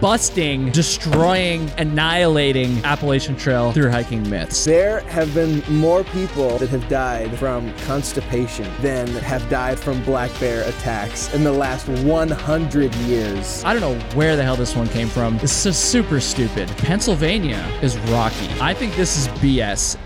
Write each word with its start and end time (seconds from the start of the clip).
busting, 0.00 0.70
destroying, 0.70 1.70
annihilating 1.78 2.84
Appalachian 2.84 3.36
Trail 3.36 3.72
through 3.72 3.90
hiking 3.90 4.28
myths. 4.28 4.64
There 4.64 5.00
have 5.00 5.32
been 5.34 5.62
more 5.68 6.04
people 6.04 6.58
that 6.58 6.68
have 6.68 6.88
died 6.88 7.38
from 7.38 7.72
constipation 7.78 8.70
than 8.80 9.08
have 9.08 9.48
died 9.48 9.78
from 9.78 10.02
black 10.04 10.30
bear 10.40 10.68
attacks 10.68 11.32
in 11.34 11.44
the 11.44 11.52
last 11.52 11.88
100 11.88 12.94
years. 12.96 13.64
I 13.64 13.72
don't 13.72 13.82
know 13.82 13.98
where 14.14 14.36
the 14.36 14.42
hell 14.42 14.56
this 14.56 14.76
one 14.76 14.88
came 14.88 15.08
from. 15.08 15.38
This 15.38 15.66
is 15.66 15.76
super 15.76 16.20
stupid. 16.20 16.68
Pennsylvania 16.78 17.66
is 17.82 17.98
rocky. 18.10 18.48
I 18.60 18.74
think 18.74 18.94
this 18.96 19.16
is 19.16 19.28
BS. 19.38 19.96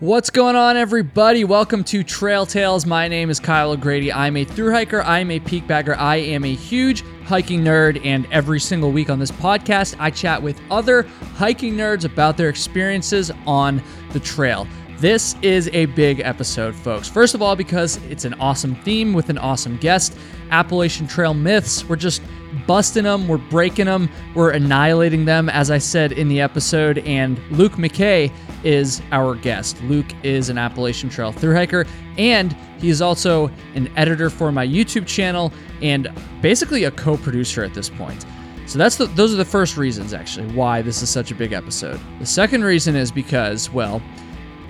What's 0.00 0.28
going 0.28 0.56
on, 0.56 0.76
everybody? 0.76 1.44
Welcome 1.44 1.84
to 1.84 2.02
Trail 2.02 2.46
Tales. 2.46 2.84
My 2.84 3.06
name 3.06 3.30
is 3.30 3.38
Kyle 3.38 3.70
O'Grady. 3.70 4.12
I'm 4.12 4.36
a 4.36 4.44
through 4.44 4.72
hiker, 4.72 5.02
I'm 5.02 5.30
a 5.30 5.38
peak 5.38 5.68
bagger, 5.68 5.94
I 5.94 6.16
am 6.16 6.44
a 6.44 6.52
huge 6.52 7.04
hiking 7.26 7.62
nerd, 7.62 8.04
and 8.04 8.26
every 8.32 8.58
single 8.58 8.90
week 8.90 9.08
on 9.08 9.20
this 9.20 9.30
podcast, 9.30 9.94
I 10.00 10.10
chat 10.10 10.42
with 10.42 10.60
other 10.68 11.02
hiking 11.36 11.74
nerds 11.74 12.04
about 12.04 12.36
their 12.36 12.48
experiences 12.48 13.30
on 13.46 13.80
the 14.12 14.18
trail. 14.18 14.66
This 14.98 15.34
is 15.42 15.68
a 15.72 15.86
big 15.86 16.20
episode, 16.20 16.74
folks. 16.74 17.08
First 17.08 17.34
of 17.34 17.42
all, 17.42 17.56
because 17.56 17.96
it's 18.08 18.24
an 18.24 18.34
awesome 18.34 18.76
theme 18.76 19.12
with 19.12 19.28
an 19.28 19.38
awesome 19.38 19.76
guest. 19.78 20.16
Appalachian 20.50 21.08
Trail 21.08 21.34
myths. 21.34 21.84
We're 21.84 21.96
just 21.96 22.22
busting 22.66 23.02
them, 23.02 23.26
we're 23.26 23.38
breaking 23.38 23.86
them, 23.86 24.08
we're 24.36 24.50
annihilating 24.50 25.24
them, 25.24 25.48
as 25.48 25.72
I 25.72 25.78
said 25.78 26.12
in 26.12 26.28
the 26.28 26.40
episode. 26.40 26.98
And 26.98 27.40
Luke 27.50 27.72
McKay 27.72 28.32
is 28.62 29.02
our 29.10 29.34
guest. 29.34 29.82
Luke 29.82 30.06
is 30.22 30.48
an 30.48 30.58
Appalachian 30.58 31.10
Trail 31.10 31.32
through 31.32 31.54
hiker, 31.54 31.86
and 32.16 32.52
he 32.78 32.88
is 32.88 33.02
also 33.02 33.50
an 33.74 33.90
editor 33.96 34.30
for 34.30 34.52
my 34.52 34.66
YouTube 34.66 35.06
channel 35.06 35.52
and 35.82 36.08
basically 36.40 36.84
a 36.84 36.90
co 36.92 37.16
producer 37.16 37.64
at 37.64 37.74
this 37.74 37.90
point. 37.90 38.24
So 38.66 38.78
that's 38.78 38.96
the, 38.96 39.06
those 39.06 39.34
are 39.34 39.36
the 39.36 39.44
first 39.44 39.76
reasons 39.76 40.14
actually 40.14 40.46
why 40.54 40.82
this 40.82 41.02
is 41.02 41.10
such 41.10 41.32
a 41.32 41.34
big 41.34 41.52
episode. 41.52 42.00
The 42.20 42.26
second 42.26 42.64
reason 42.64 42.94
is 42.94 43.10
because, 43.10 43.70
well, 43.70 44.00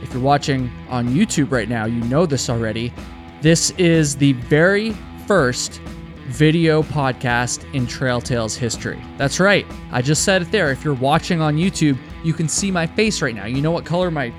if 0.04 0.12
you're 0.12 0.22
watching 0.22 0.70
on 0.90 1.08
YouTube 1.08 1.50
right 1.50 1.68
now, 1.68 1.86
you 1.86 2.00
know 2.04 2.26
this 2.26 2.50
already. 2.50 2.92
This 3.40 3.70
is 3.72 4.16
the 4.16 4.34
very 4.34 4.92
first 5.26 5.80
video 6.26 6.82
podcast 6.82 7.64
in 7.74 7.86
Trail 7.86 8.20
Tales 8.20 8.54
history. 8.54 9.02
That's 9.16 9.40
right. 9.40 9.66
I 9.92 10.02
just 10.02 10.22
said 10.22 10.42
it 10.42 10.52
there. 10.52 10.70
If 10.70 10.84
you're 10.84 10.92
watching 10.92 11.40
on 11.40 11.56
YouTube, 11.56 11.98
you 12.22 12.34
can 12.34 12.48
see 12.48 12.70
my 12.70 12.86
face 12.86 13.22
right 13.22 13.34
now. 13.34 13.46
You 13.46 13.62
know 13.62 13.70
what 13.70 13.86
color 13.86 14.10
my 14.10 14.32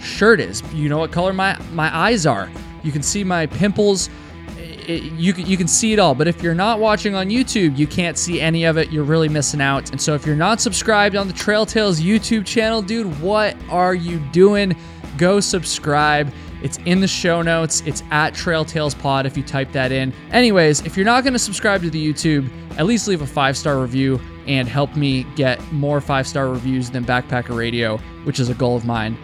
shirt 0.00 0.40
is. 0.40 0.60
You 0.74 0.88
know 0.88 0.98
what 0.98 1.12
color 1.12 1.32
my 1.32 1.56
my 1.70 1.94
eyes 1.96 2.26
are. 2.26 2.50
You 2.82 2.90
can 2.90 3.02
see 3.02 3.22
my 3.22 3.46
pimples. 3.46 4.10
It, 4.58 5.04
you 5.12 5.34
you 5.34 5.56
can 5.56 5.68
see 5.68 5.92
it 5.92 6.00
all. 6.00 6.16
But 6.16 6.26
if 6.26 6.42
you're 6.42 6.52
not 6.54 6.80
watching 6.80 7.14
on 7.14 7.28
YouTube, 7.28 7.78
you 7.78 7.86
can't 7.86 8.18
see 8.18 8.40
any 8.40 8.64
of 8.64 8.76
it. 8.76 8.90
You're 8.90 9.04
really 9.04 9.28
missing 9.28 9.60
out. 9.60 9.92
And 9.92 10.00
so 10.00 10.14
if 10.14 10.26
you're 10.26 10.34
not 10.34 10.60
subscribed 10.60 11.14
on 11.14 11.28
the 11.28 11.34
Trail 11.34 11.64
Tales 11.64 12.00
YouTube 12.00 12.44
channel, 12.44 12.82
dude, 12.82 13.20
what 13.20 13.56
are 13.70 13.94
you 13.94 14.18
doing? 14.32 14.76
Go 15.16 15.40
subscribe. 15.40 16.32
It's 16.62 16.78
in 16.86 17.00
the 17.00 17.08
show 17.08 17.42
notes. 17.42 17.82
It's 17.86 18.02
at 18.10 18.34
Trail 18.34 18.64
Tales 18.64 18.94
Pod 18.94 19.26
if 19.26 19.36
you 19.36 19.42
type 19.42 19.72
that 19.72 19.90
in. 19.90 20.12
Anyways, 20.30 20.80
if 20.82 20.96
you're 20.96 21.06
not 21.06 21.24
going 21.24 21.32
to 21.32 21.38
subscribe 21.38 21.82
to 21.82 21.90
the 21.90 22.12
YouTube, 22.12 22.48
at 22.78 22.86
least 22.86 23.08
leave 23.08 23.22
a 23.22 23.26
five 23.26 23.56
star 23.56 23.80
review 23.80 24.20
and 24.46 24.68
help 24.68 24.96
me 24.96 25.24
get 25.36 25.60
more 25.72 26.00
five 26.00 26.26
star 26.26 26.48
reviews 26.48 26.90
than 26.90 27.04
Backpacker 27.04 27.56
Radio, 27.56 27.98
which 28.24 28.38
is 28.38 28.48
a 28.48 28.54
goal 28.54 28.76
of 28.76 28.84
mine. 28.84 29.16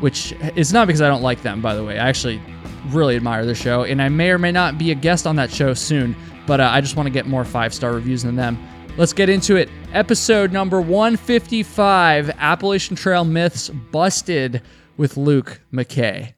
Which 0.00 0.32
is 0.56 0.72
not 0.72 0.86
because 0.86 1.00
I 1.00 1.08
don't 1.08 1.22
like 1.22 1.42
them, 1.42 1.62
by 1.62 1.74
the 1.74 1.82
way. 1.84 1.98
I 1.98 2.08
actually 2.08 2.40
really 2.88 3.16
admire 3.16 3.46
the 3.46 3.54
show, 3.54 3.84
and 3.84 4.00
I 4.00 4.08
may 4.08 4.30
or 4.30 4.38
may 4.38 4.52
not 4.52 4.78
be 4.78 4.90
a 4.90 4.94
guest 4.94 5.26
on 5.26 5.36
that 5.36 5.50
show 5.50 5.74
soon, 5.74 6.14
but 6.46 6.60
uh, 6.60 6.70
I 6.70 6.80
just 6.80 6.96
want 6.96 7.06
to 7.06 7.10
get 7.10 7.26
more 7.26 7.44
five 7.44 7.72
star 7.72 7.92
reviews 7.92 8.22
than 8.22 8.36
them. 8.36 8.58
Let's 8.96 9.12
get 9.12 9.28
into 9.28 9.56
it. 9.56 9.68
Episode 9.92 10.52
number 10.52 10.80
155 10.80 12.30
Appalachian 12.30 12.96
Trail 12.96 13.24
Myths 13.24 13.68
Busted 13.68 14.62
with 14.96 15.16
Luke 15.16 15.60
McKay. 15.72 16.34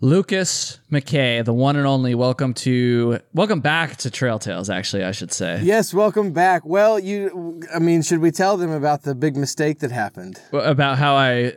Lucas 0.00 0.78
McKay, 0.92 1.42
the 1.42 1.54
one 1.54 1.76
and 1.76 1.86
only, 1.86 2.14
welcome 2.14 2.52
to 2.52 3.18
welcome 3.32 3.60
back 3.60 3.96
to 3.96 4.10
Trail 4.10 4.38
Tales, 4.38 4.68
actually, 4.68 5.02
I 5.04 5.12
should 5.12 5.32
say. 5.32 5.60
Yes, 5.62 5.94
welcome 5.94 6.32
back. 6.32 6.66
Well, 6.66 6.98
you, 6.98 7.62
I 7.74 7.78
mean, 7.78 8.02
should 8.02 8.18
we 8.18 8.30
tell 8.30 8.58
them 8.58 8.70
about 8.70 9.04
the 9.04 9.14
big 9.14 9.36
mistake 9.36 9.78
that 9.78 9.90
happened? 9.90 10.38
About 10.52 10.98
how 10.98 11.14
I 11.14 11.54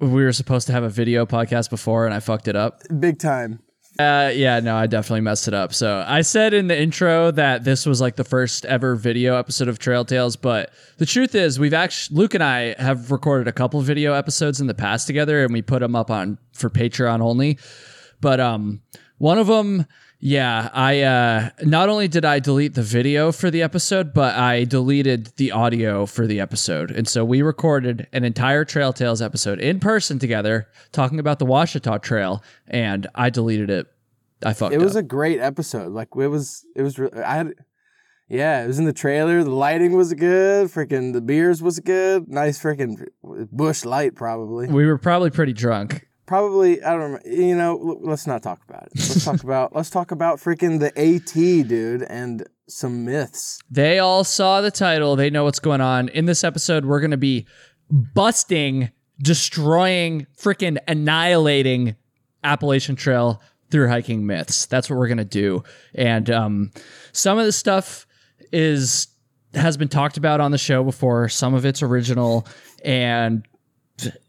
we 0.00 0.24
were 0.24 0.32
supposed 0.32 0.66
to 0.66 0.72
have 0.72 0.82
a 0.82 0.88
video 0.88 1.24
podcast 1.26 1.70
before 1.70 2.06
and 2.06 2.14
I 2.14 2.20
fucked 2.20 2.48
it 2.48 2.56
up. 2.56 2.82
Big 2.98 3.18
time. 3.18 3.60
Uh, 3.98 4.30
yeah, 4.34 4.60
no, 4.60 4.76
I 4.76 4.86
definitely 4.86 5.22
messed 5.22 5.48
it 5.48 5.54
up. 5.54 5.72
So 5.72 6.04
I 6.06 6.20
said 6.20 6.52
in 6.52 6.66
the 6.66 6.78
intro 6.78 7.30
that 7.30 7.64
this 7.64 7.86
was 7.86 8.00
like 8.00 8.16
the 8.16 8.24
first 8.24 8.66
ever 8.66 8.94
video 8.94 9.36
episode 9.36 9.68
of 9.68 9.78
Trail 9.78 10.04
Tales, 10.04 10.36
but 10.36 10.70
the 10.98 11.06
truth 11.06 11.34
is, 11.34 11.58
we've 11.58 11.72
actually 11.72 12.18
Luke 12.18 12.34
and 12.34 12.44
I 12.44 12.74
have 12.78 13.10
recorded 13.10 13.48
a 13.48 13.52
couple 13.52 13.80
video 13.80 14.12
episodes 14.12 14.60
in 14.60 14.66
the 14.66 14.74
past 14.74 15.06
together, 15.06 15.44
and 15.44 15.52
we 15.52 15.62
put 15.62 15.80
them 15.80 15.96
up 15.96 16.10
on 16.10 16.38
for 16.52 16.68
Patreon 16.68 17.22
only. 17.22 17.58
But 18.20 18.38
um, 18.38 18.82
one 19.16 19.38
of 19.38 19.46
them 19.46 19.86
yeah, 20.18 20.70
I 20.72 21.02
uh, 21.02 21.50
not 21.62 21.88
only 21.88 22.08
did 22.08 22.24
I 22.24 22.38
delete 22.40 22.74
the 22.74 22.82
video 22.82 23.32
for 23.32 23.50
the 23.50 23.62
episode, 23.62 24.14
but 24.14 24.34
I 24.34 24.64
deleted 24.64 25.26
the 25.36 25.52
audio 25.52 26.06
for 26.06 26.26
the 26.26 26.40
episode. 26.40 26.90
And 26.90 27.06
so 27.06 27.24
we 27.24 27.42
recorded 27.42 28.06
an 28.12 28.24
entire 28.24 28.64
Trail 28.64 28.92
Tales 28.92 29.20
episode 29.20 29.60
in 29.60 29.78
person 29.80 30.18
together 30.18 30.68
talking 30.92 31.18
about 31.20 31.38
the 31.38 31.44
Ouachita 31.46 31.98
Trail, 32.00 32.42
and 32.66 33.06
I 33.14 33.30
deleted 33.30 33.70
it. 33.70 33.86
I 34.44 34.52
fucked 34.52 34.74
It 34.74 34.80
was 34.80 34.96
up. 34.96 35.00
a 35.00 35.06
great 35.06 35.38
episode. 35.40 35.92
Like 35.92 36.08
it 36.16 36.28
was, 36.28 36.64
it 36.74 36.82
was. 36.82 36.98
I 36.98 37.34
had, 37.36 37.54
yeah, 38.28 38.64
it 38.64 38.66
was 38.66 38.78
in 38.78 38.84
the 38.86 38.92
trailer. 38.92 39.44
The 39.44 39.50
lighting 39.50 39.92
was 39.92 40.12
good. 40.14 40.68
Freaking 40.68 41.12
the 41.12 41.20
beers 41.20 41.62
was 41.62 41.78
good. 41.80 42.28
Nice 42.28 42.60
freaking 42.60 43.06
Busch 43.52 43.84
Light, 43.84 44.14
probably. 44.14 44.66
we 44.68 44.84
were 44.86 44.98
probably 44.98 45.30
pretty 45.30 45.52
drunk. 45.52 46.06
Probably, 46.26 46.82
I 46.82 46.90
don't 46.90 47.00
remember. 47.00 47.28
You 47.28 47.56
know, 47.56 47.78
l- 47.78 48.00
let's 48.02 48.26
not 48.26 48.42
talk 48.42 48.60
about 48.68 48.84
it. 48.84 48.92
Let's 48.96 49.24
talk 49.24 49.42
about 49.44 49.74
let's 49.74 49.90
talk 49.90 50.10
about 50.10 50.38
freaking 50.38 50.80
the 50.80 50.96
AT, 50.98 51.68
dude, 51.68 52.02
and 52.02 52.46
some 52.68 53.04
myths. 53.04 53.60
They 53.70 53.98
all 53.98 54.24
saw 54.24 54.60
the 54.60 54.70
title. 54.70 55.16
They 55.16 55.30
know 55.30 55.44
what's 55.44 55.60
going 55.60 55.80
on. 55.80 56.08
In 56.08 56.26
this 56.26 56.42
episode, 56.42 56.84
we're 56.84 57.00
going 57.00 57.12
to 57.12 57.16
be 57.16 57.46
busting, 57.90 58.90
destroying, 59.20 60.26
freaking 60.36 60.78
annihilating 60.88 61.94
Appalachian 62.42 62.96
Trail 62.96 63.40
through 63.70 63.88
hiking 63.88 64.26
myths. 64.26 64.66
That's 64.66 64.90
what 64.90 64.96
we're 64.98 65.08
going 65.08 65.18
to 65.18 65.24
do. 65.24 65.62
And 65.94 66.30
um, 66.30 66.72
some 67.12 67.38
of 67.38 67.46
the 67.46 67.52
stuff 67.52 68.06
is 68.52 69.08
has 69.54 69.76
been 69.76 69.88
talked 69.88 70.16
about 70.16 70.40
on 70.40 70.50
the 70.50 70.58
show 70.58 70.84
before. 70.84 71.28
Some 71.28 71.54
of 71.54 71.64
it's 71.64 71.82
original 71.82 72.46
and 72.84 73.46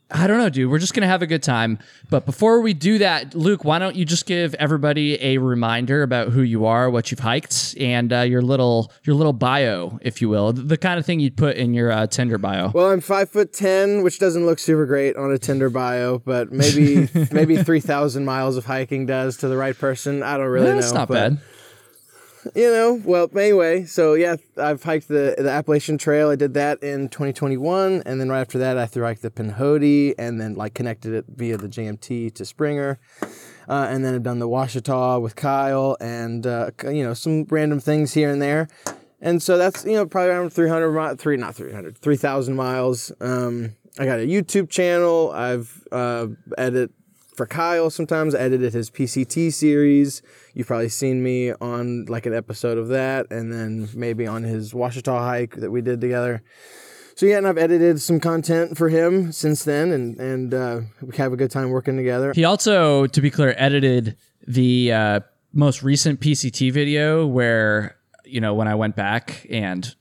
I 0.09 0.25
don't 0.25 0.37
know, 0.37 0.47
dude. 0.49 0.71
We're 0.71 0.79
just 0.79 0.93
gonna 0.93 1.07
have 1.07 1.21
a 1.21 1.27
good 1.27 1.43
time. 1.43 1.79
But 2.09 2.25
before 2.25 2.61
we 2.61 2.73
do 2.73 2.97
that, 2.99 3.35
Luke, 3.35 3.65
why 3.65 3.77
don't 3.77 3.95
you 3.95 4.05
just 4.05 4.25
give 4.25 4.53
everybody 4.55 5.21
a 5.21 5.37
reminder 5.37 6.01
about 6.01 6.29
who 6.29 6.41
you 6.43 6.65
are, 6.65 6.89
what 6.89 7.11
you've 7.11 7.19
hiked, 7.19 7.75
and 7.77 8.13
uh, 8.13 8.19
your 8.21 8.41
little 8.41 8.91
your 9.03 9.15
little 9.17 9.33
bio, 9.33 9.99
if 10.01 10.21
you 10.21 10.29
will, 10.29 10.53
the 10.53 10.77
kind 10.77 10.97
of 10.97 11.05
thing 11.05 11.19
you'd 11.19 11.35
put 11.35 11.57
in 11.57 11.73
your 11.73 11.91
uh, 11.91 12.07
Tinder 12.07 12.37
bio. 12.37 12.69
Well, 12.69 12.89
I'm 12.89 13.01
five 13.01 13.29
foot 13.29 13.51
ten, 13.51 14.01
which 14.01 14.17
doesn't 14.17 14.45
look 14.45 14.59
super 14.59 14.85
great 14.85 15.17
on 15.17 15.29
a 15.31 15.37
Tinder 15.37 15.69
bio, 15.69 16.19
but 16.19 16.53
maybe 16.53 17.09
maybe 17.33 17.57
three 17.61 17.81
thousand 17.81 18.23
miles 18.23 18.55
of 18.55 18.63
hiking 18.65 19.05
does 19.07 19.35
to 19.37 19.49
the 19.49 19.57
right 19.57 19.77
person. 19.77 20.23
I 20.23 20.37
don't 20.37 20.47
really 20.47 20.67
Eh, 20.67 20.73
know. 20.73 20.79
That's 20.79 20.93
not 20.93 21.09
bad. 21.09 21.39
You 22.55 22.71
know, 22.71 23.01
well, 23.03 23.29
anyway, 23.35 23.85
so 23.85 24.13
yeah, 24.13 24.35
I've 24.57 24.83
hiked 24.83 25.07
the 25.07 25.35
the 25.37 25.49
Appalachian 25.49 25.97
Trail. 25.97 26.29
I 26.29 26.35
did 26.35 26.53
that 26.53 26.81
in 26.83 27.09
2021, 27.09 28.03
and 28.05 28.21
then 28.21 28.29
right 28.29 28.41
after 28.41 28.59
that, 28.59 28.77
I 28.77 28.85
hiked 28.85 29.21
the 29.21 29.31
Pinhoti, 29.31 30.13
and 30.17 30.39
then 30.39 30.55
like 30.55 30.73
connected 30.73 31.13
it 31.13 31.25
via 31.27 31.57
the 31.57 31.67
BMT 31.67 32.33
to 32.35 32.45
Springer, 32.45 32.99
uh, 33.67 33.87
and 33.89 34.05
then 34.05 34.15
I've 34.15 34.23
done 34.23 34.39
the 34.39 34.47
Ouachita 34.47 35.19
with 35.21 35.35
Kyle, 35.35 35.97
and 35.99 36.45
uh, 36.45 36.71
you 36.83 37.03
know 37.03 37.13
some 37.13 37.45
random 37.45 37.79
things 37.79 38.13
here 38.13 38.29
and 38.29 38.41
there, 38.41 38.67
and 39.21 39.41
so 39.41 39.57
that's 39.57 39.83
you 39.85 39.93
know 39.93 40.05
probably 40.05 40.31
around 40.31 40.51
300 40.51 40.91
mi- 40.91 41.15
three 41.15 41.37
not 41.37 41.55
300 41.55 41.97
3,000 41.97 42.55
miles. 42.55 43.11
Um, 43.19 43.75
I 43.99 44.05
got 44.05 44.19
a 44.19 44.27
YouTube 44.27 44.69
channel. 44.69 45.31
I've 45.31 45.83
uh, 45.91 46.27
edit 46.57 46.91
for 47.37 47.45
Kyle 47.45 47.89
sometimes. 47.89 48.35
I 48.35 48.39
edited 48.39 48.73
his 48.73 48.89
PCT 48.89 49.53
series. 49.53 50.21
You've 50.53 50.67
probably 50.67 50.89
seen 50.89 51.23
me 51.23 51.53
on 51.53 52.05
like 52.05 52.25
an 52.25 52.33
episode 52.33 52.77
of 52.77 52.89
that, 52.89 53.31
and 53.31 53.53
then 53.53 53.87
maybe 53.93 54.27
on 54.27 54.43
his 54.43 54.73
Ouachita 54.73 55.17
hike 55.17 55.55
that 55.57 55.71
we 55.71 55.81
did 55.81 56.01
together. 56.01 56.43
So 57.15 57.25
yeah, 57.25 57.37
and 57.37 57.47
I've 57.47 57.57
edited 57.57 58.01
some 58.01 58.19
content 58.19 58.77
for 58.77 58.89
him 58.89 59.31
since 59.31 59.63
then, 59.63 59.91
and 59.91 60.19
and 60.19 60.53
uh, 60.53 60.81
we 61.01 61.15
have 61.17 61.31
a 61.31 61.37
good 61.37 61.51
time 61.51 61.69
working 61.69 61.95
together. 61.95 62.33
He 62.33 62.43
also, 62.43 63.07
to 63.07 63.21
be 63.21 63.31
clear, 63.31 63.53
edited 63.57 64.17
the 64.45 64.91
uh, 64.91 65.19
most 65.53 65.83
recent 65.83 66.19
PCT 66.19 66.71
video 66.71 67.25
where 67.25 67.95
you 68.25 68.41
know 68.41 68.53
when 68.53 68.67
I 68.67 68.75
went 68.75 68.95
back 68.95 69.45
and 69.49 69.95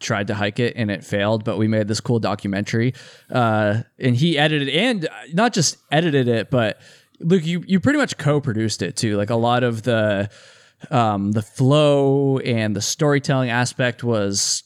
tried 0.00 0.28
to 0.28 0.34
hike 0.34 0.58
it 0.58 0.74
and 0.76 0.90
it 0.90 1.04
failed, 1.04 1.44
but 1.44 1.58
we 1.58 1.68
made 1.68 1.88
this 1.88 2.00
cool 2.00 2.18
documentary. 2.18 2.94
Uh, 3.30 3.82
and 3.98 4.16
he 4.16 4.38
edited 4.38 4.68
and 4.68 5.08
not 5.32 5.52
just 5.52 5.76
edited 5.90 6.28
it, 6.28 6.50
but 6.50 6.80
Luke, 7.20 7.46
you 7.46 7.62
you 7.66 7.80
pretty 7.80 7.98
much 7.98 8.18
co-produced 8.18 8.82
it 8.82 8.96
too. 8.96 9.16
Like 9.16 9.30
a 9.30 9.36
lot 9.36 9.62
of 9.62 9.82
the 9.82 10.28
um, 10.90 11.32
the 11.32 11.42
flow 11.42 12.38
and 12.38 12.76
the 12.76 12.82
storytelling 12.82 13.50
aspect 13.50 14.04
was 14.04 14.64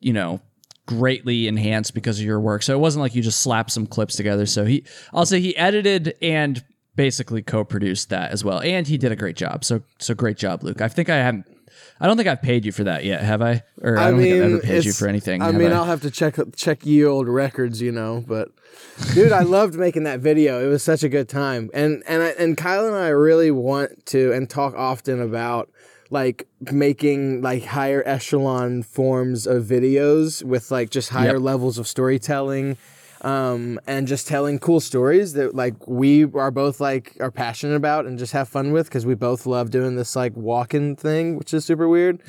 you 0.00 0.12
know, 0.12 0.40
greatly 0.86 1.48
enhanced 1.48 1.94
because 1.94 2.20
of 2.20 2.24
your 2.24 2.40
work. 2.40 2.62
So 2.62 2.74
it 2.74 2.78
wasn't 2.78 3.02
like 3.02 3.14
you 3.14 3.22
just 3.22 3.40
slapped 3.40 3.72
some 3.72 3.86
clips 3.86 4.16
together. 4.16 4.46
So 4.46 4.64
he, 4.64 4.84
I'll 5.12 5.26
say 5.26 5.40
he 5.40 5.56
edited 5.56 6.14
and 6.22 6.62
basically 6.94 7.42
co-produced 7.42 8.10
that 8.10 8.30
as 8.30 8.44
well, 8.44 8.60
and 8.60 8.86
he 8.86 8.96
did 8.96 9.12
a 9.12 9.16
great 9.16 9.36
job. 9.36 9.64
So 9.64 9.82
so 9.98 10.14
great 10.14 10.36
job, 10.36 10.62
Luke. 10.62 10.80
I 10.80 10.88
think 10.88 11.10
I 11.10 11.16
haven't. 11.16 11.46
I 12.00 12.06
don't 12.06 12.16
think 12.16 12.28
I've 12.28 12.42
paid 12.42 12.64
you 12.66 12.72
for 12.72 12.84
that 12.84 13.04
yet, 13.04 13.22
have 13.22 13.40
I? 13.40 13.62
Or 13.80 13.98
I, 13.98 14.10
don't 14.10 14.20
think 14.20 14.34
I've 14.34 14.52
ever 14.52 14.60
paid 14.60 14.84
you 14.84 14.92
for 14.92 15.08
anything. 15.08 15.40
I 15.40 15.52
mean, 15.52 15.72
I'll 15.72 15.84
have 15.84 16.02
to 16.02 16.10
check 16.10 16.36
check 16.54 16.84
ye 16.84 17.04
old 17.04 17.26
records, 17.28 17.80
you 17.80 17.90
know. 17.92 18.22
But 18.26 18.50
dude, 19.14 19.32
I 19.32 19.42
loved 19.42 19.74
making 19.76 20.02
that 20.04 20.20
video. 20.20 20.64
It 20.64 20.68
was 20.68 20.82
such 20.82 21.02
a 21.02 21.08
good 21.08 21.28
time, 21.28 21.70
and 21.72 22.02
and 22.06 22.22
I, 22.22 22.28
and 22.38 22.56
Kyle 22.56 22.86
and 22.86 22.96
I 22.96 23.08
really 23.08 23.50
want 23.50 24.04
to 24.06 24.32
and 24.32 24.48
talk 24.48 24.74
often 24.74 25.20
about 25.22 25.70
like 26.10 26.46
making 26.70 27.42
like 27.42 27.64
higher 27.64 28.02
echelon 28.06 28.82
forms 28.82 29.46
of 29.46 29.64
videos 29.64 30.44
with 30.44 30.70
like 30.70 30.90
just 30.90 31.08
higher 31.08 31.32
Yep. 31.34 31.40
levels 31.40 31.78
of 31.78 31.88
storytelling 31.88 32.76
um, 33.22 33.80
and 33.86 34.06
just 34.06 34.26
telling 34.28 34.58
cool 34.58 34.80
stories 34.80 35.32
that 35.34 35.54
like 35.54 35.74
we 35.86 36.24
are 36.24 36.50
both 36.50 36.80
like 36.80 37.16
are 37.20 37.30
passionate 37.30 37.76
about 37.76 38.06
and 38.06 38.18
just 38.18 38.32
have 38.32 38.48
fun 38.48 38.72
with 38.72 38.86
because 38.86 39.06
we 39.06 39.14
both 39.14 39.46
love 39.46 39.70
doing 39.70 39.96
this 39.96 40.16
like 40.16 40.34
walking 40.36 40.96
thing, 40.96 41.36
which 41.36 41.54
is 41.54 41.64
super 41.64 41.88
weird. 41.88 42.20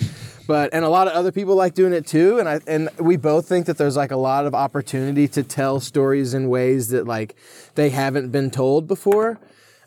But 0.47 0.73
and 0.73 0.85
a 0.85 0.89
lot 0.89 1.07
of 1.07 1.13
other 1.13 1.31
people 1.31 1.55
like 1.55 1.73
doing 1.73 1.93
it 1.93 2.07
too, 2.07 2.39
and 2.39 2.47
I 2.47 2.61
and 2.67 2.89
we 2.99 3.17
both 3.17 3.47
think 3.47 3.65
that 3.65 3.77
there's 3.77 3.97
like 3.97 4.11
a 4.11 4.17
lot 4.17 4.45
of 4.45 4.55
opportunity 4.55 5.27
to 5.29 5.43
tell 5.43 5.79
stories 5.79 6.33
in 6.33 6.49
ways 6.49 6.89
that 6.89 7.05
like 7.05 7.35
they 7.75 7.89
haven't 7.89 8.31
been 8.31 8.49
told 8.49 8.87
before 8.87 9.39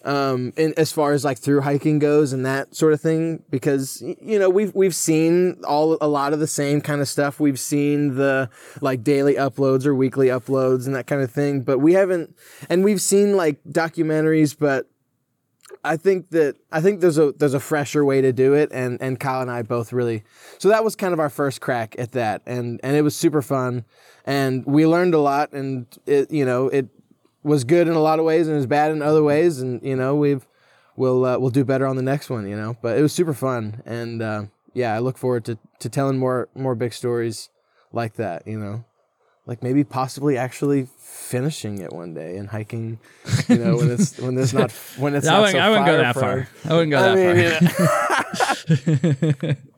um, 0.04 0.52
in, 0.56 0.72
as 0.76 0.92
far 0.92 1.12
as 1.12 1.24
like 1.24 1.38
through 1.38 1.60
hiking 1.60 1.98
goes 1.98 2.32
and 2.32 2.44
that 2.46 2.74
sort 2.74 2.92
of 2.92 3.00
thing, 3.00 3.42
because 3.50 4.02
you 4.02 4.38
know 4.38 4.48
we've 4.48 4.74
we've 4.74 4.94
seen 4.94 5.60
all 5.66 5.98
a 6.00 6.08
lot 6.08 6.32
of 6.32 6.38
the 6.38 6.46
same 6.46 6.80
kind 6.80 7.00
of 7.00 7.08
stuff. 7.08 7.40
We've 7.40 7.60
seen 7.60 8.14
the 8.14 8.50
like 8.80 9.02
daily 9.02 9.34
uploads 9.34 9.86
or 9.86 9.94
weekly 9.94 10.28
uploads 10.28 10.86
and 10.86 10.94
that 10.94 11.06
kind 11.06 11.22
of 11.22 11.30
thing, 11.30 11.62
but 11.62 11.78
we 11.78 11.92
haven't. 11.94 12.34
And 12.68 12.84
we've 12.84 13.00
seen 13.00 13.36
like 13.36 13.62
documentaries, 13.64 14.56
but 14.58 14.86
I 15.84 15.96
think 15.96 16.30
that 16.30 16.56
I 16.70 16.80
think 16.80 17.00
there's 17.00 17.18
a 17.18 17.32
there's 17.32 17.54
a 17.54 17.60
fresher 17.60 18.04
way 18.04 18.20
to 18.20 18.32
do 18.32 18.54
it, 18.54 18.70
and 18.72 19.00
and 19.00 19.18
Kyle 19.18 19.40
and 19.42 19.50
I 19.50 19.62
both 19.62 19.92
really. 19.92 20.24
So 20.58 20.68
that 20.68 20.84
was 20.84 20.96
kind 20.96 21.12
of 21.12 21.20
our 21.20 21.30
first 21.30 21.60
crack 21.60 21.94
at 21.98 22.12
that, 22.12 22.42
and 22.46 22.80
and 22.82 22.96
it 22.96 23.02
was 23.02 23.16
super 23.16 23.42
fun, 23.42 23.84
and 24.24 24.64
we 24.66 24.86
learned 24.86 25.14
a 25.14 25.20
lot, 25.20 25.52
and 25.52 25.86
it 26.06 26.30
you 26.30 26.44
know 26.44 26.68
it 26.68 26.88
was 27.42 27.64
good 27.64 27.88
in 27.88 27.94
a 27.94 28.00
lot 28.00 28.18
of 28.18 28.24
ways 28.24 28.46
and 28.46 28.56
was 28.56 28.66
bad 28.66 28.90
in 28.92 29.02
other 29.02 29.22
ways, 29.22 29.60
and 29.60 29.82
you 29.82 29.96
know 29.96 30.14
we've 30.16 30.46
we'll 30.96 31.24
uh, 31.24 31.38
we'll 31.38 31.50
do 31.50 31.64
better 31.64 31.86
on 31.86 31.96
the 31.96 32.02
next 32.02 32.30
one, 32.30 32.48
you 32.48 32.56
know. 32.56 32.76
But 32.82 32.98
it 32.98 33.02
was 33.02 33.12
super 33.12 33.34
fun, 33.34 33.82
and 33.86 34.22
uh, 34.22 34.44
yeah, 34.74 34.94
I 34.94 34.98
look 34.98 35.16
forward 35.18 35.44
to 35.46 35.58
to 35.80 35.88
telling 35.88 36.18
more 36.18 36.48
more 36.54 36.74
big 36.74 36.92
stories 36.92 37.48
like 37.92 38.14
that, 38.14 38.46
you 38.46 38.58
know, 38.58 38.84
like 39.46 39.62
maybe 39.62 39.82
possibly 39.82 40.36
actually 40.36 40.86
finishing 40.98 41.78
it 41.78 41.92
one 41.92 42.14
day 42.14 42.36
and 42.36 42.48
hiking, 42.48 42.98
you 43.48 43.58
know, 43.58 43.76
when 43.76 43.90
it's 43.90 44.18
when 44.18 44.34
there's 44.34 44.54
not 44.54 44.70
when 44.96 45.14
it's 45.14 45.26
I 45.28 45.32
not 45.32 45.40
wouldn't, 45.40 45.52
so 45.52 45.58
I 45.58 45.68
wouldn't 45.70 45.86
go 45.86 45.96
that 45.98 46.14
prone. 46.14 46.46
far. 46.46 46.70
I 46.70 46.74
wouldn't 46.74 46.90
go 46.92 46.98
I 46.98 47.14
that 47.14 48.76
mean, 48.76 49.46
far. 49.46 49.56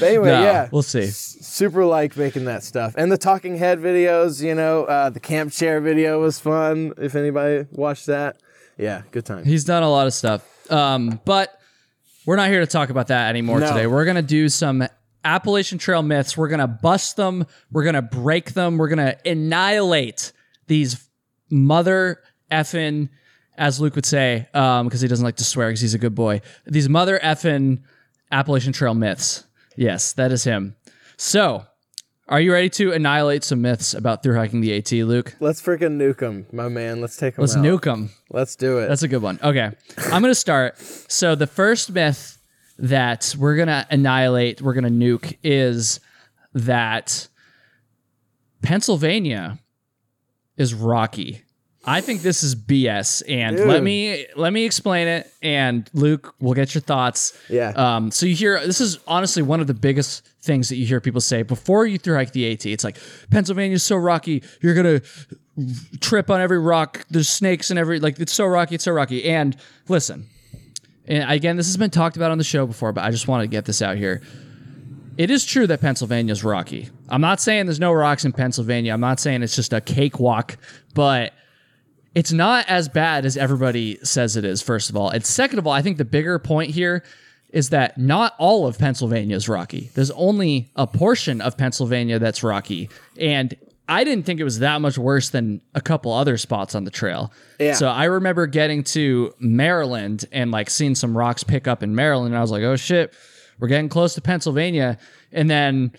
but 0.00 0.08
anyway, 0.08 0.28
No, 0.28 0.42
yeah, 0.42 0.68
we'll 0.70 0.82
see. 0.82 1.02
S- 1.04 1.38
super 1.40 1.84
like 1.84 2.16
making 2.16 2.44
that 2.46 2.62
stuff 2.64 2.94
and 2.96 3.10
the 3.10 3.18
talking 3.18 3.56
head 3.56 3.78
videos. 3.80 4.42
You 4.42 4.54
know, 4.54 4.84
uh, 4.84 5.10
the 5.10 5.20
camp 5.20 5.52
chair 5.52 5.80
video 5.80 6.20
was 6.20 6.38
fun. 6.38 6.92
If 6.98 7.14
anybody 7.14 7.66
watched 7.72 8.06
that, 8.06 8.36
yeah, 8.78 9.02
good 9.10 9.24
time. 9.24 9.44
He's 9.44 9.64
done 9.64 9.82
a 9.82 9.90
lot 9.90 10.06
of 10.06 10.12
stuff. 10.14 10.44
Um, 10.70 11.20
but 11.24 11.58
we're 12.26 12.36
not 12.36 12.48
here 12.48 12.60
to 12.60 12.66
talk 12.66 12.90
about 12.90 13.06
that 13.08 13.28
anymore 13.30 13.60
No. 13.60 13.68
today. 13.68 13.86
We're 13.86 14.04
going 14.04 14.16
to 14.16 14.22
do 14.22 14.48
some 14.48 14.86
Appalachian 15.24 15.78
Trail 15.78 16.02
myths. 16.02 16.36
We're 16.36 16.48
going 16.48 16.60
to 16.60 16.66
bust 16.66 17.16
them. 17.16 17.46
We're 17.72 17.84
going 17.84 17.94
to 17.94 18.02
break 18.02 18.52
them. 18.52 18.78
We're 18.78 18.88
going 18.88 18.98
to 18.98 19.16
annihilate 19.28 20.32
these 20.66 21.08
mother 21.50 22.20
effing, 22.50 23.08
as 23.56 23.80
Luke 23.80 23.94
would 23.94 24.04
say, 24.06 24.48
because 24.52 25.00
he 25.00 25.08
doesn't 25.08 25.24
like 25.24 25.36
to 25.36 25.44
swear 25.44 25.68
because 25.68 25.80
he's 25.80 25.94
a 25.94 25.98
good 25.98 26.14
boy, 26.14 26.42
these 26.66 26.88
mother 26.88 27.18
effing 27.22 27.82
Appalachian 28.30 28.72
Trail 28.72 28.94
myths. 28.94 29.44
Yes, 29.76 30.12
that 30.14 30.32
is 30.32 30.44
him. 30.44 30.76
So, 31.16 31.64
are 32.28 32.40
you 32.40 32.52
ready 32.52 32.70
to 32.70 32.92
annihilate 32.92 33.44
some 33.44 33.62
myths 33.62 33.94
about 33.94 34.22
through 34.22 34.36
hiking 34.36 34.60
the 34.60 34.76
AT, 34.76 34.90
Luke? 34.92 35.36
Let's 35.38 35.62
freaking 35.62 35.96
nuke 35.96 36.18
them, 36.18 36.46
my 36.52 36.68
man. 36.68 37.00
Let's 37.00 37.16
take 37.16 37.36
them. 37.36 37.42
Let's 37.42 37.56
out. 37.56 37.64
nuke 37.64 37.82
them. 37.82 38.10
Let's 38.30 38.56
do 38.56 38.78
it. 38.78 38.88
That's 38.88 39.02
a 39.02 39.08
good 39.08 39.22
one. 39.22 39.38
Okay. 39.42 39.70
I'm 39.98 40.22
going 40.22 40.30
to 40.30 40.34
start. 40.34 40.78
So, 40.78 41.34
the 41.34 41.46
first 41.46 41.92
myth 41.92 42.42
that 42.78 43.34
we're 43.38 43.56
going 43.56 43.68
to 43.68 43.86
annihilate, 43.90 44.60
we're 44.60 44.74
going 44.74 44.84
to 44.84 44.90
nuke, 44.90 45.38
is 45.42 46.00
that 46.52 47.28
Pennsylvania 48.62 49.58
is 50.56 50.74
rocky. 50.74 51.42
I 51.88 52.00
think 52.00 52.22
this 52.22 52.42
is 52.42 52.56
BS, 52.56 53.22
and 53.28 53.60
let 53.60 53.82
me 53.82 54.26
let 54.34 54.52
me 54.52 54.64
explain 54.64 55.06
it. 55.06 55.32
And 55.40 55.88
Luke, 55.92 56.34
we'll 56.40 56.54
get 56.54 56.74
your 56.74 56.82
thoughts. 56.82 57.38
Yeah. 57.48 57.72
Um. 57.76 58.10
So 58.10 58.26
you 58.26 58.34
hear 58.34 58.64
this 58.66 58.80
is 58.80 58.98
honestly 59.06 59.42
one 59.42 59.60
of 59.60 59.68
the 59.68 59.74
biggest 59.74 60.26
things 60.42 60.68
that 60.68 60.76
you 60.76 60.86
hear 60.86 61.00
people 61.00 61.20
say 61.20 61.42
before 61.42 61.86
you 61.86 61.98
through 61.98 62.16
hike 62.16 62.32
the 62.32 62.50
AT. 62.52 62.66
It's 62.66 62.82
like 62.82 62.98
Pennsylvania's 63.30 63.84
so 63.84 63.96
rocky, 63.96 64.42
you're 64.60 64.74
gonna 64.74 65.00
trip 66.00 66.28
on 66.28 66.40
every 66.40 66.58
rock. 66.58 67.04
There's 67.10 67.28
snakes 67.28 67.70
in 67.70 67.78
every 67.78 68.00
like 68.00 68.18
it's 68.18 68.32
so 68.32 68.46
rocky, 68.46 68.74
it's 68.74 68.84
so 68.84 68.92
rocky. 68.92 69.24
And 69.24 69.56
listen, 69.88 70.28
and 71.06 71.30
again, 71.30 71.56
this 71.56 71.66
has 71.66 71.76
been 71.76 71.90
talked 71.90 72.16
about 72.16 72.30
on 72.32 72.38
the 72.38 72.44
show 72.44 72.66
before, 72.66 72.92
but 72.92 73.04
I 73.04 73.10
just 73.10 73.28
want 73.28 73.42
to 73.42 73.48
get 73.48 73.64
this 73.64 73.80
out 73.80 73.96
here. 73.96 74.22
It 75.16 75.30
is 75.30 75.44
true 75.46 75.66
that 75.68 75.80
Pennsylvania's 75.80 76.44
rocky. 76.44 76.90
I'm 77.08 77.22
not 77.22 77.40
saying 77.40 77.66
there's 77.66 77.80
no 77.80 77.92
rocks 77.92 78.24
in 78.24 78.32
Pennsylvania. 78.32 78.92
I'm 78.92 79.00
not 79.00 79.18
saying 79.18 79.42
it's 79.42 79.56
just 79.56 79.72
a 79.72 79.80
cakewalk, 79.80 80.58
but 80.94 81.32
it's 82.16 82.32
not 82.32 82.64
as 82.66 82.88
bad 82.88 83.26
as 83.26 83.36
everybody 83.36 83.98
says 84.02 84.36
it 84.36 84.44
is, 84.46 84.62
first 84.62 84.88
of 84.88 84.96
all. 84.96 85.10
And 85.10 85.22
second 85.22 85.58
of 85.58 85.66
all, 85.66 85.74
I 85.74 85.82
think 85.82 85.98
the 85.98 86.04
bigger 86.06 86.38
point 86.38 86.70
here 86.70 87.04
is 87.50 87.68
that 87.68 87.98
not 87.98 88.34
all 88.38 88.66
of 88.66 88.78
Pennsylvania 88.78 89.36
is 89.36 89.50
rocky. 89.50 89.90
There's 89.92 90.10
only 90.12 90.70
a 90.76 90.86
portion 90.86 91.42
of 91.42 91.58
Pennsylvania 91.58 92.18
that's 92.18 92.42
rocky. 92.42 92.88
And 93.20 93.54
I 93.86 94.02
didn't 94.02 94.24
think 94.24 94.40
it 94.40 94.44
was 94.44 94.60
that 94.60 94.80
much 94.80 94.96
worse 94.96 95.28
than 95.28 95.60
a 95.74 95.82
couple 95.82 96.10
other 96.10 96.38
spots 96.38 96.74
on 96.74 96.84
the 96.84 96.90
trail. 96.90 97.34
Yeah. 97.60 97.74
So 97.74 97.86
I 97.86 98.04
remember 98.04 98.46
getting 98.46 98.82
to 98.84 99.34
Maryland 99.38 100.24
and 100.32 100.50
like 100.50 100.70
seeing 100.70 100.94
some 100.94 101.14
rocks 101.14 101.44
pick 101.44 101.68
up 101.68 101.82
in 101.82 101.94
Maryland. 101.94 102.28
And 102.28 102.38
I 102.38 102.40
was 102.40 102.50
like, 102.50 102.62
oh 102.62 102.76
shit, 102.76 103.12
we're 103.58 103.68
getting 103.68 103.90
close 103.90 104.14
to 104.14 104.22
Pennsylvania. 104.22 104.96
And 105.32 105.50
then 105.50 105.92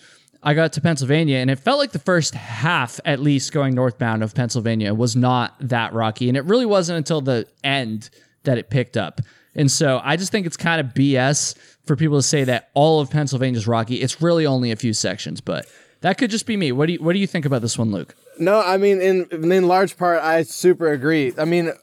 I 0.48 0.54
got 0.54 0.72
to 0.74 0.82
Pennsylvania 0.82 1.40
and 1.40 1.50
it 1.50 1.58
felt 1.60 1.78
like 1.78 1.92
the 1.92 2.00
first 2.00 2.34
half, 2.34 3.02
at 3.04 3.19
least 3.19 3.52
going 3.52 3.76
northbound 3.76 4.24
of 4.24 4.33
Pennsylvania, 4.33 4.94
was 4.94 5.14
not 5.14 5.54
that 5.60 5.92
rocky. 5.92 6.30
And 6.30 6.38
it 6.38 6.45
really 6.45 6.66
wasn't 6.66 6.95
until 6.95 7.19
the 7.19 7.45
end 7.66 8.10
that 8.45 8.57
it 8.57 8.69
picked 8.69 8.95
up. 8.95 9.19
And 9.56 9.69
so 9.69 10.00
I 10.02 10.16
just 10.16 10.31
think 10.31 10.48
it's 10.48 10.56
kind 10.56 10.80
of 10.80 10.94
BS 10.94 11.57
for 11.83 11.98
people 11.98 12.18
to 12.18 12.24
say 12.24 12.45
that 12.45 12.69
all 12.74 13.02
of 13.02 13.10
Pennsylvania 13.10 13.57
is 13.57 13.68
rocky. 13.68 13.95
It's 13.95 14.21
really 14.21 14.45
only 14.45 14.71
a 14.71 14.78
few 14.78 14.94
sections, 14.94 15.42
but 15.42 15.66
that 16.00 16.18
could 16.18 16.31
just 16.31 16.45
be 16.45 16.56
me. 16.56 16.71
What 16.71 16.86
do 16.86 16.94
you 16.94 17.04
what 17.04 17.12
do 17.12 17.19
you 17.19 17.28
think 17.28 17.44
about 17.44 17.62
this 17.62 17.78
one, 17.78 17.92
Luke? 17.92 18.16
No, 18.40 18.62
I 18.62 18.78
mean, 18.78 19.02
in 19.02 19.26
in 19.52 19.68
large 19.68 19.98
part, 19.98 20.21
I 20.24 20.44
super 20.44 20.94
agree. 20.94 21.33
I 21.38 21.44
mean, 21.44 21.74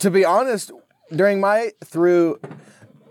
to 0.00 0.10
be 0.10 0.26
honest, 0.26 0.72
during 1.10 1.40
my 1.40 1.70
through 1.82 2.38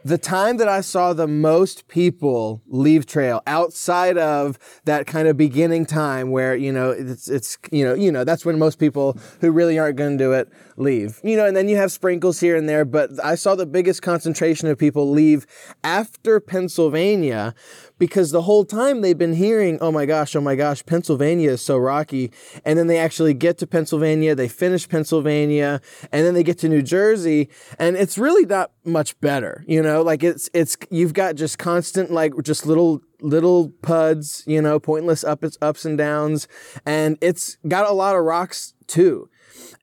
the 0.03 0.17
time 0.17 0.57
that 0.57 0.67
I 0.67 0.81
saw 0.81 1.13
the 1.13 1.27
most 1.27 1.87
people 1.87 2.61
leave 2.67 3.05
trail 3.05 3.41
outside 3.47 4.17
of 4.17 4.59
that 4.85 5.07
kind 5.07 5.27
of 5.27 5.37
beginning 5.37 5.85
time 5.85 6.31
where 6.31 6.55
you 6.55 6.71
know 6.71 6.91
it's 6.91 7.29
it's 7.29 7.57
you 7.71 7.85
know 7.85 7.93
you 7.93 8.11
know 8.11 8.23
that's 8.23 8.45
when 8.45 8.59
most 8.59 8.79
people 8.79 9.17
who 9.41 9.51
really 9.51 9.79
aren't 9.79 9.97
going 9.97 10.17
to 10.17 10.23
do 10.23 10.33
it 10.33 10.51
leave 10.77 11.19
you 11.23 11.37
know 11.37 11.45
and 11.45 11.55
then 11.55 11.69
you 11.69 11.75
have 11.75 11.91
sprinkles 11.91 12.39
here 12.39 12.55
and 12.55 12.67
there 12.67 12.85
but 12.85 13.11
I 13.23 13.35
saw 13.35 13.55
the 13.55 13.65
biggest 13.65 14.01
concentration 14.01 14.67
of 14.67 14.77
people 14.77 15.09
leave 15.09 15.45
after 15.83 16.39
Pennsylvania 16.39 17.53
because 17.97 18.31
the 18.31 18.41
whole 18.41 18.65
time 18.65 18.99
they've 18.99 19.17
been 19.17 19.33
hearing, 19.33 19.77
oh 19.79 19.91
my 19.91 20.05
gosh, 20.05 20.35
oh 20.35 20.41
my 20.41 20.55
gosh, 20.55 20.85
Pennsylvania 20.85 21.51
is 21.51 21.61
so 21.61 21.77
rocky. 21.77 22.31
And 22.65 22.77
then 22.77 22.87
they 22.87 22.97
actually 22.97 23.33
get 23.33 23.57
to 23.59 23.67
Pennsylvania, 23.67 24.35
they 24.35 24.49
finish 24.49 24.89
Pennsylvania, 24.89 25.79
and 26.11 26.25
then 26.25 26.33
they 26.33 26.43
get 26.43 26.57
to 26.59 26.69
New 26.69 26.81
Jersey, 26.81 27.49
and 27.79 27.95
it's 27.95 28.17
really 28.17 28.45
not 28.45 28.71
much 28.83 29.19
better, 29.21 29.63
you 29.67 29.81
know? 29.81 30.01
Like 30.01 30.23
it's 30.23 30.49
it's 30.53 30.75
you've 30.89 31.13
got 31.13 31.35
just 31.35 31.57
constant 31.57 32.11
like 32.11 32.33
just 32.43 32.65
little 32.65 33.01
little 33.21 33.69
puds, 33.81 34.43
you 34.45 34.61
know, 34.61 34.79
pointless 34.79 35.23
ups 35.23 35.57
ups 35.61 35.85
and 35.85 35.97
downs, 35.97 36.47
and 36.85 37.17
it's 37.21 37.57
got 37.67 37.89
a 37.89 37.93
lot 37.93 38.15
of 38.15 38.23
rocks 38.23 38.73
too. 38.87 39.29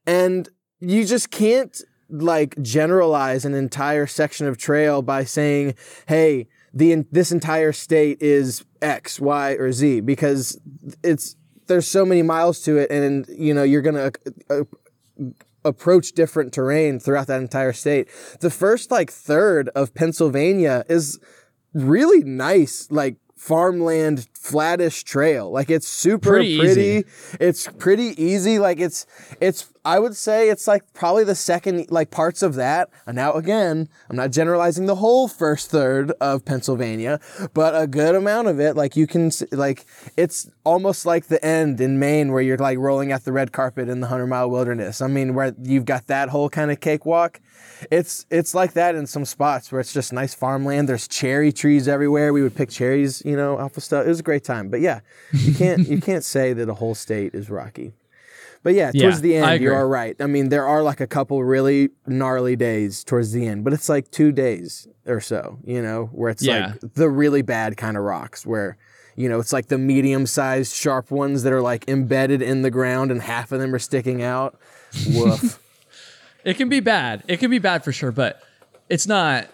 And 0.06 0.49
you 0.80 1.04
just 1.04 1.30
can't 1.30 1.80
like 2.08 2.60
generalize 2.60 3.44
an 3.44 3.54
entire 3.54 4.06
section 4.06 4.46
of 4.46 4.58
trail 4.58 5.02
by 5.02 5.25
saying, 5.25 5.75
"Hey, 6.06 6.49
the 6.75 7.04
this 7.12 7.32
entire 7.32 7.72
state 7.72 8.20
is 8.20 8.64
X, 8.82 9.20
Y, 9.20 9.52
or 9.52 9.72
Z," 9.72 10.00
because 10.00 10.58
it's 11.02 11.37
there's 11.66 11.87
so 11.87 12.04
many 12.04 12.22
miles 12.22 12.60
to 12.62 12.78
it, 12.78 12.90
and 12.90 13.26
you 13.28 13.54
know 13.54 13.62
you're 13.62 13.82
gonna 13.82 14.10
uh, 14.49 14.62
approach 15.64 16.12
different 16.12 16.52
terrain 16.52 16.99
throughout 16.99 17.26
that 17.28 17.40
entire 17.40 17.72
state. 17.72 18.08
The 18.40 18.50
first 18.50 18.90
like 18.90 19.10
third 19.10 19.68
of 19.70 19.94
Pennsylvania 19.94 20.84
is 20.88 21.20
really 21.75 22.25
nice, 22.25 22.88
like 22.90 23.16
farmland 23.40 24.28
flattish 24.35 25.02
trail. 25.02 25.50
Like 25.50 25.70
it's 25.70 25.88
super 25.88 26.28
Pretty 26.28 26.59
pretty. 26.59 27.04
It's 27.40 27.66
pretty 27.78 28.23
easy. 28.23 28.59
Like 28.59 28.78
it's 28.78 29.06
it's 29.40 29.73
I 29.82 29.99
would 29.99 30.14
say 30.14 30.50
it's 30.50 30.68
like 30.68 30.82
probably 30.92 31.25
the 31.25 31.35
second 31.35 31.90
like 31.90 32.11
parts 32.11 32.42
of 32.42 32.54
that. 32.56 32.90
And 33.06 33.16
now 33.16 33.32
again, 33.32 33.88
I'm 34.11 34.16
not 34.16 34.30
generalizing 34.30 34.85
the 34.85 34.97
whole 34.97 35.26
first 35.26 35.70
third 35.70 36.12
of 36.20 36.44
Pennsylvania, 36.44 37.18
but 37.54 37.75
a 37.75 37.87
good 37.87 38.14
amount 38.14 38.49
of 38.49 38.61
it 38.61 38.76
like 38.76 38.94
you 38.94 39.06
can 39.06 39.30
like 39.52 39.87
it's 40.18 40.50
almost 40.64 41.06
like 41.06 41.28
the 41.28 41.42
end 41.42 41.80
in 41.80 41.99
Maine 41.99 42.32
where 42.32 42.42
you're 42.42 42.59
like 42.59 42.76
rolling 42.76 43.11
out 43.11 43.25
the 43.25 43.32
red 43.32 43.52
carpet 43.52 43.88
in 43.88 44.00
the 44.00 44.06
100 44.06 44.26
mile 44.26 44.50
wilderness. 44.50 45.00
I 45.00 45.06
mean 45.06 45.35
where 45.35 45.54
you've 45.62 45.87
got 45.87 46.09
that 46.09 46.28
whole 46.28 46.50
kind 46.50 46.70
of 46.70 46.80
cakewalk. 46.80 47.40
It's 47.90 48.26
it's 48.30 48.54
like 48.54 48.72
that 48.74 48.94
in 48.94 49.06
some 49.06 49.24
spots 49.24 49.72
where 49.72 49.80
it's 49.80 49.92
just 49.92 50.12
nice 50.12 50.34
farmland. 50.34 50.88
There's 50.88 51.08
cherry 51.08 51.52
trees 51.52 51.88
everywhere. 51.88 52.32
We 52.32 52.42
would 52.42 52.54
pick 52.54 52.68
cherries, 52.70 53.22
you 53.24 53.36
know, 53.36 53.58
off 53.58 53.76
of 53.76 53.82
stuff. 53.82 54.04
It 54.04 54.08
was 54.08 54.20
a 54.20 54.24
great 54.24 54.44
time. 54.44 54.68
But 54.68 54.80
yeah, 54.80 55.00
you 55.32 55.54
can't 55.54 55.88
you 55.88 56.00
can't 56.08 56.24
say 56.24 56.52
that 56.52 56.68
a 56.68 56.74
whole 56.74 56.94
state 56.94 57.34
is 57.34 57.48
rocky. 57.50 57.92
But 58.62 58.74
yeah, 58.74 58.90
Yeah, 58.92 59.04
towards 59.04 59.22
the 59.22 59.36
end, 59.36 59.62
you 59.62 59.72
are 59.72 59.88
right. 59.88 60.14
I 60.20 60.26
mean, 60.26 60.50
there 60.50 60.66
are 60.66 60.82
like 60.82 61.00
a 61.00 61.06
couple 61.06 61.42
really 61.42 61.88
gnarly 62.06 62.56
days 62.56 63.02
towards 63.04 63.32
the 63.32 63.46
end, 63.46 63.64
but 63.64 63.72
it's 63.72 63.88
like 63.88 64.10
two 64.10 64.32
days 64.32 64.86
or 65.06 65.20
so, 65.22 65.58
you 65.64 65.80
know, 65.80 66.10
where 66.12 66.28
it's 66.30 66.42
Yeah. 66.42 66.74
like 66.82 66.92
the 66.94 67.08
really 67.08 67.40
bad 67.40 67.78
kind 67.78 67.96
of 67.96 68.02
rocks 68.02 68.44
where, 68.44 68.76
you 69.16 69.30
know, 69.30 69.40
it's 69.40 69.54
like 69.54 69.68
the 69.68 69.78
medium 69.78 70.26
sized 70.26 70.74
sharp 70.74 71.10
ones 71.10 71.42
that 71.44 71.54
are 71.54 71.62
like 71.62 71.88
embedded 71.88 72.42
in 72.42 72.60
the 72.60 72.70
ground 72.70 73.10
and 73.10 73.22
half 73.22 73.50
of 73.50 73.60
them 73.60 73.74
are 73.74 73.78
sticking 73.78 74.22
out. 74.22 74.60
Woof. 75.14 75.58
It 76.44 76.56
can 76.56 76.68
be 76.68 76.80
bad. 76.80 77.25
It 77.28 77.38
can 77.38 77.50
be 77.50 77.59
bad 77.59 77.85
for 77.85 77.92
sure, 77.92 78.12
but 78.12 78.42
it's 78.88 79.06
not. 79.06 79.49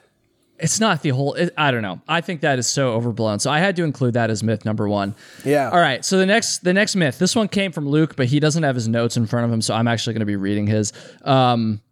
It's 0.59 0.81
not 0.81 1.03
the 1.03 1.11
whole. 1.11 1.35
It, 1.35 1.53
I 1.59 1.71
don't 1.71 1.83
know. 1.83 2.01
I 2.09 2.23
think 2.23 2.41
that 2.41 2.59
is 2.59 2.67
so 2.67 2.95
overblown. 2.95 3.41
So 3.41 3.51
I 3.51 3.59
had 3.59 3.77
to 3.77 3.85
include 3.85 4.15
that 4.15 4.31
as 4.31 4.43
myth 4.43 4.65
number 4.65 4.89
one. 4.89 5.15
Yeah. 5.45 5.69
All 5.69 5.79
right. 5.79 6.03
So 6.03 6.17
the 6.17 6.25
next, 6.25 6.65
the 6.65 6.73
next 6.73 6.97
myth. 6.97 7.19
This 7.19 7.37
one 7.37 7.49
came 7.49 7.73
from 7.73 7.87
Luke, 7.87 8.17
but 8.17 8.27
he 8.27 8.41
doesn't 8.41 8.63
have 8.63 8.75
his 8.75 8.89
notes 8.89 9.19
in 9.19 9.27
front 9.27 9.45
of 9.45 9.53
him, 9.53 9.61
so 9.61 9.75
I'm 9.75 9.87
actually 9.87 10.15
going 10.15 10.21
to 10.21 10.27
be 10.27 10.37
reading 10.37 10.67
his. 10.67 10.95
Um, 11.25 11.83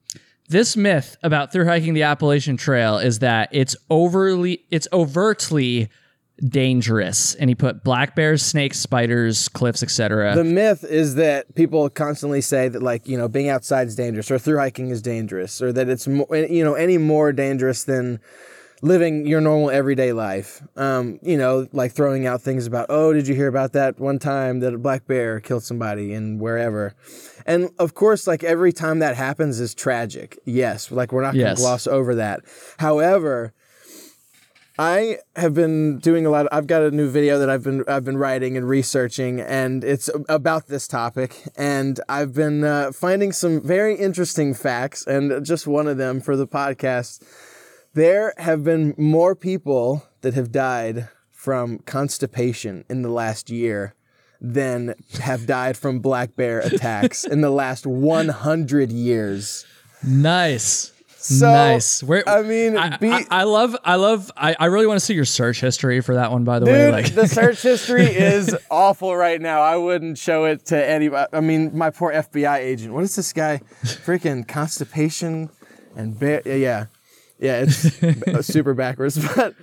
this 0.49 0.77
myth 0.77 1.17
about 1.23 1.53
through 1.53 1.67
hiking 1.67 1.93
the 1.93 2.05
Appalachian 2.05 2.57
Trail 2.57 2.99
is 2.99 3.19
that 3.19 3.51
it's 3.53 3.77
overly, 3.91 4.65
it's 4.71 4.89
overtly 4.93 5.91
dangerous, 6.49 7.35
and 7.35 7.49
he 7.49 7.55
put 7.55 7.85
black 7.85 8.15
bears, 8.17 8.43
snakes, 8.43 8.79
spiders, 8.79 9.49
cliffs, 9.49 9.83
etc. 9.83 10.35
The 10.35 10.45
myth 10.45 10.85
is 10.85 11.15
that 11.17 11.55
people 11.55 11.89
constantly 11.91 12.41
say 12.41 12.69
that, 12.69 12.83
like, 12.83 13.07
you 13.09 13.17
know, 13.17 13.29
being 13.29 13.49
outside 13.49 13.87
is 13.87 13.97
dangerous 13.97 14.31
or 14.31 14.39
through 14.39 14.59
hiking 14.59 14.91
is 14.91 15.01
dangerous 15.03 15.63
or 15.63 15.73
that 15.73 15.89
it's, 15.89 16.07
mo- 16.07 16.27
you 16.33 16.65
know, 16.65 16.75
any 16.75 16.99
more 16.99 17.33
dangerous 17.33 17.85
than 17.85 18.21
living 18.83 19.27
your 19.27 19.41
normal 19.41 19.71
everyday 19.71 20.13
life. 20.13 20.61
Um, 20.77 21.19
you 21.23 21.39
know, 21.39 21.67
like 21.73 21.93
throwing 21.93 22.27
out 22.27 22.43
things 22.43 22.67
about, 22.67 22.87
oh, 22.91 23.13
did 23.13 23.27
you 23.27 23.35
hear 23.35 23.49
about 23.49 23.73
that 23.73 23.99
one 23.99 24.19
time 24.19 24.61
that 24.61 24.75
a 24.75 24.79
black 24.79 25.07
bear 25.07 25.41
killed 25.41 25.63
somebody 25.63 26.13
in 26.13 26.39
wherever? 26.39 26.95
And 27.47 27.71
of 27.79 27.95
course, 27.95 28.27
like 28.27 28.45
every 28.45 28.73
time 28.73 28.99
that 28.99 29.17
happens 29.17 29.61
is 29.61 29.75
tragic. 29.75 30.39
Yes, 30.45 30.91
like 30.91 31.13
we're 31.13 31.23
not 31.23 31.33
going 31.35 31.45
to 31.45 31.51
Yes. 31.53 31.61
gloss 31.61 31.87
over 31.87 32.17
that. 32.17 32.41
However, 32.79 33.55
I 34.79 35.19
have 35.37 35.55
been 35.55 35.99
doing 35.99 36.27
a 36.27 36.31
lot. 36.31 36.47
I've 36.51 36.67
got 36.67 36.83
a 36.83 36.91
new 36.91 37.09
video 37.09 37.39
that 37.39 37.49
I've 37.49 37.63
been 37.63 37.85
I've 37.87 38.05
been 38.05 38.19
writing 38.19 38.57
and 38.57 38.69
researching, 38.69 39.41
and 39.41 39.85
it's 39.85 40.11
about 40.29 40.67
this 40.67 40.89
topic. 40.89 41.45
And 41.57 42.01
I've 42.09 42.35
been 42.35 42.65
uh, 42.65 42.91
finding 42.91 43.31
some 43.31 43.61
very 43.61 43.95
interesting 43.95 44.53
facts, 44.53 45.07
and 45.07 45.45
just 45.45 45.67
one 45.67 45.87
of 45.87 45.97
them 45.97 46.21
for 46.21 46.37
the 46.37 46.49
podcast. 46.49 47.23
There 47.95 48.35
have 48.39 48.65
been 48.65 48.95
more 48.99 49.37
people 49.37 50.05
that 50.23 50.35
have 50.35 50.51
died 50.51 51.09
from 51.31 51.79
constipation 51.81 52.85
in 52.89 53.03
the 53.03 53.11
last 53.11 53.51
year 53.51 53.95
than 54.41 54.95
have 55.21 55.47
died 55.47 55.77
from 55.77 56.01
black 56.01 56.35
bear 56.35 56.59
attacks 56.59 57.25
in 57.25 57.41
the 57.41 57.51
last 57.51 57.87
100 57.87 58.91
years. 58.91 59.65
nice. 60.03 60.94
So, 61.27 61.51
nice. 61.51 62.03
Where, 62.03 62.29
I 62.29 62.43
mean, 62.43 62.77
I, 62.77 62.99
be- 62.99 63.09
I, 63.09 63.25
I 63.31 63.43
love, 63.45 63.75
I 63.83 63.95
love, 63.95 64.31
I, 64.37 64.55
I 64.61 64.67
really 64.67 64.87
want 64.87 65.01
to 65.01 65.05
see 65.05 65.15
your 65.15 65.25
search 65.25 65.59
history 65.59 66.03
for 66.03 66.17
that 66.17 66.31
one. 66.31 66.45
By 66.45 66.59
the 66.59 66.67
way, 66.67 66.85
Dude, 66.85 66.93
like 66.93 67.15
the 67.15 67.27
search 67.41 67.63
history 67.63 68.05
is 68.05 68.55
awful 68.71 69.17
right 69.17 69.41
now. 69.41 69.63
I 69.63 69.79
wouldn't 69.79 70.19
show 70.19 70.45
it 70.45 70.67
to 70.67 70.87
anybody. 70.87 71.27
I 71.33 71.41
mean, 71.41 71.75
my 71.75 71.89
poor 71.89 72.13
FBI 72.13 72.59
agent. 72.59 72.93
What 72.93 73.05
is 73.05 73.17
this 73.17 73.33
guy? 73.33 73.63
Freaking 73.85 74.47
constipation 74.47 75.49
and 75.97 76.19
bear. 76.19 76.43
Yeah, 76.45 76.87
yeah, 77.39 77.65
it's 77.67 78.47
super 78.47 78.75
backwards. 78.75 79.19
But 79.35 79.55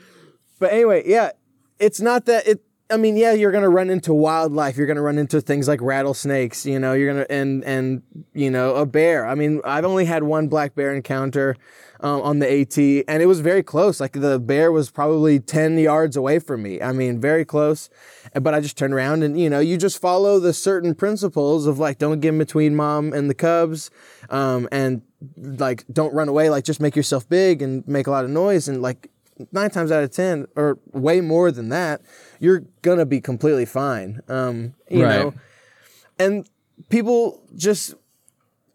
but 0.58 0.72
anyway, 0.74 1.04
yeah, 1.06 1.30
it's 1.78 2.02
not 2.02 2.26
that 2.26 2.48
it. 2.48 2.64
I 2.92 2.98
mean, 2.98 3.16
yeah, 3.16 3.32
you're 3.32 3.52
gonna 3.52 3.70
run 3.70 3.90
into 3.90 4.14
wildlife. 4.14 4.76
You're 4.76 4.88
gonna 4.88 5.02
run 5.02 5.18
into 5.18 5.40
things 5.40 5.68
like 5.68 5.82
rattlesnakes. 5.82 6.66
You 6.66 6.80
know, 6.80 6.94
you're 6.94 7.14
gonna 7.14 7.26
and 7.30 7.64
and 7.64 8.02
you 8.34 8.52
know 8.52 8.76
a 8.76 8.86
bear. 8.86 9.26
I 9.26 9.36
mean, 9.36 9.62
I've 9.64 9.86
only 9.86 10.06
had 10.06 10.24
one 10.24 10.48
black 10.50 10.76
bear 10.76 10.94
encounter 10.94 11.56
um, 12.02 12.22
on 12.22 12.40
the 12.40 12.52
AT, 12.52 12.78
and 12.78 13.24
it 13.24 13.28
was 13.28 13.40
very 13.40 13.64
close. 13.64 14.00
Like 14.00 14.14
the 14.14 14.40
bear 14.40 14.72
was 14.72 14.92
probably 14.92 15.40
ten 15.40 15.78
yards 15.78 16.18
away 16.18 16.40
from 16.40 16.64
me. 16.64 16.82
I 16.82 16.92
mean, 16.92 17.22
very 17.22 17.46
close. 17.46 17.90
But 18.34 18.54
I 18.54 18.60
just 18.60 18.78
turned 18.78 18.94
around 18.94 19.24
and 19.24 19.40
you 19.40 19.50
know, 19.50 19.60
you 19.60 19.78
just 19.78 20.02
follow 20.02 20.40
the 20.40 20.54
certain 20.54 20.94
principles 20.94 21.68
of 21.68 21.80
like 21.80 21.98
don't 21.98 22.20
get 22.20 22.30
in 22.30 22.38
between 22.38 22.76
mom 22.76 23.14
and 23.14 23.30
the 23.30 23.36
cubs, 23.36 23.90
um, 24.30 24.68
and 24.72 25.02
like 25.38 25.86
don't 25.92 26.14
run 26.14 26.28
away. 26.28 26.50
Like 26.50 26.66
just 26.66 26.82
make 26.82 26.96
yourself 26.96 27.28
big 27.30 27.62
and 27.62 27.88
make 27.88 28.08
a 28.08 28.12
lot 28.12 28.26
of 28.26 28.32
noise 28.32 28.68
and 28.68 28.82
like 28.82 29.10
nine 29.52 29.70
times 29.70 29.92
out 29.92 30.04
of 30.04 30.12
ten, 30.12 30.48
or 30.56 30.78
way 30.92 31.22
more 31.22 31.52
than 31.52 31.70
that, 31.70 32.02
you're 32.40 32.64
gonna 32.82 33.06
be 33.06 33.22
completely 33.22 33.66
fine. 33.66 34.22
Um, 34.28 34.74
you 34.90 35.04
Right. 35.04 35.10
know, 35.10 35.34
and 36.20 36.48
people 36.90 37.42
just 37.56 37.96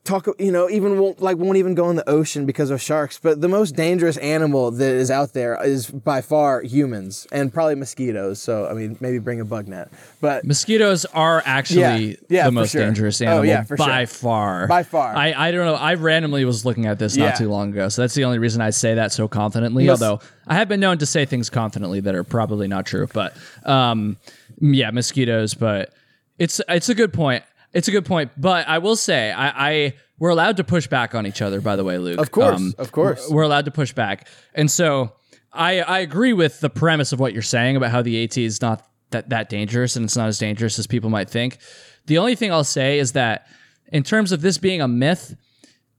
talk. 0.07 0.27
You 0.39 0.51
know, 0.53 0.71
even 0.71 0.99
won't, 0.99 1.21
like 1.21 1.37
won't 1.37 1.59
even 1.59 1.75
go 1.75 1.91
in 1.91 1.97
the 1.97 2.09
ocean 2.09 2.47
because 2.47 2.71
of 2.71 2.81
sharks. 2.81 3.19
But 3.19 3.41
the 3.41 3.49
most 3.49 3.77
dangerous 3.77 4.17
animal 4.19 4.71
that 4.71 4.93
is 4.95 5.11
out 5.11 5.33
there 5.35 5.63
is 5.63 5.91
by 5.91 6.21
far 6.23 6.63
humans 6.63 7.27
and 7.33 7.53
probably 7.53 7.75
mosquitoes. 7.75 8.41
So 8.41 8.67
I 8.67 8.73
mean, 8.73 8.97
maybe 9.01 9.19
bring 9.19 9.41
a 9.41 9.45
bug 9.45 9.69
net, 9.69 9.91
but 10.21 10.45
Mosquitoes 10.45 11.05
are 11.07 11.43
actually 11.45 11.81
Yeah, 11.81 12.17
yeah, 12.29 12.45
the 12.47 12.53
most 12.53 12.71
sure. 12.73 12.83
dangerous 12.83 13.21
Oh, 13.21 13.27
animal 13.27 13.45
yeah, 13.47 13.65
for 13.65 13.77
by 13.77 14.05
sure. 14.05 14.07
far. 14.07 14.67
By 14.69 14.83
far. 14.83 15.15
I, 15.15 15.35
I 15.49 15.51
don't 15.51 15.67
know. 15.67 15.75
I 15.75 15.95
randomly 15.95 16.45
was 16.45 16.65
looking 16.65 16.87
at 16.87 16.99
this 16.99 17.17
Yeah. 17.17 17.27
not 17.27 17.37
too 17.37 17.49
long 17.51 17.71
ago, 17.71 17.89
so 17.89 18.03
that's 18.03 18.15
the 18.15 18.25
only 18.25 18.39
reason 18.39 18.61
I 18.63 18.71
say 18.71 18.95
that 18.95 19.13
so 19.13 19.29
confidently. 19.29 19.87
Mos- 19.87 20.01
although 20.01 20.21
I 20.47 20.55
have 20.55 20.69
been 20.69 20.81
known 20.81 20.99
to 20.99 21.07
say 21.07 21.25
things 21.25 21.51
confidently 21.51 22.01
that 22.01 22.15
are 22.15 22.25
probably 22.25 22.69
not 22.69 22.87
true. 22.87 23.09
But 23.13 23.37
um, 23.65 24.17
yeah, 24.61 24.91
mosquitoes. 24.91 25.55
But 25.55 25.93
it's 26.39 26.61
it's 26.69 26.89
a 26.89 26.95
good 26.95 27.13
point. 27.13 27.43
It's 27.77 27.89
a 27.89 27.91
good 27.91 28.07
point. 28.07 28.33
But 28.39 28.67
I 28.67 28.79
will 28.79 28.97
say 28.97 29.31
I. 29.31 29.69
I 29.69 29.95
we're 30.19 30.31
allowed 30.31 30.57
to 30.57 30.65
push 30.65 30.87
back 30.87 31.15
on 31.15 31.27
each 31.27 31.43
other, 31.43 31.61
by 31.61 31.77
the 31.77 31.85
way, 31.85 31.99
Luke. 31.99 32.19
Um, 32.19 32.23
Of 32.23 32.31
course, 32.31 32.75
of 32.79 32.91
course. 32.91 33.29
We're 33.29 33.43
allowed 33.43 33.67
to 33.67 33.71
push 33.71 33.93
back. 33.93 34.27
And 34.55 34.71
so 34.71 35.13
I, 35.53 35.83
I 35.83 35.99
agree 35.99 36.33
with 36.33 36.61
the 36.61 36.71
premise 36.71 37.13
of 37.13 37.21
what 37.21 37.35
you're 37.35 37.43
saying 37.43 37.77
about 37.77 37.91
how 37.91 38.01
the 38.01 38.25
AT 38.25 38.39
is 38.39 38.63
not 38.63 38.89
that, 39.11 39.29
that 39.29 39.51
dangerous 39.51 39.95
and 39.95 40.07
it's 40.07 40.17
not 40.17 40.29
as 40.29 40.39
dangerous 40.39 40.79
as 40.79 40.87
people 40.87 41.11
might 41.11 41.29
think. 41.29 41.59
The 42.07 42.17
only 42.17 42.35
thing 42.35 42.51
I'll 42.51 42.65
say 42.65 42.99
is 42.99 43.13
that 43.13 43.47
in 43.93 44.03
terms 44.03 44.33
of 44.33 44.41
this 44.41 44.57
being 44.57 44.81
a 44.81 44.89
myth, 44.89 45.37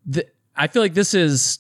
the, 0.04 0.26
I 0.56 0.66
feel 0.66 0.82
like 0.82 0.96
this 0.96 1.14
is. 1.14 1.60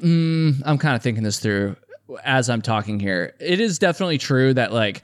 Mm, 0.00 0.60
I'm 0.66 0.76
kind 0.76 0.94
of 0.94 1.02
thinking 1.02 1.24
this 1.24 1.38
through 1.40 1.76
as 2.22 2.50
I'm 2.50 2.60
talking 2.60 3.00
here. 3.00 3.34
It 3.40 3.60
is 3.60 3.78
definitely 3.78 4.18
true 4.18 4.52
that 4.54 4.74
like 4.74 5.02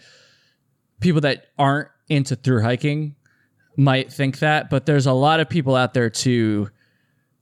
people 1.00 1.22
that 1.22 1.46
aren't 1.58 1.88
into 2.08 2.36
through 2.36 2.62
hiking 2.62 3.15
might 3.76 4.12
think 4.12 4.38
that, 4.40 4.70
but 4.70 4.86
there's 4.86 5.06
a 5.06 5.12
lot 5.12 5.40
of 5.40 5.48
people 5.48 5.76
out 5.76 5.94
there 5.94 6.10
too. 6.10 6.70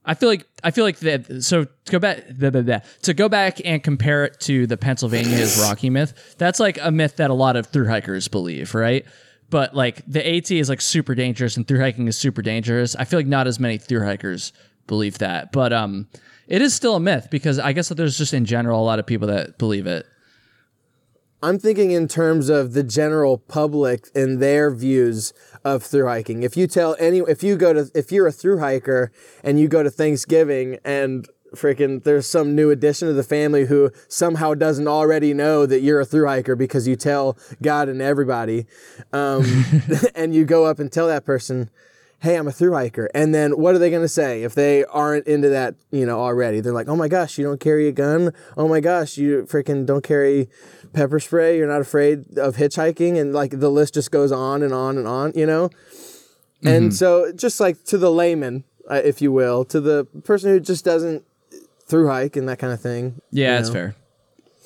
I 0.03 0.13
feel 0.13 0.29
like 0.29 0.47
I 0.63 0.71
feel 0.71 0.83
like 0.83 0.99
that. 0.99 1.43
So 1.43 1.63
to 1.63 1.91
go 1.91 1.99
back 1.99 2.23
blah, 2.37 2.49
blah, 2.51 2.61
blah. 2.61 2.79
to 3.03 3.13
go 3.13 3.27
back 3.27 3.59
and 3.65 3.83
compare 3.83 4.25
it 4.25 4.39
to 4.41 4.67
the 4.67 4.77
Pennsylvania 4.77 5.37
is 5.37 5.59
Rocky 5.59 5.89
myth. 5.89 6.35
That's 6.37 6.59
like 6.59 6.77
a 6.81 6.91
myth 6.91 7.17
that 7.17 7.31
a 7.31 7.33
lot 7.33 7.55
of 7.55 7.67
through 7.67 7.87
hikers 7.87 8.27
believe, 8.27 8.75
right? 8.75 9.05
But 9.49 9.75
like 9.75 10.03
the 10.07 10.25
AT 10.27 10.51
is 10.51 10.69
like 10.69 10.81
super 10.81 11.15
dangerous 11.15 11.57
and 11.57 11.67
through 11.67 11.79
hiking 11.79 12.07
is 12.07 12.17
super 12.17 12.41
dangerous. 12.41 12.95
I 12.95 13.05
feel 13.05 13.19
like 13.19 13.27
not 13.27 13.47
as 13.47 13.59
many 13.59 13.77
through 13.77 14.05
hikers 14.05 14.53
believe 14.87 15.17
that, 15.19 15.51
but 15.51 15.73
um, 15.73 16.07
it 16.47 16.61
is 16.61 16.73
still 16.73 16.95
a 16.95 16.99
myth 16.99 17.29
because 17.31 17.57
I 17.57 17.73
guess 17.73 17.89
that 17.89 17.95
there's 17.95 18.17
just 18.17 18.33
in 18.33 18.45
general 18.45 18.81
a 18.81 18.85
lot 18.85 18.99
of 18.99 19.05
people 19.05 19.27
that 19.29 19.57
believe 19.57 19.87
it. 19.87 20.05
I'm 21.45 21.59
thinking 21.59 21.91
in 21.91 22.07
terms 22.07 22.49
of 22.49 22.73
the 22.73 22.81
general 22.81 23.37
public 23.37 24.07
and 24.15 24.41
their 24.41 24.73
views 24.73 25.31
of 25.63 25.83
through 25.83 26.07
hiking. 26.07 26.41
If 26.41 26.57
you 26.57 26.65
tell 26.65 26.95
any, 26.97 27.19
if 27.19 27.43
you 27.43 27.55
go 27.55 27.71
to, 27.71 27.91
if 27.93 28.11
you're 28.11 28.25
a 28.25 28.31
through 28.31 28.57
hiker 28.57 29.11
and 29.43 29.59
you 29.59 29.67
go 29.67 29.83
to 29.83 29.91
Thanksgiving 29.91 30.79
and 30.83 31.29
freaking 31.53 32.03
there's 32.03 32.25
some 32.25 32.55
new 32.55 32.71
addition 32.71 33.09
to 33.09 33.13
the 33.13 33.23
family 33.23 33.65
who 33.65 33.91
somehow 34.07 34.55
doesn't 34.55 34.87
already 34.87 35.35
know 35.35 35.67
that 35.67 35.81
you're 35.81 35.99
a 35.99 36.05
through 36.05 36.25
hiker 36.25 36.55
because 36.55 36.87
you 36.87 36.95
tell 36.95 37.37
God 37.61 37.89
and 37.89 38.01
everybody, 38.01 38.65
um, 39.13 39.45
and 40.15 40.33
you 40.33 40.45
go 40.45 40.65
up 40.65 40.79
and 40.79 40.91
tell 40.91 41.07
that 41.09 41.25
person, 41.25 41.69
hey, 42.19 42.35
I'm 42.35 42.47
a 42.47 42.51
through 42.51 42.73
hiker. 42.73 43.09
And 43.13 43.33
then 43.33 43.51
what 43.51 43.75
are 43.75 43.77
they 43.77 43.89
going 43.89 44.01
to 44.01 44.09
say 44.09 44.43
if 44.43 44.55
they 44.55 44.83
aren't 44.85 45.27
into 45.27 45.49
that, 45.49 45.75
you 45.91 46.05
know, 46.05 46.19
already? 46.19 46.59
They're 46.59 46.73
like, 46.73 46.87
oh 46.87 46.95
my 46.95 47.07
gosh, 47.07 47.37
you 47.37 47.45
don't 47.45 47.59
carry 47.59 47.87
a 47.87 47.91
gun. 47.91 48.33
Oh 48.57 48.67
my 48.67 48.79
gosh, 48.79 49.17
you 49.17 49.43
freaking 49.43 49.85
don't 49.85 50.03
carry 50.03 50.49
pepper 50.93 51.19
spray. 51.19 51.57
You're 51.57 51.67
not 51.67 51.81
afraid 51.81 52.37
of 52.37 52.55
hitchhiking. 52.55 53.19
And 53.19 53.33
like 53.33 53.59
the 53.59 53.69
list 53.69 53.93
just 53.93 54.11
goes 54.11 54.31
on 54.31 54.63
and 54.63 54.73
on 54.73 54.97
and 54.97 55.07
on, 55.07 55.33
you 55.35 55.45
know? 55.45 55.69
And 56.63 56.95
so 56.95 57.31
just 57.31 57.59
like 57.59 57.83
to 57.85 57.97
the 57.97 58.11
layman, 58.11 58.63
uh, 58.89 59.01
if 59.03 59.21
you 59.21 59.31
will, 59.31 59.65
to 59.65 59.79
the 59.79 60.05
person 60.23 60.49
who 60.49 60.59
just 60.59 60.83
doesn't 60.83 61.23
through 61.85 62.07
hike 62.07 62.35
and 62.35 62.49
that 62.49 62.57
kind 62.57 62.73
of 62.73 62.81
thing. 62.81 63.21
Yeah, 63.29 63.55
that's 63.55 63.67
know? 63.69 63.73
fair. 63.73 63.95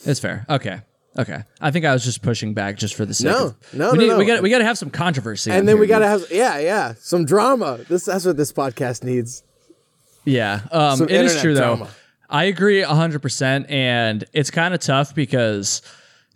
That's 0.06 0.20
fair. 0.20 0.46
Okay. 0.50 0.80
Okay. 1.20 1.44
I 1.60 1.70
think 1.70 1.84
I 1.86 1.92
was 1.92 2.06
just 2.06 2.22
pushing 2.22 2.54
back 2.54 2.78
just 2.78 2.96
for 2.96 3.06
the 3.06 3.14
sake 3.14 3.26
No, 3.26 3.48
of 3.48 3.74
no, 3.74 3.92
we 3.92 3.98
no, 3.98 4.04
need, 4.04 4.10
no. 4.12 4.18
we 4.18 4.26
got 4.26 4.42
we 4.42 4.50
got 4.50 4.60
to 4.60 4.64
have 4.64 4.78
some 4.78 4.90
controversy. 4.90 5.52
And 5.52 5.68
then 5.68 5.76
here, 5.76 5.82
we 5.82 5.88
got 5.88 6.00
to 6.00 6.08
have, 6.08 6.26
yeah, 6.32 6.60
yeah, 6.60 6.94
some 6.98 7.26
drama. 7.26 7.80
This 7.90 8.06
That's 8.06 8.26
what 8.26 8.38
this 8.38 8.54
podcast 8.54 9.04
needs. 9.04 9.44
Yeah, 10.24 10.62
um, 10.72 11.02
it 11.04 11.12
is 11.12 11.42
true 11.42 11.54
though. 11.54 11.88
I 12.30 12.46
agree 12.46 12.82
hundred 12.82 13.22
percent, 13.22 13.70
and 13.70 14.24
it's 14.34 14.50
kind 14.52 14.74
of 14.74 14.80
tough 14.80 15.14
because, 15.14 15.82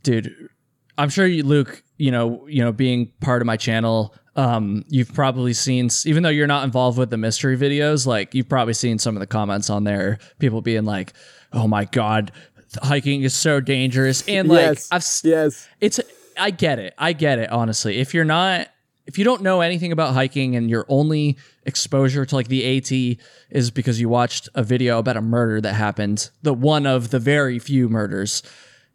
dude, 0.02 0.34
I'm 0.98 1.10
sure 1.10 1.26
you, 1.26 1.44
Luke, 1.44 1.82
you 1.98 2.12
know, 2.12 2.46
you 2.48 2.62
know, 2.64 2.72
being 2.72 3.12
part 3.22 3.42
of 3.42 3.46
my 3.46 3.56
channel, 3.58 4.14
um, 4.36 4.84
you've 4.90 5.14
probably 5.14 5.54
seen, 5.54 5.90
even 6.06 6.24
though 6.24 6.30
you're 6.30 6.48
not 6.48 6.64
involved 6.64 6.98
with 6.98 7.10
the 7.10 7.18
mystery 7.18 7.56
videos, 7.58 8.08
like 8.08 8.34
you've 8.34 8.50
probably 8.50 8.74
seen 8.74 8.98
some 8.98 9.16
of 9.16 9.20
the 9.20 9.28
comments 9.28 9.70
on 9.70 9.84
there, 9.84 10.18
people 10.40 10.62
being 10.62 10.86
like, 10.86 11.14
"Oh 11.52 11.68
my 11.68 11.86
god, 11.86 12.32
hiking 12.82 13.24
is 13.24 13.34
so 13.34 13.60
dangerous," 13.60 14.28
and 14.28 14.48
like 14.50 14.62
yes. 14.62 14.88
I've 14.92 15.30
yes. 15.30 15.68
it's 15.80 16.00
I 16.38 16.52
get 16.52 16.80
it. 16.80 16.94
I 16.98 17.14
get 17.14 17.40
it, 17.40 17.52
honestly. 17.52 18.00
If 18.00 18.14
you're 18.14 18.26
not 18.26 18.70
if 19.06 19.18
you 19.18 19.24
don't 19.26 19.42
know 19.42 19.62
anything 19.62 19.92
about 19.92 20.14
hiking 20.14 20.56
and 20.56 20.70
your 20.70 20.86
only 20.88 21.38
exposure 21.66 22.26
to 22.26 22.36
like 22.36 22.48
the 22.48 22.78
AT 22.78 23.18
is 23.50 23.72
because 23.72 24.00
you 24.00 24.08
watched 24.08 24.48
a 24.56 24.64
video 24.64 25.00
about 25.00 25.18
a 25.18 25.22
murder 25.22 25.60
that 25.62 25.74
happened, 25.74 26.30
the 26.42 26.54
one 26.54 26.86
of 26.86 27.10
the 27.10 27.20
very 27.20 27.60
few 27.60 27.90
murders, 27.90 28.44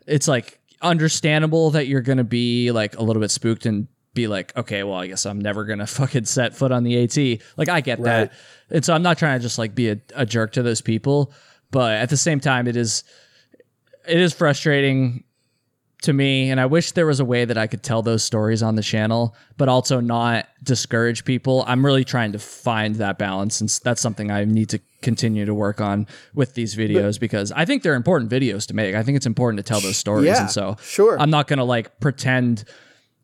it's 0.06 0.26
like 0.26 0.60
understandable 0.80 1.70
that 1.70 1.88
you're 1.88 2.00
going 2.00 2.18
to 2.18 2.24
be 2.24 2.70
like 2.70 2.96
a 2.96 3.02
little 3.02 3.20
bit 3.20 3.30
spooked 3.30 3.66
and 3.66 3.86
be 4.14 4.26
like, 4.26 4.56
okay, 4.56 4.82
well, 4.82 4.98
I 4.98 5.08
guess 5.08 5.26
I'm 5.26 5.40
never 5.40 5.64
going 5.64 5.78
to 5.80 5.86
fucking 5.86 6.24
set 6.24 6.56
foot 6.56 6.72
on 6.72 6.84
the 6.84 7.02
AT. 7.02 7.42
Like 7.56 7.68
I 7.68 7.80
get 7.80 8.02
that. 8.02 8.32
And 8.70 8.84
so 8.84 8.94
I'm 8.94 9.02
not 9.02 9.18
trying 9.18 9.38
to 9.38 9.42
just 9.42 9.58
like 9.58 9.74
be 9.74 9.90
a, 9.90 9.98
a 10.14 10.24
jerk 10.24 10.52
to 10.52 10.62
those 10.62 10.80
people, 10.80 11.32
but 11.70 11.92
at 11.92 12.08
the 12.08 12.16
same 12.16 12.40
time 12.40 12.66
it 12.66 12.76
is 12.76 13.04
it 14.08 14.18
is 14.20 14.32
frustrating 14.32 15.24
to 16.02 16.12
me 16.12 16.48
and 16.50 16.60
i 16.60 16.66
wish 16.66 16.92
there 16.92 17.06
was 17.06 17.18
a 17.18 17.24
way 17.24 17.44
that 17.44 17.58
i 17.58 17.66
could 17.66 17.82
tell 17.82 18.02
those 18.02 18.22
stories 18.22 18.62
on 18.62 18.76
the 18.76 18.82
channel 18.82 19.34
but 19.56 19.68
also 19.68 19.98
not 20.00 20.46
discourage 20.62 21.24
people. 21.24 21.64
I'm 21.66 21.84
really 21.84 22.04
trying 22.04 22.30
to 22.32 22.38
find 22.38 22.94
that 22.96 23.18
balance 23.18 23.60
and 23.60 23.68
that's 23.82 24.00
something 24.00 24.30
i 24.30 24.44
need 24.44 24.68
to 24.70 24.78
continue 25.02 25.44
to 25.44 25.54
work 25.54 25.80
on 25.80 26.06
with 26.34 26.54
these 26.54 26.76
videos 26.76 27.18
because 27.18 27.50
i 27.52 27.64
think 27.64 27.82
they're 27.82 27.94
important 27.94 28.30
videos 28.30 28.66
to 28.68 28.74
make. 28.74 28.94
I 28.94 29.02
think 29.02 29.16
it's 29.16 29.26
important 29.26 29.58
to 29.58 29.62
tell 29.64 29.80
those 29.80 29.96
stories 29.96 30.26
Yeah, 30.26 30.42
and 30.42 30.50
so 30.50 30.76
sure. 30.82 31.20
i'm 31.20 31.30
not 31.30 31.48
going 31.48 31.58
to 31.58 31.64
like 31.64 31.98
pretend 32.00 32.64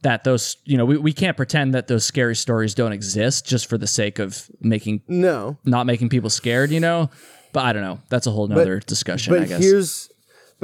that 0.02 0.24
those 0.24 0.56
you 0.64 0.76
know 0.76 0.84
we, 0.84 0.96
we 0.98 1.12
can't 1.12 1.36
pretend 1.36 1.74
that 1.74 1.86
those 1.86 2.04
scary 2.04 2.34
stories 2.36 2.74
don't 2.74 2.92
exist 2.92 3.46
just 3.46 3.66
for 3.66 3.78
the 3.78 3.86
sake 3.86 4.18
of 4.18 4.50
making 4.60 5.02
No. 5.06 5.58
not 5.64 5.86
making 5.86 6.08
people 6.08 6.28
scared 6.30 6.70
you 6.72 6.80
know? 6.80 7.08
But 7.52 7.64
i 7.66 7.72
don't 7.72 7.82
know. 7.82 8.00
That's 8.08 8.26
a 8.26 8.32
whole 8.32 8.48
nother 8.48 8.80
discussion 8.80 9.32
But 9.32 9.42
i 9.42 9.46
guess. 9.46 9.62
here's 9.62 10.10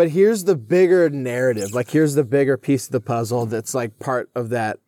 but 0.00 0.08
here's 0.08 0.44
the 0.44 0.56
bigger 0.56 1.10
narrative. 1.10 1.74
Like 1.74 1.90
here's 1.90 2.14
the 2.14 2.24
bigger 2.24 2.56
piece 2.56 2.86
of 2.86 2.92
the 2.92 3.02
puzzle 3.02 3.44
that's 3.44 3.74
like 3.74 3.98
part 3.98 4.30
of 4.34 4.48
that 4.48 4.78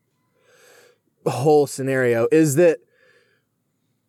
whole 1.26 1.66
scenario 1.66 2.28
is 2.32 2.54
that 2.54 2.78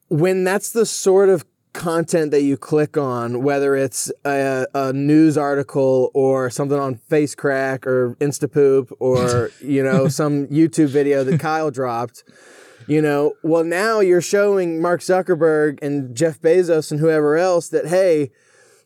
when 0.08 0.46
that's 0.46 0.72
the 0.72 0.86
sort 0.86 1.28
of 1.28 1.44
content 1.74 2.32
that 2.32 2.44
you 2.44 2.56
click 2.56 2.96
on, 2.96 3.44
whether 3.44 3.76
it's 3.76 4.14
a, 4.24 4.66
a 4.74 4.94
news 4.94 5.38
article 5.38 6.10
or 6.14 6.50
something 6.50 6.80
on 6.80 6.96
FaceCrack 7.12 7.86
or 7.86 8.16
Instapoop 8.22 8.90
or 9.02 9.52
you 9.62 9.84
know 9.84 10.08
some 10.08 10.48
YouTube 10.48 10.88
video 10.88 11.26
that 11.26 11.38
Kyle 11.38 11.70
dropped, 11.70 12.24
you 12.88 13.02
know, 13.02 13.34
well 13.44 13.66
now 13.66 14.00
you're 14.00 14.22
showing 14.22 14.82
Mark 14.82 15.02
Zuckerberg 15.02 15.80
and 15.82 16.16
Jeff 16.16 16.40
Bezos 16.40 16.92
and 16.92 17.02
whoever 17.02 17.36
else 17.36 17.68
that 17.68 17.88
hey, 17.88 18.32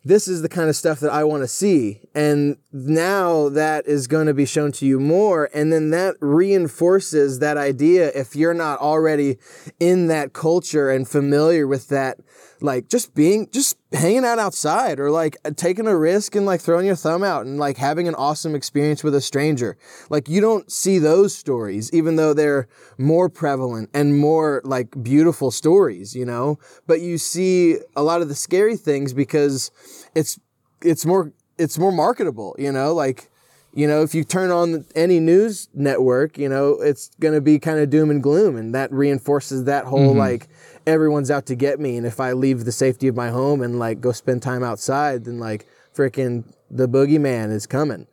this 0.08 0.28
is 0.28 0.42
the 0.42 0.50
kind 0.50 0.70
of 0.70 0.76
stuff 0.76 1.02
that 1.02 1.12
I 1.12 1.24
want 1.26 1.44
to 1.44 1.48
see. 1.48 2.02
And 2.16 2.58
now 2.72 3.50
that 3.50 3.86
is 3.88 4.08
going 4.08 4.28
to 4.28 4.34
be 4.34 4.46
shown 4.46 4.72
to 4.74 4.86
you 4.86 5.00
more. 5.00 5.50
And 5.54 5.72
then 5.72 5.90
that 5.90 6.16
reinforces 6.22 7.40
that 7.40 7.58
idea 7.58 8.12
if 8.16 8.36
you're 8.36 8.54
not 8.54 8.80
already 8.80 9.38
in 9.80 10.08
that 10.08 10.32
culture 10.32 10.90
and 10.90 11.08
familiar 11.08 11.68
with 11.68 11.90
that, 11.90 12.20
like 12.62 12.90
just 12.90 13.14
being, 13.14 13.50
just 13.52 13.78
hanging 13.92 14.26
out 14.26 14.40
outside 14.40 15.00
or 15.00 15.12
like 15.12 15.38
taking 15.56 15.88
a 15.88 15.98
risk 15.98 16.36
and 16.36 16.46
like 16.46 16.62
throwing 16.62 16.86
your 16.86 16.96
thumb 16.96 17.24
out 17.24 17.46
and 17.46 17.58
like 17.60 17.78
having 17.78 18.08
an 18.08 18.16
awesome 18.16 18.56
experience 18.56 19.04
with 19.04 19.16
a 19.16 19.22
stranger. 19.22 19.78
Like 20.10 20.28
you 20.28 20.42
don't 20.42 20.72
see 20.72 21.00
those 21.00 21.36
stories, 21.36 21.94
even 21.94 22.16
though 22.16 22.34
they're 22.34 22.68
more 22.98 23.30
prevalent 23.30 23.90
and 23.94 24.18
more 24.18 24.62
like 24.64 25.02
beautiful 25.04 25.52
stories, 25.52 26.16
you 26.16 26.26
know, 26.26 26.60
but 26.86 27.02
you 27.02 27.18
see 27.18 27.78
a 27.96 28.04
lot 28.04 28.22
of 28.22 28.30
the 28.30 28.36
scary 28.36 28.78
things 28.78 29.14
because 29.14 29.72
it's, 30.16 30.40
it's 30.82 31.06
more, 31.06 31.32
it's 31.58 31.78
more 31.78 31.92
marketable, 31.92 32.56
you 32.60 32.72
know, 32.72 32.94
like, 32.94 33.30
you 33.78 33.88
know, 33.88 34.02
if 34.02 34.16
you 34.16 34.24
turn 34.24 34.50
on 34.50 34.86
any 34.96 35.20
news 35.20 35.70
network, 35.72 36.40
you 36.40 36.50
know, 36.50 36.82
it's 36.82 37.12
going 37.20 37.36
to 37.36 37.42
be 37.42 37.60
kind 37.60 37.78
of 37.78 37.92
doom 37.92 38.10
and 38.10 38.24
gloom. 38.24 38.56
And 38.56 38.74
that 38.74 38.92
reinforces 38.92 39.66
that 39.66 39.86
whole 39.86 40.10
mm-hmm. 40.10 40.18
like, 40.18 40.48
everyone's 40.88 41.30
out 41.30 41.46
to 41.46 41.56
get 41.56 41.80
me. 41.80 41.96
And 41.96 42.04
if 42.04 42.20
I 42.20 42.32
leave 42.32 42.66
the 42.66 42.72
safety 42.72 43.08
of 43.08 43.16
my 43.16 43.30
home 43.30 43.62
and 43.62 43.78
like 43.78 44.02
go 44.02 44.12
spend 44.12 44.42
time 44.42 44.64
outside, 44.64 45.26
then 45.26 45.38
like 45.38 45.68
freaking 45.96 46.52
the 46.72 46.90
boogeyman 46.90 47.52
is 47.52 47.68
coming. 47.68 48.08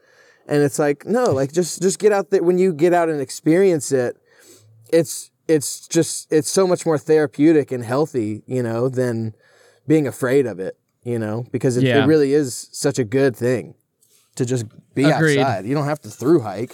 And 0.46 0.62
it's 0.62 0.78
like, 0.78 1.06
no, 1.06 1.24
like 1.32 1.50
just, 1.50 1.80
just 1.80 1.98
get 1.98 2.12
out 2.12 2.28
there. 2.28 2.42
When 2.42 2.58
you 2.58 2.74
get 2.74 2.92
out 2.92 3.08
and 3.08 3.18
experience 3.18 3.90
it, 3.90 4.18
it's, 4.92 5.30
it's 5.48 5.88
just, 5.88 6.30
it's 6.30 6.50
so 6.50 6.66
much 6.66 6.84
more 6.84 6.98
therapeutic 6.98 7.72
and 7.72 7.82
healthy, 7.82 8.42
you 8.46 8.62
know, 8.62 8.90
than 8.90 9.34
being 9.88 10.06
afraid 10.06 10.44
of 10.44 10.60
it, 10.60 10.76
you 11.04 11.18
know, 11.18 11.46
because 11.52 11.78
it, 11.78 11.84
Yeah. 11.84 12.04
it 12.04 12.06
really 12.06 12.34
is 12.34 12.68
such 12.70 12.98
a 12.98 13.04
good 13.04 13.34
thing 13.34 13.76
to 14.36 14.44
just 14.44 14.66
be 14.94 15.04
Agreed. 15.04 15.38
outside. 15.38 15.66
You 15.66 15.74
don't 15.74 15.86
have 15.86 16.00
to 16.02 16.08
through 16.08 16.40
hike. 16.40 16.72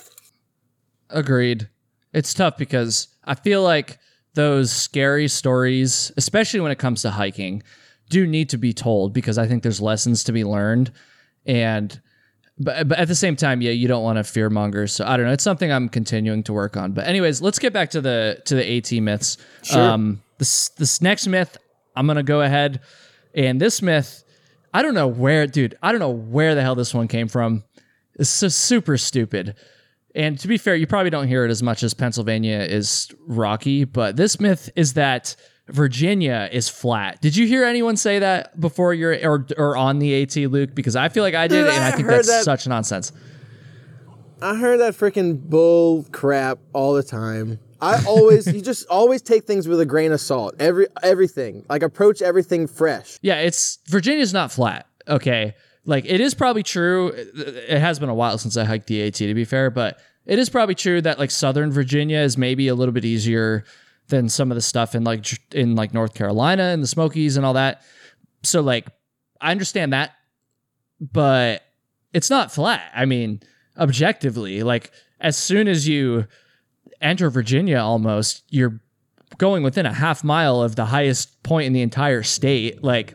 Agreed. 1.10 1.68
It's 2.12 2.34
tough 2.34 2.56
because 2.56 3.08
I 3.24 3.34
feel 3.34 3.62
like 3.62 3.98
those 4.34 4.70
scary 4.72 5.28
stories, 5.28 6.12
especially 6.16 6.60
when 6.60 6.72
it 6.72 6.78
comes 6.78 7.02
to 7.02 7.10
hiking, 7.10 7.62
do 8.08 8.26
need 8.26 8.48
to 8.50 8.58
be 8.58 8.72
told 8.72 9.12
because 9.12 9.38
I 9.38 9.46
think 9.46 9.62
there's 9.62 9.80
lessons 9.80 10.24
to 10.24 10.32
be 10.32 10.44
learned. 10.44 10.92
And 11.46 12.00
but, 12.58 12.88
but 12.88 12.98
at 12.98 13.08
the 13.08 13.14
same 13.14 13.36
time, 13.36 13.62
yeah, 13.62 13.70
you 13.70 13.88
don't 13.88 14.02
want 14.02 14.18
to 14.18 14.24
fear 14.24 14.50
monger. 14.50 14.86
So 14.86 15.06
I 15.06 15.16
don't 15.16 15.26
know. 15.26 15.32
It's 15.32 15.44
something 15.44 15.72
I'm 15.72 15.88
continuing 15.88 16.42
to 16.44 16.52
work 16.52 16.76
on. 16.76 16.92
But 16.92 17.06
anyways, 17.06 17.40
let's 17.40 17.58
get 17.58 17.72
back 17.72 17.90
to 17.90 18.00
the 18.00 18.42
to 18.44 18.54
the 18.54 18.76
AT 18.76 18.92
myths. 19.02 19.38
Sure. 19.62 19.80
Um, 19.80 20.22
this 20.38 20.68
this 20.70 21.00
next 21.00 21.26
myth, 21.26 21.56
I'm 21.96 22.06
gonna 22.06 22.22
go 22.22 22.42
ahead, 22.42 22.80
and 23.34 23.60
this 23.60 23.80
myth, 23.80 24.24
I 24.72 24.82
don't 24.82 24.94
know 24.94 25.08
where, 25.08 25.46
dude. 25.46 25.76
I 25.82 25.90
don't 25.92 26.00
know 26.00 26.10
where 26.10 26.54
the 26.54 26.62
hell 26.62 26.74
this 26.74 26.94
one 26.94 27.08
came 27.08 27.28
from. 27.28 27.64
It's 28.14 28.30
so 28.30 28.48
super 28.48 28.96
stupid. 28.96 29.54
And 30.14 30.38
to 30.40 30.48
be 30.48 30.58
fair, 30.58 30.74
you 30.74 30.86
probably 30.86 31.10
don't 31.10 31.28
hear 31.28 31.44
it 31.44 31.50
as 31.50 31.62
much 31.62 31.82
as 31.82 31.94
Pennsylvania 31.94 32.58
is 32.58 33.08
rocky, 33.26 33.84
but 33.84 34.16
this 34.16 34.40
myth 34.40 34.68
is 34.76 34.94
that 34.94 35.36
Virginia 35.68 36.48
is 36.50 36.68
flat. 36.68 37.20
Did 37.20 37.36
you 37.36 37.46
hear 37.46 37.64
anyone 37.64 37.96
say 37.96 38.18
that 38.18 38.60
before 38.60 38.92
you're 38.92 39.14
or, 39.28 39.46
or 39.56 39.76
on 39.76 40.00
the 40.00 40.22
AT, 40.22 40.36
Luke? 40.36 40.74
Because 40.74 40.96
I 40.96 41.08
feel 41.08 41.22
like 41.22 41.34
I 41.36 41.46
did, 41.46 41.62
Dude, 41.64 41.72
and 41.74 41.84
I 41.84 41.88
I 41.88 41.90
think 41.92 42.08
that's 42.08 42.26
that- 42.28 42.44
such 42.44 42.66
nonsense. 42.66 43.12
I 44.42 44.56
heard 44.56 44.80
that 44.80 44.94
freaking 44.94 45.38
bull 45.38 46.06
crap 46.12 46.58
all 46.72 46.94
the 46.94 47.02
time. 47.02 47.58
I 47.80 48.04
always, 48.06 48.46
you 48.52 48.60
just 48.60 48.86
always 48.88 49.22
take 49.22 49.44
things 49.44 49.66
with 49.66 49.80
a 49.80 49.86
grain 49.86 50.12
of 50.12 50.20
salt. 50.20 50.54
Every 50.58 50.86
everything, 51.02 51.64
like 51.68 51.82
approach 51.82 52.22
everything 52.22 52.66
fresh. 52.66 53.18
Yeah, 53.22 53.40
it's 53.40 53.78
Virginia's 53.86 54.32
not 54.32 54.52
flat. 54.52 54.86
Okay. 55.08 55.54
Like 55.84 56.04
it 56.04 56.20
is 56.20 56.34
probably 56.34 56.62
true. 56.62 57.08
It 57.08 57.78
has 57.78 57.98
been 57.98 58.08
a 58.08 58.14
while 58.14 58.38
since 58.38 58.56
I 58.56 58.64
hiked 58.64 58.86
the 58.86 59.02
AT 59.02 59.14
to 59.14 59.34
be 59.34 59.44
fair, 59.44 59.70
but 59.70 59.98
it 60.26 60.38
is 60.38 60.50
probably 60.50 60.74
true 60.74 61.00
that 61.02 61.18
like 61.18 61.30
Southern 61.30 61.72
Virginia 61.72 62.18
is 62.18 62.36
maybe 62.36 62.68
a 62.68 62.74
little 62.74 62.92
bit 62.92 63.04
easier 63.04 63.64
than 64.08 64.28
some 64.28 64.50
of 64.50 64.56
the 64.56 64.60
stuff 64.60 64.94
in 64.94 65.04
like 65.04 65.26
in 65.54 65.74
like 65.74 65.94
North 65.94 66.14
Carolina 66.14 66.64
and 66.64 66.82
the 66.82 66.86
Smokies 66.86 67.36
and 67.36 67.46
all 67.46 67.54
that. 67.54 67.82
So 68.42 68.60
like 68.60 68.86
I 69.40 69.50
understand 69.50 69.92
that, 69.92 70.12
but 71.00 71.62
it's 72.12 72.28
not 72.28 72.52
flat. 72.52 72.90
I 72.94 73.06
mean, 73.06 73.40
objectively, 73.78 74.62
like 74.62 74.90
as 75.18 75.36
soon 75.36 75.66
as 75.66 75.88
you 75.88 76.26
enter 77.00 77.30
Virginia 77.30 77.78
almost, 77.78 78.44
you're 78.48 78.80
going 79.38 79.62
within 79.62 79.86
a 79.86 79.92
half 79.92 80.22
mile 80.24 80.62
of 80.62 80.76
the 80.76 80.86
highest 80.86 81.42
point 81.42 81.66
in 81.66 81.72
the 81.72 81.82
entire 81.82 82.22
state. 82.22 82.82
Like 82.82 83.14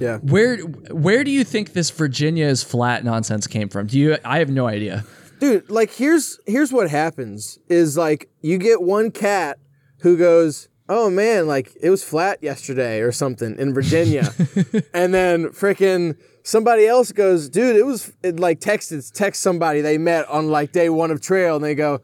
Yeah. 0.00 0.18
where 0.18 0.58
where 0.58 1.24
do 1.24 1.30
you 1.30 1.44
think 1.44 1.72
this 1.72 1.90
Virginia 1.90 2.46
is 2.46 2.62
flat 2.62 3.04
nonsense 3.04 3.46
came 3.46 3.68
from? 3.68 3.86
Do 3.86 3.98
you? 3.98 4.16
I 4.24 4.38
have 4.38 4.50
no 4.50 4.66
idea. 4.66 5.04
Dude, 5.40 5.68
like 5.70 5.92
here's 5.92 6.38
here's 6.46 6.72
what 6.72 6.88
happens 6.90 7.58
is 7.68 7.96
like 7.96 8.30
you 8.40 8.56
get 8.58 8.80
one 8.82 9.10
cat 9.10 9.58
who 10.00 10.16
goes, 10.16 10.68
oh 10.88 11.10
man, 11.10 11.46
like 11.46 11.72
it 11.82 11.90
was 11.90 12.02
flat 12.04 12.42
yesterday 12.42 13.00
or 13.00 13.12
something 13.12 13.58
in 13.58 13.74
Virginia. 13.74 14.32
and 14.94 15.12
then 15.12 15.48
freaking 15.48 16.16
somebody 16.42 16.86
else 16.86 17.12
goes, 17.12 17.48
dude, 17.50 17.76
it 17.76 17.84
was 17.84 18.12
it 18.22 18.38
like 18.40 18.60
texted 18.60 19.12
text 19.12 19.42
somebody 19.42 19.80
they 19.82 19.98
met 19.98 20.26
on 20.28 20.48
like 20.48 20.72
day 20.72 20.88
one 20.88 21.10
of 21.10 21.20
trail 21.20 21.56
and 21.56 21.64
they 21.64 21.74
go, 21.74 22.00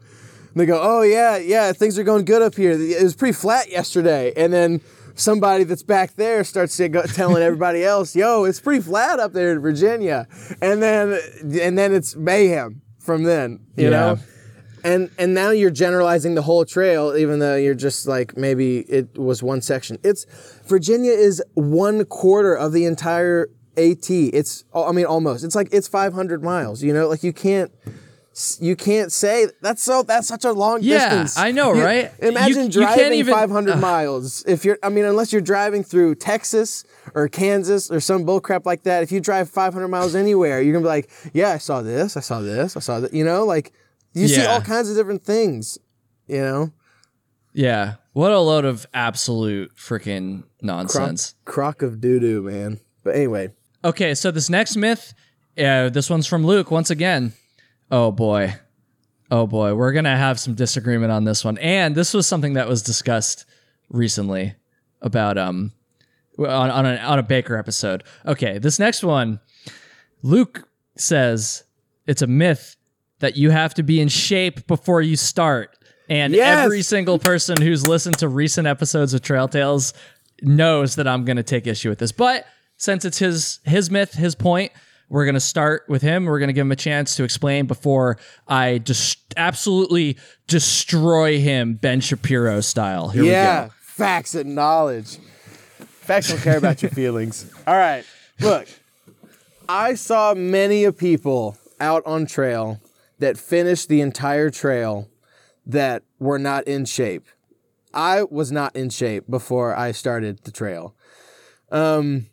they 0.55 0.65
go, 0.65 0.79
oh 0.81 1.01
yeah, 1.01 1.37
yeah, 1.37 1.71
things 1.73 1.97
are 1.97 2.03
going 2.03 2.25
good 2.25 2.41
up 2.41 2.55
here. 2.55 2.71
It 2.71 3.01
was 3.03 3.15
pretty 3.15 3.33
flat 3.33 3.69
yesterday. 3.69 4.33
And 4.35 4.51
then 4.53 4.81
somebody 5.15 5.63
that's 5.63 5.83
back 5.83 6.15
there 6.15 6.43
starts 6.43 6.75
to 6.77 6.89
go, 6.89 7.03
telling 7.03 7.43
everybody 7.43 7.83
else, 7.93 8.15
yo, 8.15 8.43
it's 8.45 8.59
pretty 8.59 8.81
flat 8.81 9.19
up 9.19 9.33
there 9.33 9.51
in 9.51 9.59
Virginia. 9.59 10.27
And 10.61 10.81
then 10.81 11.17
and 11.61 11.77
then 11.77 11.93
it's 11.93 12.15
mayhem 12.15 12.81
from 12.99 13.23
then, 13.23 13.59
you 13.75 13.85
Yeah. 13.85 13.89
know? 13.89 14.19
and 14.85 15.09
and 15.17 15.33
now 15.33 15.49
you're 15.49 15.71
generalizing 15.71 16.35
the 16.35 16.41
whole 16.41 16.65
trail 16.65 17.15
even 17.15 17.39
though 17.39 17.55
you're 17.55 17.73
just 17.73 18.05
like 18.05 18.35
maybe 18.35 18.79
it 18.79 19.17
was 19.17 19.41
one 19.41 19.61
section 19.61 19.97
it's 20.03 20.25
virginia 20.65 21.13
is 21.13 21.41
one 21.53 22.03
quarter 22.03 22.53
of 22.53 22.73
the 22.73 22.83
entire 22.83 23.47
at 23.77 24.09
it's 24.09 24.65
i 24.75 24.91
mean 24.91 25.05
almost 25.05 25.45
it's 25.45 25.55
like 25.55 25.69
it's 25.71 25.87
500 25.87 26.43
miles 26.43 26.83
you 26.83 26.93
know 26.93 27.07
like 27.07 27.23
you 27.23 27.31
can't 27.31 27.71
you 28.59 28.75
can't 28.75 29.11
say 29.11 29.47
that's 29.61 29.83
so 29.83 30.01
that's 30.03 30.27
such 30.27 30.43
a 30.43 30.51
long 30.51 30.79
Yeah, 30.81 30.97
distance. 31.09 31.37
I 31.37 31.51
know, 31.51 31.73
You- 31.73 31.83
right? 31.83 32.11
Imagine 32.19 32.63
You- 32.65 32.69
driving 32.71 33.13
even- 33.13 33.33
500 33.33 33.77
miles. 33.79 34.43
If 34.47 34.65
you're, 34.65 34.79
I 34.81 34.89
mean, 34.89 35.05
unless 35.05 35.31
you're 35.31 35.41
driving 35.41 35.83
through 35.83 36.15
Texas 36.15 36.83
or 37.13 37.27
Kansas 37.27 37.91
or 37.91 37.99
some 37.99 38.25
bullcrap 38.25 38.65
like 38.65 38.83
that. 38.83 39.03
If 39.03 39.11
you 39.11 39.19
drive 39.19 39.49
500 39.49 39.87
miles 39.87 40.15
anywhere, 40.15 40.61
you're 40.61 40.73
gonna 40.73 40.83
be 40.83 40.87
like, 40.89 41.09
yeah, 41.33 41.51
I 41.51 41.57
saw 41.59 41.81
this, 41.81 42.17
I 42.17 42.21
saw 42.21 42.39
this, 42.41 42.75
I 42.75 42.79
saw 42.79 42.99
that. 43.01 43.13
You 43.13 43.23
know, 43.23 43.45
like 43.45 43.71
you 44.13 44.27
see 44.27 44.45
all 44.45 44.61
kinds 44.61 44.89
of 44.89 44.95
different 44.95 45.23
things. 45.23 45.77
You 46.27 46.41
know, 46.41 46.71
Yeah. 47.53 47.95
What 48.13 48.31
a 48.31 48.39
load 48.39 48.65
of 48.65 48.85
absolute 48.93 49.75
freaking 49.75 50.41
crock, 50.41 50.47
nonsense. 50.61 51.35
crock 51.45 51.81
of 51.81 51.99
doo 52.01 52.19
doo, 52.19 52.41
man. 52.41 52.79
But 53.03 53.15
anyway, 53.15 53.49
Okay, 53.85 54.15
so 54.15 54.31
this 54.31 54.49
next 54.49 54.75
myth, 54.77 55.13
uh, 55.57 55.89
this 55.89 56.09
one's 56.09 56.25
from 56.25 56.45
Luke 56.45 56.71
once 56.71 56.89
again. 56.89 57.33
Oh 57.93 58.11
boy. 58.11 58.55
Oh 59.29 59.45
boy. 59.45 59.75
We're 59.75 59.91
going 59.91 60.05
to 60.05 60.17
have 60.17 60.39
some 60.39 60.55
disagreement 60.55 61.11
on 61.11 61.25
this 61.25 61.45
one. 61.45 61.59
And 61.59 61.93
this 61.93 62.11
was 62.11 62.25
something 62.25 62.53
that 62.53 62.67
was 62.67 62.81
discussed 62.81 63.45
recently 63.89 64.55
about 64.99 65.37
um 65.37 65.71
on 66.39 66.71
on 66.71 66.85
a, 66.87 66.95
on 66.95 67.19
a 67.19 67.23
Baker 67.23 67.55
episode. 67.55 68.03
Okay, 68.25 68.57
this 68.57 68.79
next 68.79 69.03
one 69.03 69.39
Luke 70.23 70.67
says 70.95 71.65
it's 72.07 72.23
a 72.23 72.27
myth 72.27 72.77
that 73.19 73.37
you 73.37 73.51
have 73.51 73.75
to 73.75 73.83
be 73.83 74.01
in 74.01 74.07
shape 74.07 74.65
before 74.65 75.03
you 75.03 75.15
start. 75.15 75.77
And 76.09 76.33
Yes! 76.33 76.65
every 76.65 76.81
single 76.81 77.19
person 77.19 77.61
who's 77.61 77.87
listened 77.87 78.17
to 78.17 78.27
recent 78.27 78.65
episodes 78.65 79.13
of 79.13 79.21
Trail 79.21 79.47
Tales 79.47 79.93
knows 80.41 80.95
that 80.95 81.07
I'm 81.07 81.25
going 81.25 81.37
to 81.37 81.43
take 81.43 81.67
issue 81.67 81.89
with 81.89 81.99
this. 81.99 82.11
But 82.11 82.47
since 82.77 83.05
it's 83.05 83.19
his 83.19 83.59
his 83.65 83.91
myth, 83.91 84.15
his 84.15 84.33
point, 84.33 84.71
we're 85.13 85.25
going 85.25 85.35
to 85.35 85.39
start 85.39 85.83
with 85.87 86.01
him. 86.01 86.25
We're 86.25 86.39
going 86.39 86.47
to 86.47 86.53
give 86.53 86.65
him 86.65 86.71
a 86.71 86.75
chance 86.75 87.15
to 87.17 87.23
explain 87.23 87.67
before 87.67 88.17
I 88.47 88.79
just 88.79 89.19
absolutely 89.37 90.17
destroy 90.47 91.39
him 91.39 91.75
Ben 91.75 92.01
Shapiro 92.01 92.61
style. 92.61 93.09
Here 93.09 93.23
yeah, 93.23 93.63
we 93.65 93.67
go. 93.67 93.73
facts 93.79 94.33
and 94.33 94.55
knowledge. 94.55 95.19
Facts 96.01 96.29
don't 96.29 96.41
care 96.41 96.57
about 96.57 96.81
your 96.81 96.89
feelings. 96.95 97.45
All 97.67 97.75
right, 97.75 98.03
look, 98.39 98.67
I 99.69 99.93
saw 99.93 100.33
many 100.33 100.83
of 100.83 100.97
people 100.97 101.59
out 101.79 102.01
on 102.07 102.25
trail 102.25 102.81
that 103.19 103.37
finished 103.37 103.89
the 103.89 104.01
entire 104.01 104.49
trail 104.49 105.09
that 105.63 106.01
were 106.17 106.39
not 106.39 106.67
in 106.67 106.85
shape. 106.85 107.27
I 107.93 108.23
was 108.23 108.51
not 108.51 108.75
in 108.75 108.89
shape 108.89 109.29
before 109.29 109.75
I 109.75 109.91
started 109.91 110.39
the 110.43 110.51
trail. 110.51 110.95
Um, 111.71 112.25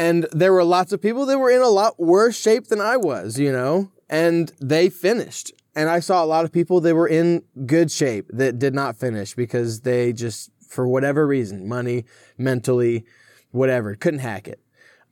and 0.00 0.26
there 0.32 0.54
were 0.54 0.64
lots 0.64 0.94
of 0.94 1.02
people 1.02 1.26
that 1.26 1.38
were 1.38 1.50
in 1.50 1.60
a 1.60 1.68
lot 1.68 2.00
worse 2.00 2.34
shape 2.34 2.68
than 2.68 2.80
I 2.80 2.96
was, 2.96 3.38
you 3.38 3.52
know, 3.52 3.92
and 4.08 4.50
they 4.58 4.88
finished. 4.88 5.52
And 5.76 5.90
I 5.90 6.00
saw 6.00 6.24
a 6.24 6.26
lot 6.26 6.46
of 6.46 6.52
people 6.52 6.80
that 6.80 6.94
were 6.94 7.06
in 7.06 7.42
good 7.66 7.90
shape 7.90 8.24
that 8.30 8.58
did 8.58 8.74
not 8.74 8.96
finish 8.96 9.34
because 9.34 9.82
they 9.82 10.14
just, 10.14 10.50
for 10.66 10.88
whatever 10.88 11.26
reason, 11.26 11.68
money, 11.68 12.06
mentally, 12.38 13.04
whatever, 13.50 13.94
couldn't 13.94 14.20
hack 14.20 14.48
it. 14.48 14.58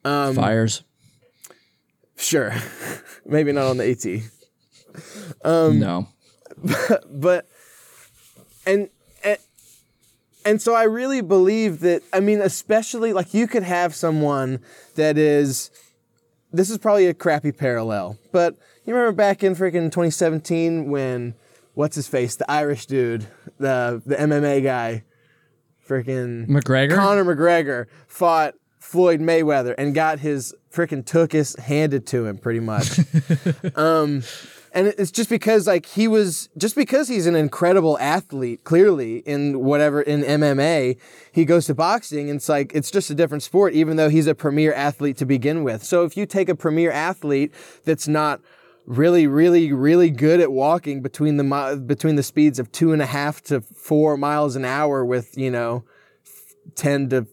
Um, 0.06 0.34
Fires. 0.34 0.82
Sure. 2.16 2.54
Maybe 3.26 3.52
not 3.52 3.66
on 3.66 3.76
the 3.76 3.90
AT. 3.90 5.44
Um, 5.44 5.78
no. 5.78 6.08
but 7.10 7.46
and, 8.64 8.88
and 8.88 8.88
and 10.48 10.62
so 10.62 10.74
I 10.74 10.84
really 10.84 11.20
believe 11.20 11.80
that 11.80 12.02
I 12.12 12.20
mean 12.20 12.40
especially 12.40 13.12
like 13.12 13.34
you 13.34 13.46
could 13.46 13.62
have 13.62 13.94
someone 13.94 14.60
that 14.94 15.18
is 15.18 15.70
this 16.52 16.70
is 16.70 16.78
probably 16.78 17.06
a 17.06 17.14
crappy 17.14 17.52
parallel 17.52 18.18
but 18.32 18.56
you 18.84 18.94
remember 18.94 19.12
back 19.12 19.44
in 19.44 19.54
freaking 19.54 19.92
2017 19.92 20.90
when 20.90 21.34
what's 21.74 21.96
his 21.96 22.08
face 22.08 22.36
the 22.36 22.50
Irish 22.50 22.86
dude 22.86 23.26
the 23.58 24.02
the 24.06 24.16
MMA 24.16 24.62
guy 24.62 25.04
freaking 25.86 26.46
McGregor? 26.48 26.94
Conor 26.94 27.24
McGregor 27.24 27.86
fought 28.06 28.54
Floyd 28.78 29.20
Mayweather 29.20 29.74
and 29.76 29.94
got 29.94 30.18
his 30.20 30.54
freaking 30.72 31.04
tuchus 31.04 31.58
handed 31.58 32.06
to 32.06 32.26
him 32.26 32.38
pretty 32.38 32.60
much. 32.60 33.00
um, 33.74 34.22
and 34.72 34.88
it's 34.88 35.10
just 35.10 35.30
because 35.30 35.66
like 35.66 35.86
he 35.86 36.08
was 36.08 36.48
just 36.56 36.74
because 36.74 37.08
he's 37.08 37.26
an 37.26 37.34
incredible 37.34 37.98
athlete 37.98 38.64
clearly 38.64 39.18
in 39.18 39.60
whatever 39.60 40.02
in 40.02 40.22
MMA 40.22 40.98
he 41.32 41.44
goes 41.44 41.66
to 41.66 41.74
boxing 41.74 42.28
and 42.30 42.38
it's 42.38 42.48
like 42.48 42.72
it's 42.74 42.90
just 42.90 43.10
a 43.10 43.14
different 43.14 43.42
sport 43.42 43.72
even 43.72 43.96
though 43.96 44.08
he's 44.08 44.26
a 44.26 44.34
premier 44.34 44.72
athlete 44.72 45.16
to 45.18 45.26
begin 45.26 45.64
with. 45.64 45.82
So 45.84 46.04
if 46.04 46.16
you 46.16 46.26
take 46.26 46.48
a 46.48 46.54
premier 46.54 46.90
athlete 46.90 47.52
that's 47.84 48.08
not 48.08 48.40
really 48.86 49.26
really 49.26 49.72
really 49.72 50.10
good 50.10 50.40
at 50.40 50.50
walking 50.50 51.02
between 51.02 51.36
the 51.36 51.82
between 51.86 52.16
the 52.16 52.22
speeds 52.22 52.58
of 52.58 52.72
two 52.72 52.92
and 52.92 53.02
a 53.02 53.06
half 53.06 53.42
to 53.42 53.60
four 53.60 54.16
miles 54.16 54.56
an 54.56 54.64
hour 54.64 55.04
with 55.04 55.36
you 55.36 55.50
know 55.50 55.84
10 56.74 57.08
to 57.10 57.26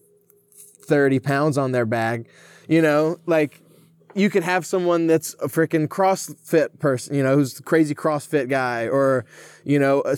30 0.86 1.18
pounds 1.18 1.58
on 1.58 1.72
their 1.72 1.86
bag, 1.86 2.28
you 2.68 2.80
know, 2.80 3.18
like 3.26 3.60
you 4.16 4.30
could 4.30 4.42
have 4.42 4.64
someone 4.64 5.06
that's 5.06 5.34
a 5.34 5.48
freaking 5.48 5.88
CrossFit 5.88 6.78
person, 6.78 7.14
you 7.14 7.22
know, 7.22 7.36
who's 7.36 7.54
the 7.54 7.62
crazy 7.62 7.94
CrossFit 7.94 8.48
guy 8.48 8.88
or, 8.88 9.26
you 9.64 9.78
know, 9.78 10.02
a 10.06 10.16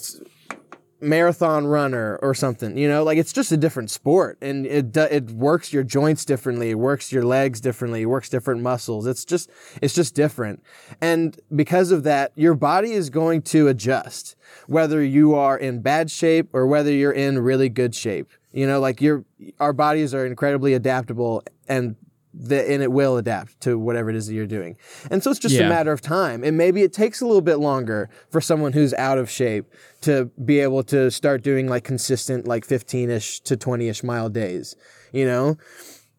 marathon 1.00 1.66
runner 1.66 2.18
or 2.22 2.34
something, 2.34 2.76
you 2.76 2.88
know, 2.88 3.02
like 3.02 3.18
it's 3.18 3.32
just 3.32 3.52
a 3.52 3.56
different 3.56 3.90
sport 3.90 4.38
and 4.40 4.66
it, 4.66 4.96
it 4.96 5.30
works 5.30 5.72
your 5.72 5.82
joints 5.82 6.24
differently. 6.24 6.70
It 6.70 6.78
works 6.78 7.12
your 7.12 7.24
legs 7.24 7.60
differently. 7.60 8.02
It 8.02 8.06
works 8.06 8.28
different 8.28 8.62
muscles. 8.62 9.06
It's 9.06 9.24
just, 9.24 9.50
it's 9.82 9.94
just 9.94 10.14
different. 10.14 10.62
And 11.00 11.38
because 11.54 11.90
of 11.90 12.04
that, 12.04 12.32
your 12.36 12.54
body 12.54 12.92
is 12.92 13.10
going 13.10 13.42
to 13.42 13.68
adjust 13.68 14.36
whether 14.66 15.02
you 15.02 15.34
are 15.34 15.58
in 15.58 15.82
bad 15.82 16.10
shape 16.10 16.50
or 16.52 16.66
whether 16.66 16.92
you're 16.92 17.12
in 17.12 17.40
really 17.40 17.68
good 17.68 17.94
shape. 17.94 18.30
You 18.52 18.66
know, 18.66 18.80
like 18.80 19.00
your 19.00 19.24
our 19.60 19.74
bodies 19.74 20.14
are 20.14 20.24
incredibly 20.24 20.72
adaptable 20.72 21.42
and 21.68 21.96
the, 22.40 22.70
and 22.70 22.82
it 22.82 22.92
will 22.92 23.16
adapt 23.16 23.60
to 23.62 23.78
whatever 23.78 24.10
it 24.10 24.16
is 24.16 24.28
that 24.28 24.34
you're 24.34 24.46
doing. 24.46 24.76
And 25.10 25.22
so 25.22 25.30
it's 25.30 25.40
just 25.40 25.54
Yeah. 25.54 25.66
a 25.66 25.68
matter 25.68 25.90
of 25.92 26.00
time. 26.00 26.44
And 26.44 26.56
maybe 26.56 26.82
it 26.82 26.92
takes 26.92 27.20
a 27.20 27.26
little 27.26 27.40
bit 27.42 27.56
longer 27.56 28.08
for 28.30 28.40
someone 28.40 28.72
who's 28.72 28.94
out 28.94 29.18
of 29.18 29.28
shape 29.28 29.66
to 30.02 30.26
be 30.44 30.60
able 30.60 30.82
to 30.84 31.10
start 31.10 31.42
doing 31.42 31.68
like 31.68 31.84
consistent 31.84 32.46
like 32.46 32.66
15ish 32.66 33.42
to 33.42 33.56
20ish 33.56 34.04
mile 34.04 34.28
days, 34.28 34.76
you 35.12 35.24
know? 35.24 35.56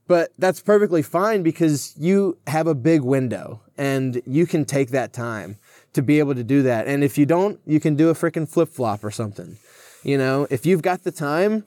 But 0.07 0.31
that's 0.37 0.59
perfectly 0.59 1.03
fine 1.03 1.43
because 1.43 1.93
you 1.97 2.37
have 2.47 2.65
a 2.67 2.73
big 2.75 3.01
window 3.01 3.61
and 3.77 4.21
you 4.25 4.47
can 4.47 4.65
take 4.65 4.89
that 4.89 5.13
time 5.13 5.57
to 5.93 6.01
be 6.01 6.19
able 6.19 6.35
to 6.35 6.43
do 6.43 6.63
that. 6.63 6.87
And 6.87 7.03
if 7.03 7.17
you 7.17 7.25
don't, 7.25 7.59
you 7.65 7.79
can 7.79 7.95
do 7.95 8.09
a 8.09 8.13
freaking 8.13 8.49
flip 8.49 8.69
flop 8.69 9.03
or 9.03 9.11
something. 9.11 9.57
You 10.03 10.17
know, 10.17 10.47
if 10.49 10.65
you've 10.65 10.81
got 10.81 11.03
the 11.03 11.11
time 11.11 11.63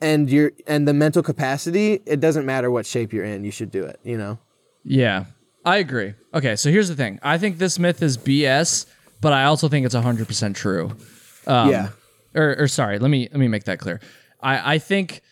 and 0.00 0.30
you're 0.30 0.52
and 0.66 0.86
the 0.86 0.94
mental 0.94 1.22
capacity, 1.22 2.00
it 2.06 2.20
doesn't 2.20 2.46
matter 2.46 2.70
what 2.70 2.86
shape 2.86 3.12
you're 3.12 3.24
in, 3.24 3.44
you 3.44 3.50
should 3.50 3.70
do 3.70 3.84
it, 3.84 4.00
you 4.02 4.16
know? 4.16 4.38
Yeah, 4.84 5.26
I 5.64 5.78
agree. 5.78 6.14
Okay, 6.32 6.56
so 6.56 6.70
here's 6.70 6.88
the 6.88 6.94
thing. 6.94 7.18
I 7.22 7.38
think 7.38 7.58
this 7.58 7.78
myth 7.78 8.02
is 8.02 8.16
BS, 8.16 8.86
but 9.20 9.32
I 9.32 9.44
also 9.44 9.68
think 9.68 9.86
it's 9.86 9.94
100% 9.94 10.54
true. 10.54 10.96
Um, 11.46 11.70
yeah. 11.70 11.88
Or, 12.34 12.56
or 12.60 12.68
sorry, 12.68 12.98
let 12.98 13.08
me 13.08 13.28
let 13.30 13.38
me 13.38 13.48
make 13.48 13.64
that 13.64 13.78
clear. 13.78 14.00
I, 14.40 14.74
I 14.74 14.78
think 14.78 15.22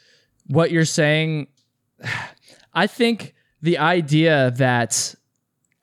what 0.47 0.71
you're 0.71 0.85
saying. 0.85 1.49
I 2.77 2.89
think 2.89 3.35
the 3.63 3.79
idea 3.79 4.51
that 4.57 5.15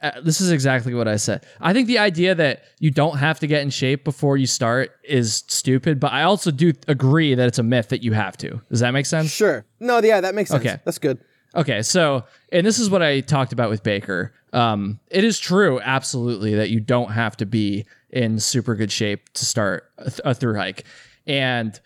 uh, 0.02 0.22
this 0.22 0.42
is 0.42 0.52
exactly 0.52 0.94
what 0.94 1.08
I 1.08 1.16
said. 1.18 1.46
I 1.60 1.74
think 1.74 1.88
the 1.88 2.00
idea 2.00 2.34
that 2.36 2.64
you 2.80 2.92
don't 2.92 3.18
have 3.18 3.40
to 3.40 3.48
get 3.48 3.62
in 3.62 3.70
shape 3.70 4.04
before 4.04 4.38
you 4.38 4.48
start 4.48 4.92
is 5.04 5.44
stupid, 5.48 6.00
but 6.00 6.12
I 6.12 6.24
also 6.24 6.52
do 6.52 6.74
agree 6.88 7.36
that 7.36 7.48
it's 7.48 7.60
a 7.60 7.64
myth 7.64 7.90
that 7.90 8.04
you 8.04 8.14
have 8.14 8.38
to. 8.38 8.62
Does 8.70 8.80
that 8.80 8.92
make 8.92 9.06
sense? 9.06 9.32
Sure. 9.32 9.66
No, 9.80 10.00
yeah, 10.00 10.22
that 10.22 10.36
makes 10.36 10.50
sense. 10.50 10.66
Okay. 10.66 10.80
That's 10.86 10.98
good. 10.98 11.20
Okay, 11.54 11.82
so 11.82 12.24
and 12.52 12.66
this 12.66 12.80
is 12.80 12.90
what 12.90 13.02
I 13.02 13.20
talked 13.20 13.52
about 13.52 13.70
with 13.70 13.84
Baker. 13.84 14.34
Um, 14.54 15.00
it 15.10 15.24
is 15.24 15.38
true, 15.38 15.82
absolutely, 15.82 16.56
that 16.56 16.70
you 16.70 16.80
don't 16.80 17.12
have 17.12 17.36
to 17.38 17.46
be 17.46 17.86
in 18.10 18.40
super 18.40 18.74
good 18.76 18.92
shape 18.92 19.32
to 19.34 19.46
start 19.46 19.92
a, 19.98 20.10
th- 20.10 20.22
a 20.24 20.34
through 20.34 20.56
hike, 20.56 20.86
and 21.28 21.78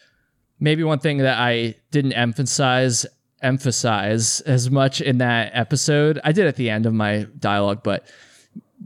maybe 0.60 0.84
one 0.84 0.99
thing 0.99 1.17
that 1.17 1.39
I 1.39 1.75
didn't 1.89 2.13
emphasize 2.13 3.08
emphasize 3.41 4.41
as 4.41 4.69
much 4.69 5.02
in 5.02 5.17
that 5.19 5.52
episode. 5.54 6.19
I 6.24 6.32
did 6.32 6.48
at 6.48 6.56
the 6.56 6.69
end 6.69 6.86
of 6.86 6.93
my 6.93 7.28
dialogue, 7.39 7.82
but 7.84 8.06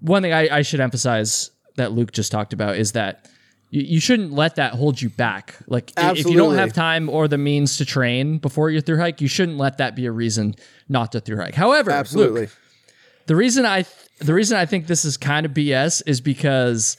one 0.02 0.22
thing 0.22 0.34
I, 0.34 0.58
I 0.58 0.62
should 0.62 0.80
emphasize 0.80 1.52
that 1.78 1.92
Luke 1.92 2.12
just 2.12 2.32
talked 2.32 2.54
about 2.54 2.78
is 2.78 2.92
that 2.94 3.28
you, 3.70 3.82
you 3.82 4.00
shouldn't 4.00 4.34
let 4.34 4.56
that 4.56 4.74
hold 4.74 5.02
you 5.02 5.10
back. 5.10 5.56
Like 5.68 5.94
i- 5.98 6.12
if 6.12 6.26
you 6.26 6.36
don't 6.38 6.56
have 6.56 6.74
time 6.74 7.10
or 7.10 7.28
the 7.28 7.38
means 7.38 7.78
to 7.78 7.86
train 7.86 8.38
before 8.38 8.70
your 8.70 8.82
through 8.82 8.98
hike, 9.00 9.22
you 9.22 9.28
shouldn't 9.28 9.58
let 9.58 9.78
that 9.78 9.96
be 9.96 10.06
a 10.06 10.12
reason 10.12 10.56
not 10.88 11.12
to 11.14 11.20
through 11.20 11.38
hike. 11.38 11.56
However, 11.56 11.92
Luke, 11.92 12.00
Absolutely. 12.00 12.48
the 13.28 13.36
reason 13.36 13.66
I 13.66 13.86
the 14.20 14.34
reason 14.34 14.58
I 14.58 14.66
think 14.66 14.88
this 14.88 15.06
is 15.06 15.16
kind 15.16 15.46
of 15.46 15.54
BS 15.54 16.04
is 16.06 16.20
because 16.20 16.98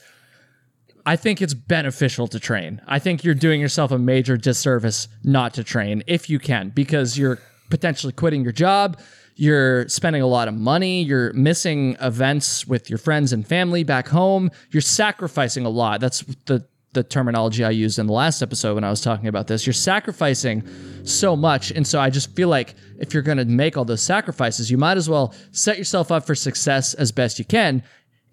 I 1.05 1.15
think 1.15 1.41
it's 1.41 1.53
beneficial 1.53 2.27
to 2.27 2.39
train. 2.39 2.81
I 2.87 2.99
think 2.99 3.23
you're 3.23 3.35
doing 3.35 3.59
yourself 3.59 3.91
a 3.91 3.97
major 3.97 4.37
disservice 4.37 5.07
not 5.23 5.53
to 5.55 5.63
train 5.63 6.03
if 6.07 6.29
you 6.29 6.39
can 6.39 6.69
because 6.69 7.17
you're 7.17 7.39
potentially 7.69 8.13
quitting 8.13 8.43
your 8.43 8.51
job, 8.51 8.99
you're 9.35 9.87
spending 9.87 10.21
a 10.21 10.27
lot 10.27 10.47
of 10.47 10.53
money, 10.53 11.01
you're 11.01 11.33
missing 11.33 11.95
events 12.01 12.67
with 12.67 12.89
your 12.89 12.99
friends 12.99 13.33
and 13.33 13.47
family 13.47 13.83
back 13.83 14.07
home, 14.09 14.51
you're 14.71 14.81
sacrificing 14.81 15.65
a 15.65 15.69
lot. 15.69 16.01
That's 16.01 16.23
the 16.45 16.65
the 16.93 17.03
terminology 17.03 17.63
I 17.63 17.69
used 17.69 17.99
in 17.99 18.07
the 18.07 18.13
last 18.13 18.41
episode 18.41 18.75
when 18.75 18.83
I 18.83 18.89
was 18.89 19.01
talking 19.01 19.27
about 19.27 19.47
this. 19.47 19.65
You're 19.65 19.73
sacrificing 19.73 20.67
so 21.05 21.35
much. 21.35 21.71
And 21.71 21.87
so 21.87 21.99
I 21.99 22.09
just 22.09 22.35
feel 22.35 22.49
like 22.49 22.75
if 22.99 23.13
you're 23.13 23.23
going 23.23 23.37
to 23.37 23.45
make 23.45 23.77
all 23.77 23.85
those 23.85 24.01
sacrifices, 24.01 24.69
you 24.69 24.77
might 24.77 24.97
as 24.97 25.09
well 25.09 25.33
set 25.51 25.77
yourself 25.77 26.11
up 26.11 26.25
for 26.25 26.35
success 26.35 26.93
as 26.93 27.11
best 27.13 27.39
you 27.39 27.45
can. 27.45 27.83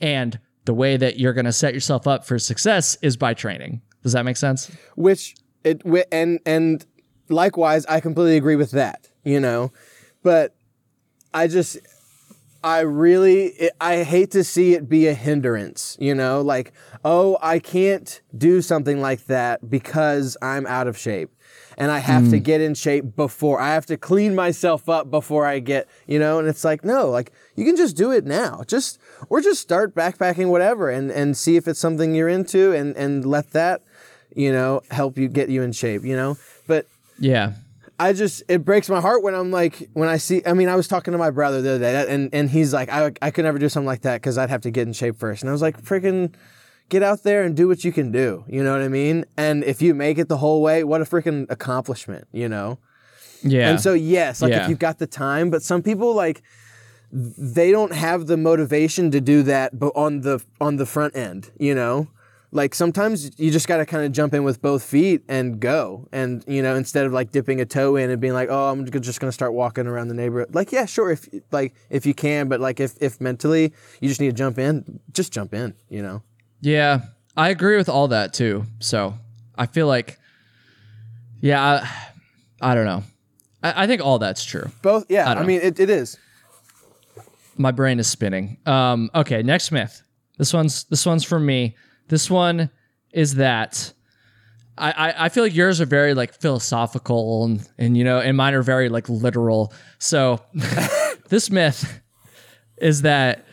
And 0.01 0.39
the 0.69 0.75
way 0.75 0.99
that 0.99 1.19
you're 1.19 1.33
going 1.33 1.47
to 1.47 1.53
set 1.53 1.73
yourself 1.73 2.07
up 2.07 2.27
for 2.27 2.39
success 2.39 2.99
is 3.01 3.17
by 3.17 3.33
training. 3.33 3.81
Does 4.03 4.13
that 4.13 4.27
make 4.27 4.37
sense? 4.37 4.71
which 4.97 5.35
it 5.65 5.83
and 6.13 6.41
and 6.45 6.85
likewise 7.31 7.87
i 7.87 8.01
completely 8.01 8.37
agree 8.37 8.55
with 8.55 8.71
that 8.73 9.09
you 9.25 9.41
know 9.41 9.73
but 10.23 10.55
i 11.33 11.47
just 11.49 11.79
i 12.63 12.81
really 12.81 13.47
it, 13.47 13.73
i 13.81 14.03
hate 14.03 14.31
to 14.31 14.45
see 14.45 14.75
it 14.75 14.89
be 14.89 15.07
a 15.09 15.15
hindrance 15.15 15.97
you 16.01 16.15
know 16.15 16.41
like 16.41 16.73
oh 17.05 17.37
i 17.43 17.59
can't 17.59 18.21
do 18.37 18.63
something 18.63 19.01
like 19.01 19.25
that 19.27 19.69
because 19.69 20.37
i'm 20.43 20.67
out 20.67 20.87
of 20.87 20.97
shape 20.97 21.31
and 21.79 21.91
i 21.91 21.99
have 21.99 22.29
to 22.29 22.39
mm. 22.39 22.43
get 22.43 22.61
in 22.61 22.75
shape 22.75 23.17
before 23.17 23.59
i 23.61 23.73
have 23.73 23.87
to 23.87 23.97
clean 23.97 24.35
myself 24.35 24.89
up 24.89 25.11
before 25.11 25.47
i 25.47 25.59
get 25.59 25.89
you 26.07 26.19
know 26.19 26.39
and 26.39 26.47
it's 26.47 26.65
like 26.65 26.85
no 26.85 27.09
like 27.09 27.33
you 27.57 27.65
can 27.65 27.77
just 27.77 27.97
do 27.97 28.11
it 28.11 28.27
now 28.27 28.63
just 28.67 28.99
or 29.31 29.41
just 29.41 29.63
start 29.63 29.95
backpacking 29.95 30.49
whatever 30.49 30.91
and 30.91 31.11
and 31.11 31.37
see 31.37 31.57
if 31.57 31.67
it's 31.67 31.81
something 31.81 32.15
you're 32.15 32.29
into 32.29 32.73
and 32.73 32.95
and 32.97 33.25
let 33.25 33.53
that 33.53 33.81
you 34.35 34.53
know, 34.53 34.83
help 34.91 35.19
you 35.19 35.29
get 35.29 35.49
you 35.49 35.63
in 35.63 35.73
shape, 35.73 36.05
you 36.05 36.17
know? 36.17 36.37
But 36.67 36.87
Yeah. 37.19 37.55
I 38.01 38.13
just 38.13 38.45
it 38.47 38.65
breaks 38.65 38.89
my 38.89 39.01
heart 39.01 39.25
when 39.25 39.35
I'm 39.35 39.51
like 39.51 39.89
when 39.93 40.09
I 40.09 40.19
see 40.19 40.41
I 40.47 40.53
mean 40.53 40.69
I 40.69 40.77
was 40.77 40.87
talking 40.87 41.11
to 41.11 41.19
my 41.19 41.31
brother 41.31 41.61
the 41.61 41.71
other 41.71 41.79
day 41.81 42.07
and 42.09 42.31
and 42.33 42.49
he's 42.49 42.73
like 42.73 42.89
I 42.89 43.11
I 43.21 43.33
could 43.33 43.45
never 43.45 43.59
do 43.59 43.69
something 43.69 43.89
like 43.89 44.03
that 44.03 44.23
cuz 44.23 44.39
I'd 44.39 44.51
have 44.51 44.61
to 44.61 44.71
get 44.71 44.87
in 44.87 44.93
shape 44.93 45.19
first. 45.19 45.43
And 45.43 45.51
I 45.51 45.53
was 45.53 45.63
like 45.63 45.83
freaking 45.83 46.33
get 46.89 47.03
out 47.03 47.23
there 47.23 47.43
and 47.45 47.57
do 47.57 47.69
what 47.69 47.85
you 47.85 47.93
can 47.93 48.11
do, 48.11 48.45
you 48.49 48.63
know 48.65 48.73
what 48.73 48.83
I 48.83 48.89
mean? 48.89 49.25
And 49.37 49.63
if 49.65 49.83
you 49.83 49.95
make 49.95 50.19
it 50.19 50.29
the 50.29 50.39
whole 50.39 50.63
way, 50.63 50.85
what 50.85 51.01
a 51.01 51.05
freaking 51.05 51.47
accomplishment, 51.51 52.27
you 52.33 52.49
know? 52.49 52.79
Yeah. 53.43 53.71
And 53.71 53.81
so 53.81 53.93
yes, 53.95 54.41
like 54.43 54.51
Yeah. 54.53 54.63
if 54.65 54.69
you've 54.69 54.79
got 54.79 54.99
the 54.99 55.07
time, 55.07 55.51
but 55.51 55.63
some 55.63 55.83
people 55.83 56.15
like 56.15 56.43
they 57.13 57.71
don't 57.71 57.93
have 57.95 58.27
the 58.27 58.37
motivation 58.37 59.11
to 59.11 59.21
do 59.21 59.43
that 59.43 59.79
but 59.79 59.93
on 59.97 60.21
the 60.21 60.43
on 60.61 60.77
the 60.77 60.87
front 60.87 61.17
end, 61.17 61.51
you 61.59 61.75
know? 61.75 62.09
Like 62.51 62.75
sometimes 62.75 63.39
you 63.39 63.51
just 63.51 63.69
got 63.69 63.77
to 63.77 63.85
kind 63.85 64.07
of 64.07 64.13
jump 64.13 64.33
in 64.33 64.43
with 64.43 64.63
both 64.63 64.83
feet 64.83 65.23
and 65.29 65.61
go. 65.61 66.09
And 66.13 66.43
you 66.47 66.63
know, 66.63 66.77
instead 66.77 67.05
of 67.05 67.13
like 67.13 67.31
dipping 67.31 67.61
a 67.61 67.67
toe 67.67 67.97
in 67.97 68.09
and 68.09 68.19
being 68.23 68.33
like, 68.33 68.49
"Oh, 68.51 68.71
I'm 68.71 68.87
just 68.91 69.21
going 69.21 69.29
to 69.29 69.33
start 69.33 69.53
walking 69.53 69.87
around 69.87 70.09
the 70.09 70.15
neighborhood." 70.15 70.55
Like, 70.55 70.73
yeah, 70.73 70.87
sure 70.87 71.11
if 71.11 71.29
like 71.53 71.75
if 71.91 72.07
you 72.07 72.15
can, 72.15 72.49
but 72.49 72.59
like 72.59 72.81
if 72.81 72.95
if 73.03 73.21
mentally 73.21 73.75
you 74.01 74.09
just 74.09 74.19
need 74.19 74.29
to 74.29 74.33
jump 74.33 74.59
in, 74.59 74.99
just 75.13 75.31
jump 75.31 75.53
in, 75.53 75.75
you 75.91 76.01
know. 76.01 76.23
Yeah, 76.61 77.03
I 77.37 77.51
agree 77.51 77.77
with 77.77 77.89
all 77.89 78.09
that 78.09 78.33
too. 78.33 78.65
So 78.81 79.15
I 79.57 79.67
feel 79.67 79.87
like, 79.87 80.19
yeah, 81.41 81.63
I, 82.61 82.71
I 82.73 82.75
don't 82.75 82.87
know. 82.87 83.03
I, 83.63 83.85
I 83.85 83.87
think 83.87 84.03
all 84.03 84.19
that's 84.19 84.45
true. 84.45 84.71
Both 84.83 85.07
yeah, 85.09 85.31
I, 85.31 85.35
don't 85.35 85.47
mean 85.47 85.61
it, 85.61 85.79
it 85.79 85.91
is. 85.91 86.19
My 87.57 87.71
brain 87.71 87.99
is 87.99 88.07
spinning. 88.07 88.59
Um, 88.67 89.11
okay, 89.15 89.43
next 89.43 89.73
myth. 89.73 90.03
This 90.37 90.53
one's 90.53 90.85
this 90.85 91.05
one's 91.05 91.25
for 91.25 91.41
me. 91.41 91.77
This 92.09 92.31
one 92.31 92.71
is 93.13 93.35
that 93.35 93.93
I, 94.79 94.91
I, 94.93 95.25
I 95.25 95.29
feel 95.29 95.43
like 95.43 95.55
yours 95.55 95.81
are 95.81 95.87
very 95.87 96.15
like 96.15 96.33
philosophical 96.35 97.45
and, 97.45 97.69
and 97.79 97.97
you 97.97 98.05
know, 98.05 98.21
and 98.21 98.37
mine 98.37 98.55
are 98.55 98.63
very 98.63 98.89
like 98.89 99.09
literal. 99.09 99.73
So 99.99 100.41
this 101.29 101.51
myth 101.51 102.01
is 102.77 103.03
that 103.03 103.45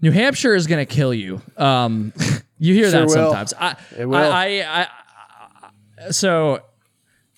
New 0.00 0.10
Hampshire 0.12 0.54
is 0.54 0.66
gonna 0.66 0.86
kill 0.86 1.12
you. 1.12 1.40
Um, 1.56 2.12
you 2.58 2.74
hear 2.74 2.90
Sure 2.90 3.00
that 3.00 3.06
will. 3.06 3.14
sometimes. 3.14 3.54
I, 3.58 3.76
It 3.98 4.06
will. 4.06 4.16
I, 4.16 4.64
I, 4.66 4.86
I, 6.06 6.10
so 6.10 6.60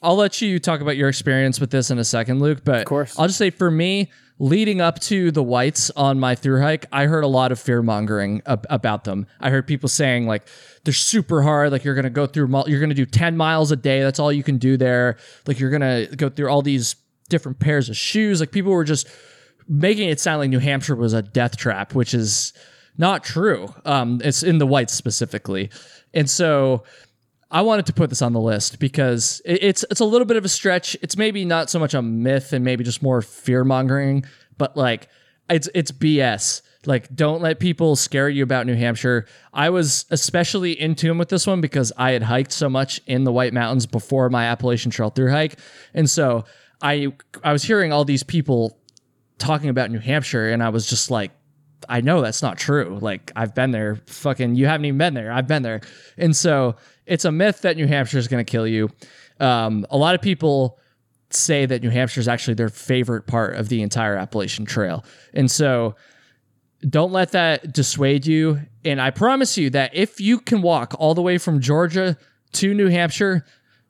I'll 0.02 0.16
let 0.16 0.40
you 0.42 0.58
talk 0.58 0.80
about 0.80 0.96
your 0.96 1.08
experience 1.08 1.60
with 1.60 1.70
this 1.70 1.90
in 1.90 1.98
a 1.98 2.04
second, 2.04 2.40
Luke. 2.40 2.60
But 2.64 2.80
of 2.80 2.84
course. 2.86 3.18
I'll 3.18 3.26
just 3.26 3.38
say 3.38 3.50
for 3.50 3.70
me, 3.70 4.10
leading 4.38 4.80
up 4.80 4.98
to 5.00 5.30
the 5.30 5.42
whites 5.42 5.90
on 5.96 6.18
my 6.20 6.34
through 6.34 6.60
hike, 6.62 6.86
I 6.92 7.04
heard 7.06 7.24
a 7.24 7.28
lot 7.28 7.52
of 7.52 7.58
fear 7.60 7.82
mongering 7.82 8.42
ab- 8.46 8.66
about 8.70 9.04
them. 9.04 9.26
I 9.40 9.50
heard 9.50 9.66
people 9.66 9.88
saying 9.88 10.26
like 10.26 10.46
they're 10.84 10.94
super 10.94 11.42
hard, 11.42 11.72
like 11.72 11.84
you're 11.84 11.94
gonna 11.94 12.10
go 12.10 12.26
through, 12.26 12.48
mul- 12.48 12.68
you're 12.68 12.80
gonna 12.80 12.94
do 12.94 13.06
ten 13.06 13.36
miles 13.36 13.72
a 13.72 13.76
day. 13.76 14.00
That's 14.02 14.18
all 14.18 14.32
you 14.32 14.42
can 14.42 14.58
do 14.58 14.76
there. 14.76 15.16
Like 15.46 15.58
you're 15.60 15.70
gonna 15.70 16.06
go 16.14 16.28
through 16.28 16.48
all 16.48 16.62
these 16.62 16.96
different 17.30 17.58
pairs 17.58 17.88
of 17.88 17.96
shoes. 17.96 18.40
Like 18.40 18.50
people 18.52 18.72
were 18.72 18.84
just 18.84 19.08
making 19.70 20.08
it 20.08 20.18
sound 20.18 20.40
like 20.40 20.50
New 20.50 20.58
Hampshire 20.58 20.96
was 20.96 21.12
a 21.12 21.22
death 21.22 21.56
trap, 21.56 21.94
which 21.94 22.12
is 22.12 22.52
not 22.98 23.22
true. 23.22 23.72
Um, 23.84 24.20
it's 24.22 24.42
in 24.42 24.58
the 24.58 24.66
whites 24.66 24.92
specifically, 24.92 25.70
and 26.12 26.28
so 26.28 26.82
I 27.50 27.62
wanted 27.62 27.86
to 27.86 27.92
put 27.92 28.10
this 28.10 28.20
on 28.20 28.32
the 28.32 28.40
list 28.40 28.80
because 28.80 29.40
it, 29.44 29.62
it's 29.62 29.84
it's 29.90 30.00
a 30.00 30.04
little 30.04 30.26
bit 30.26 30.36
of 30.36 30.44
a 30.44 30.48
stretch. 30.48 30.96
It's 31.02 31.16
maybe 31.16 31.44
not 31.44 31.70
so 31.70 31.78
much 31.78 31.94
a 31.94 32.02
myth 32.02 32.52
and 32.52 32.64
maybe 32.64 32.84
just 32.84 33.02
more 33.02 33.22
fear 33.22 33.64
mongering, 33.64 34.24
but 34.58 34.76
like 34.76 35.08
it's 35.48 35.68
it's 35.72 35.92
BS. 35.92 36.62
Like 36.86 37.14
don't 37.14 37.42
let 37.42 37.60
people 37.60 37.94
scare 37.94 38.28
you 38.28 38.42
about 38.42 38.66
New 38.66 38.74
Hampshire. 38.74 39.26
I 39.52 39.70
was 39.70 40.06
especially 40.10 40.72
in 40.72 40.94
tune 40.94 41.18
with 41.18 41.28
this 41.28 41.46
one 41.46 41.60
because 41.60 41.92
I 41.96 42.12
had 42.12 42.24
hiked 42.24 42.52
so 42.52 42.68
much 42.68 43.00
in 43.06 43.24
the 43.24 43.32
White 43.32 43.52
Mountains 43.52 43.86
before 43.86 44.30
my 44.30 44.46
Appalachian 44.46 44.90
Trail 44.90 45.10
through 45.10 45.30
hike, 45.30 45.58
and 45.94 46.08
so 46.08 46.44
I 46.82 47.12
I 47.44 47.52
was 47.52 47.64
hearing 47.64 47.92
all 47.92 48.04
these 48.04 48.22
people 48.22 48.79
talking 49.40 49.68
about 49.68 49.90
New 49.90 49.98
Hampshire, 49.98 50.50
and 50.50 50.62
I 50.62 50.68
was 50.68 50.88
just 50.88 51.10
like, 51.10 51.32
I 51.88 52.00
know 52.02 52.20
that's 52.20 52.42
not 52.42 52.58
true. 52.58 52.98
Like 53.00 53.32
I've 53.34 53.54
been 53.54 53.72
there. 53.72 53.96
Fucking, 54.06 54.54
you 54.54 54.66
haven't 54.66 54.84
even 54.84 54.98
been 54.98 55.14
there. 55.14 55.32
I've 55.32 55.48
been 55.48 55.62
there, 55.62 55.80
and 56.16 56.36
so 56.36 56.76
it's 57.06 57.24
a 57.24 57.32
myth 57.32 57.62
that 57.62 57.76
New 57.76 57.86
Hampshire 57.86 58.18
is 58.18 58.28
going 58.28 58.44
to 58.44 58.50
kill 58.50 58.66
you. 58.66 58.90
Um, 59.40 59.86
a 59.90 59.96
lot 59.96 60.14
of 60.14 60.20
people 60.20 60.78
say 61.30 61.66
that 61.66 61.82
New 61.82 61.90
Hampshire 61.90 62.20
is 62.20 62.28
actually 62.28 62.54
their 62.54 62.68
favorite 62.68 63.26
part 63.26 63.56
of 63.56 63.68
the 63.68 63.82
entire 63.82 64.16
Appalachian 64.16 64.66
Trail, 64.66 65.04
and 65.34 65.50
so 65.50 65.96
don't 66.88 67.12
let 67.12 67.32
that 67.32 67.72
dissuade 67.72 68.26
you. 68.26 68.60
And 68.84 69.00
I 69.00 69.10
promise 69.10 69.58
you 69.58 69.70
that 69.70 69.94
if 69.94 70.20
you 70.20 70.38
can 70.38 70.62
walk 70.62 70.94
all 70.98 71.14
the 71.14 71.22
way 71.22 71.38
from 71.38 71.60
Georgia 71.60 72.16
to 72.52 72.74
New 72.74 72.88
Hampshire, 72.88 73.44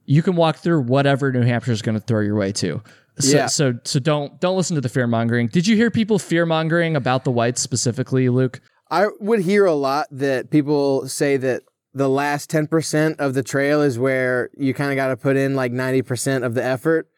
you 0.05 0.23
can 0.23 0.35
walk 0.35 0.57
through 0.57 0.83
whatever 0.83 1.31
New 1.31 1.43
Hampshire 1.43 1.73
is 1.73 1.83
going 1.83 1.95
to 1.95 2.05
throw 2.05 2.21
your 2.21 2.35
way 2.35 2.51
to. 2.53 2.83
So, 3.21 3.37
Yeah. 3.37 3.47
so, 3.47 3.75
so 3.85 3.99
don't 4.01 4.41
don't 4.41 4.57
listen 4.57 4.75
to 4.75 4.81
the 4.81 4.89
fear 4.89 5.07
mongering. 5.07 5.49
Did 5.49 5.67
you 5.67 5.77
hear 5.77 5.91
people 5.91 6.19
fear 6.19 6.47
mongering 6.47 6.97
about 6.97 7.25
the 7.25 7.31
whites 7.31 7.61
specifically, 7.61 8.29
Luke? 8.29 8.61
I 8.91 9.09
would 9.21 9.41
hear 9.41 9.67
a 9.67 9.75
lot 9.75 10.07
that 10.11 10.51
people 10.51 11.09
say 11.09 11.37
that 11.37 11.63
the 11.93 12.09
last 12.09 12.51
10% 12.51 13.17
of 13.19 13.35
the 13.35 13.43
trail 13.43 13.83
is 13.83 13.99
where 13.99 14.51
you 14.57 14.75
kind 14.75 14.91
of 14.93 14.97
got 14.97 15.09
to 15.09 15.17
put 15.17 15.37
in 15.37 15.55
like 15.57 15.73
90% 15.73 16.45
of 16.45 16.55
the 16.55 16.65
effort. 16.65 17.09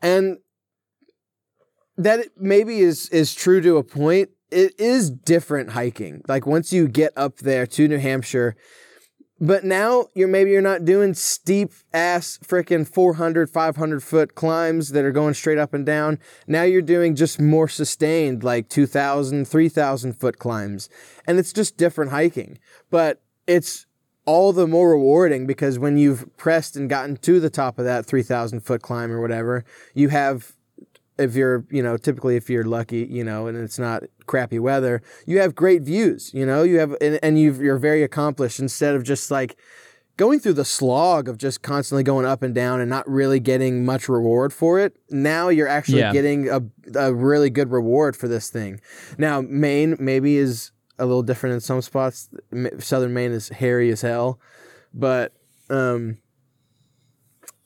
And 0.00 0.38
that 1.96 2.26
maybe 2.36 2.80
is 2.80 3.08
is 3.10 3.34
true 3.34 3.60
to 3.60 3.76
a 3.76 3.84
point. 3.84 4.30
It 4.50 4.78
is 4.78 5.10
different 5.10 5.70
hiking. 5.70 6.22
Like 6.28 6.46
once 6.46 6.72
you 6.72 6.88
get 6.88 7.12
up 7.16 7.38
there 7.38 7.66
to 7.66 7.88
New 7.88 7.98
Hampshire, 7.98 8.56
but 9.42 9.64
now 9.64 10.06
you're 10.14 10.28
maybe 10.28 10.52
you're 10.52 10.62
not 10.62 10.84
doing 10.84 11.14
steep 11.14 11.72
ass 11.92 12.38
freaking 12.46 12.86
400, 12.86 13.50
500 13.50 14.00
foot 14.00 14.36
climbs 14.36 14.90
that 14.90 15.04
are 15.04 15.10
going 15.10 15.34
straight 15.34 15.58
up 15.58 15.74
and 15.74 15.84
down. 15.84 16.20
Now 16.46 16.62
you're 16.62 16.80
doing 16.80 17.16
just 17.16 17.40
more 17.40 17.66
sustained, 17.66 18.44
like 18.44 18.68
2,000, 18.68 19.46
3,000 19.46 20.12
foot 20.14 20.38
climbs. 20.38 20.88
And 21.26 21.40
it's 21.40 21.52
just 21.52 21.76
different 21.76 22.12
hiking. 22.12 22.60
But 22.88 23.20
it's 23.48 23.86
all 24.26 24.52
the 24.52 24.68
more 24.68 24.90
rewarding 24.90 25.44
because 25.44 25.76
when 25.76 25.98
you've 25.98 26.36
pressed 26.36 26.76
and 26.76 26.88
gotten 26.88 27.16
to 27.16 27.40
the 27.40 27.50
top 27.50 27.80
of 27.80 27.84
that 27.84 28.06
3,000 28.06 28.60
foot 28.60 28.80
climb 28.80 29.10
or 29.10 29.20
whatever, 29.20 29.64
you 29.92 30.10
have 30.10 30.52
if 31.22 31.34
you're, 31.34 31.64
you 31.70 31.82
know, 31.82 31.96
typically 31.96 32.36
if 32.36 32.50
you're 32.50 32.64
lucky, 32.64 33.06
you 33.10 33.24
know, 33.24 33.46
and 33.46 33.56
it's 33.56 33.78
not 33.78 34.02
crappy 34.26 34.58
weather, 34.58 35.02
you 35.26 35.40
have 35.40 35.54
great 35.54 35.82
views, 35.82 36.32
you 36.34 36.44
know, 36.44 36.62
you 36.62 36.78
have, 36.78 36.94
and, 37.00 37.18
and 37.22 37.38
you've, 37.38 37.60
you're 37.60 37.78
very 37.78 38.02
accomplished 38.02 38.58
instead 38.60 38.94
of 38.94 39.04
just 39.04 39.30
like 39.30 39.56
going 40.18 40.38
through 40.38 40.52
the 40.52 40.64
slog 40.64 41.28
of 41.28 41.38
just 41.38 41.62
constantly 41.62 42.02
going 42.04 42.26
up 42.26 42.42
and 42.42 42.54
down 42.54 42.80
and 42.80 42.90
not 42.90 43.08
really 43.08 43.40
getting 43.40 43.84
much 43.84 44.08
reward 44.08 44.52
for 44.52 44.78
it. 44.78 44.94
Now 45.10 45.48
you're 45.48 45.68
actually 45.68 46.00
Yeah. 46.00 46.12
getting 46.12 46.50
a, 46.50 46.60
a 46.94 47.14
really 47.14 47.48
good 47.48 47.70
reward 47.70 48.14
for 48.14 48.28
this 48.28 48.50
thing. 48.50 48.80
Now, 49.16 49.40
Maine 49.40 49.96
maybe 49.98 50.36
is 50.36 50.70
a 50.98 51.06
little 51.06 51.22
different 51.22 51.54
in 51.54 51.60
some 51.60 51.80
spots. 51.80 52.28
Southern 52.78 53.14
Maine 53.14 53.32
is 53.32 53.48
hairy 53.48 53.90
as 53.90 54.02
hell, 54.02 54.38
but 54.92 55.32
um, 55.70 56.18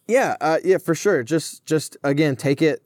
yeah, 0.07 0.37
uh, 0.41 0.59
yeah, 0.65 0.79
for 0.79 0.95
sure. 0.95 1.25
Just, 1.25 1.65
just 1.67 1.97
again, 2.05 2.37
take 2.37 2.63
it 2.63 2.81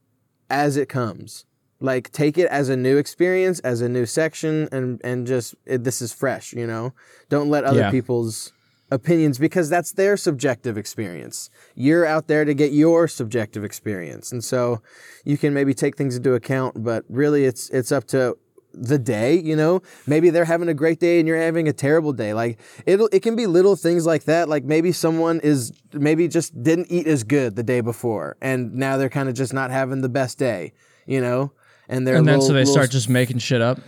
as 0.51 0.77
it 0.77 0.89
comes. 0.89 1.45
Like 1.83 2.13
take 2.13 2.37
it 2.37 2.47
as 2.49 2.69
a 2.69 2.77
new 2.77 2.99
experience, 2.99 3.59
as 3.61 3.81
a 3.81 3.89
new 3.89 4.05
section, 4.05 4.69
and 4.71 5.01
and 5.03 5.27
just 5.27 5.55
it, 5.65 5.85
this 5.85 6.03
is 6.03 6.13
fresh. 6.13 6.53
You 6.53 6.67
know, 6.67 6.93
don't 7.31 7.49
let 7.49 7.65
other 7.65 7.81
Yeah. 7.81 7.91
people's 7.91 8.53
opinions 8.91 9.39
because 9.39 9.71
that's 9.71 9.93
their 9.93 10.17
subjective 10.17 10.77
experience. 10.77 11.49
You're 11.75 12.05
out 12.05 12.27
there 12.27 12.45
to 12.45 12.53
get 12.53 12.73
your 12.73 13.09
subjective 13.09 13.65
experience, 13.65 14.31
and 14.31 14.45
so 14.45 14.83
you 15.25 15.39
can 15.39 15.55
maybe 15.55 15.73
take 15.73 15.97
things 15.97 16.17
into 16.17 16.35
account. 16.35 16.85
But 16.85 17.05
really, 17.09 17.45
it's 17.47 17.71
it's 17.71 17.93
up 17.93 18.05
to 18.09 18.37
the 18.75 18.99
day. 18.99 19.39
You 19.39 19.57
know, 19.57 19.83
maybe 20.07 20.31
they're 20.31 20.45
having 20.45 20.69
a 20.69 20.75
great 20.75 21.01
day 21.01 21.19
and 21.19 21.27
you're 21.29 21.37
having 21.41 21.69
a 21.69 21.73
terrible 21.73 22.13
day. 22.13 22.33
Like 22.35 22.59
it'll 22.87 23.09
it 23.13 23.23
can 23.23 23.37
be 23.37 23.47
little 23.47 23.77
things 23.77 24.07
like 24.07 24.25
that. 24.25 24.49
Like 24.49 24.65
maybe 24.65 24.93
someone 24.93 25.41
is 25.41 25.73
maybe 25.93 26.29
just 26.29 26.63
didn't 26.63 26.89
eat 26.91 27.07
as 27.07 27.25
good 27.25 27.57
the 27.57 27.63
day 27.63 27.81
before, 27.81 28.37
and 28.41 28.75
now 28.75 28.97
they're 28.97 29.09
kind 29.09 29.29
of 29.29 29.35
just 29.35 29.53
not 29.53 29.71
having 29.71 30.01
the 30.01 30.09
best 30.09 30.39
day. 30.39 30.73
You 31.07 31.21
know. 31.21 31.53
And 31.89 32.07
they're 32.07 32.17
and 32.17 32.27
then 32.29 32.35
little- 32.35 32.47
so 32.47 32.53
they 32.53 32.61
little 32.61 32.73
start 32.75 32.91
just 32.93 33.09
making 33.09 33.39
shit 33.39 33.61
up. 33.61 33.81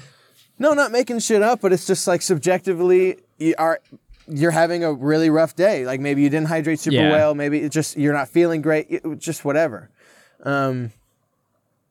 no, 0.58 0.74
not 0.74 0.92
making 0.92 1.20
shit 1.20 1.42
up, 1.42 1.60
but 1.62 1.72
it's 1.72 1.86
just 1.86 2.06
like 2.06 2.20
subjectively 2.22 3.16
you 3.38 3.54
are 3.56 3.80
you're 4.28 4.50
having 4.50 4.84
a 4.84 4.92
really 4.92 5.30
rough 5.30 5.54
day. 5.56 5.86
Like 5.86 6.00
maybe 6.00 6.20
you 6.20 6.28
didn't 6.28 6.48
hydrate 6.48 6.80
super 6.80 6.96
Yeah. 6.96 7.10
well, 7.12 7.34
maybe 7.34 7.60
it's 7.60 7.72
just 7.72 7.96
you're 7.96 8.12
not 8.12 8.28
feeling 8.28 8.60
great, 8.60 8.86
it- 8.90 9.18
just 9.18 9.42
whatever. 9.44 9.88
Um, 10.42 10.92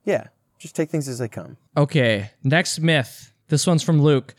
yeah, 0.03 0.27
just 0.65 0.75
take 0.75 0.89
things 0.89 1.07
as 1.07 1.19
they 1.19 1.27
come. 1.27 1.57
Okay, 1.77 2.31
next 2.43 2.79
myth. 2.79 3.31
This 3.49 3.67
one's 3.67 3.83
from 3.83 4.01
Luke. 4.01 4.33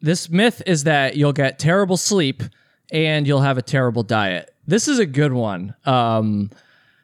This 0.00 0.30
myth 0.30 0.62
is 0.66 0.84
that 0.84 1.16
you'll 1.16 1.34
get 1.34 1.58
terrible 1.58 1.98
sleep 1.98 2.42
and 2.90 3.26
you'll 3.26 3.42
have 3.42 3.58
a 3.58 3.62
terrible 3.62 4.02
diet. 4.02 4.54
This 4.66 4.88
is 4.88 4.98
a 4.98 5.04
good 5.04 5.32
one. 5.34 5.74
Um, 5.84 6.50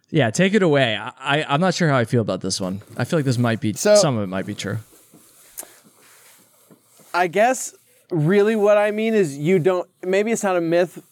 yeah, 0.08 0.30
take 0.30 0.54
it 0.54 0.62
away. 0.62 0.96
I, 0.96 1.12
I, 1.18 1.44
I'm 1.46 1.60
not 1.60 1.74
sure 1.74 1.88
how 1.90 1.98
I 1.98 2.06
feel 2.06 2.22
about 2.22 2.40
this 2.40 2.58
one. 2.60 2.80
I 2.96 3.04
feel 3.04 3.18
like 3.18 3.26
this 3.26 3.36
might 3.38 3.60
be 3.60 3.74
So- 3.74 3.96
some 3.96 4.16
of 4.16 4.22
it 4.22 4.28
might 4.28 4.46
be 4.46 4.54
true. 4.54 4.78
I 7.12 7.26
guess 7.28 7.74
really 8.10 8.56
what 8.56 8.78
I 8.78 8.90
mean 8.90 9.14
is 9.14 9.36
you 9.36 9.58
don't 9.58 9.88
maybe 10.02 10.32
it's 10.32 10.42
not 10.42 10.56
a 10.56 10.60
myth. 10.60 11.02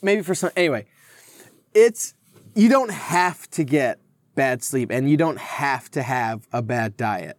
Maybe 0.00 0.22
for 0.22 0.34
some 0.34 0.50
anyway. 0.56 0.86
It's 1.74 2.14
you 2.54 2.68
don't 2.68 2.90
have 2.90 3.48
to 3.52 3.64
get 3.64 3.98
bad 4.34 4.62
sleep 4.62 4.90
and 4.90 5.10
you 5.10 5.16
don't 5.16 5.38
have 5.38 5.90
to 5.92 6.02
have 6.02 6.46
a 6.52 6.62
bad 6.62 6.96
diet. 6.96 7.38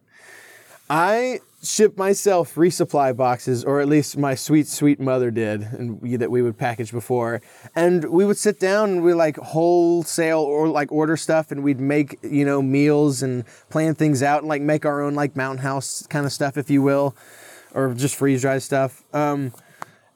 I 0.88 1.40
ship 1.64 1.96
myself 1.96 2.54
resupply 2.54 3.16
boxes, 3.16 3.64
or 3.64 3.80
at 3.80 3.88
least 3.88 4.18
my 4.18 4.34
sweet, 4.34 4.66
sweet 4.66 5.00
mother 5.00 5.30
did, 5.30 5.62
and 5.62 6.00
we, 6.00 6.16
that 6.16 6.30
we 6.30 6.42
would 6.42 6.58
package 6.58 6.92
before. 6.92 7.40
And 7.74 8.04
we 8.10 8.24
would 8.24 8.36
sit 8.36 8.60
down 8.60 8.90
and 8.90 9.02
we 9.02 9.14
like 9.14 9.36
wholesale 9.36 10.40
or 10.40 10.68
like 10.68 10.92
order 10.92 11.16
stuff, 11.16 11.50
and 11.50 11.62
we'd 11.62 11.80
make 11.80 12.18
you 12.22 12.44
know 12.44 12.60
meals 12.60 13.22
and 13.22 13.44
plan 13.70 13.94
things 13.94 14.22
out 14.22 14.40
and 14.40 14.48
like 14.48 14.62
make 14.62 14.84
our 14.84 15.00
own 15.00 15.14
like 15.14 15.36
mountain 15.36 15.62
house 15.62 16.06
kind 16.08 16.26
of 16.26 16.32
stuff, 16.32 16.56
if 16.56 16.70
you 16.70 16.82
will, 16.82 17.16
or 17.72 17.94
just 17.94 18.16
freeze 18.16 18.42
dry 18.42 18.58
stuff. 18.58 19.02
Um, 19.14 19.52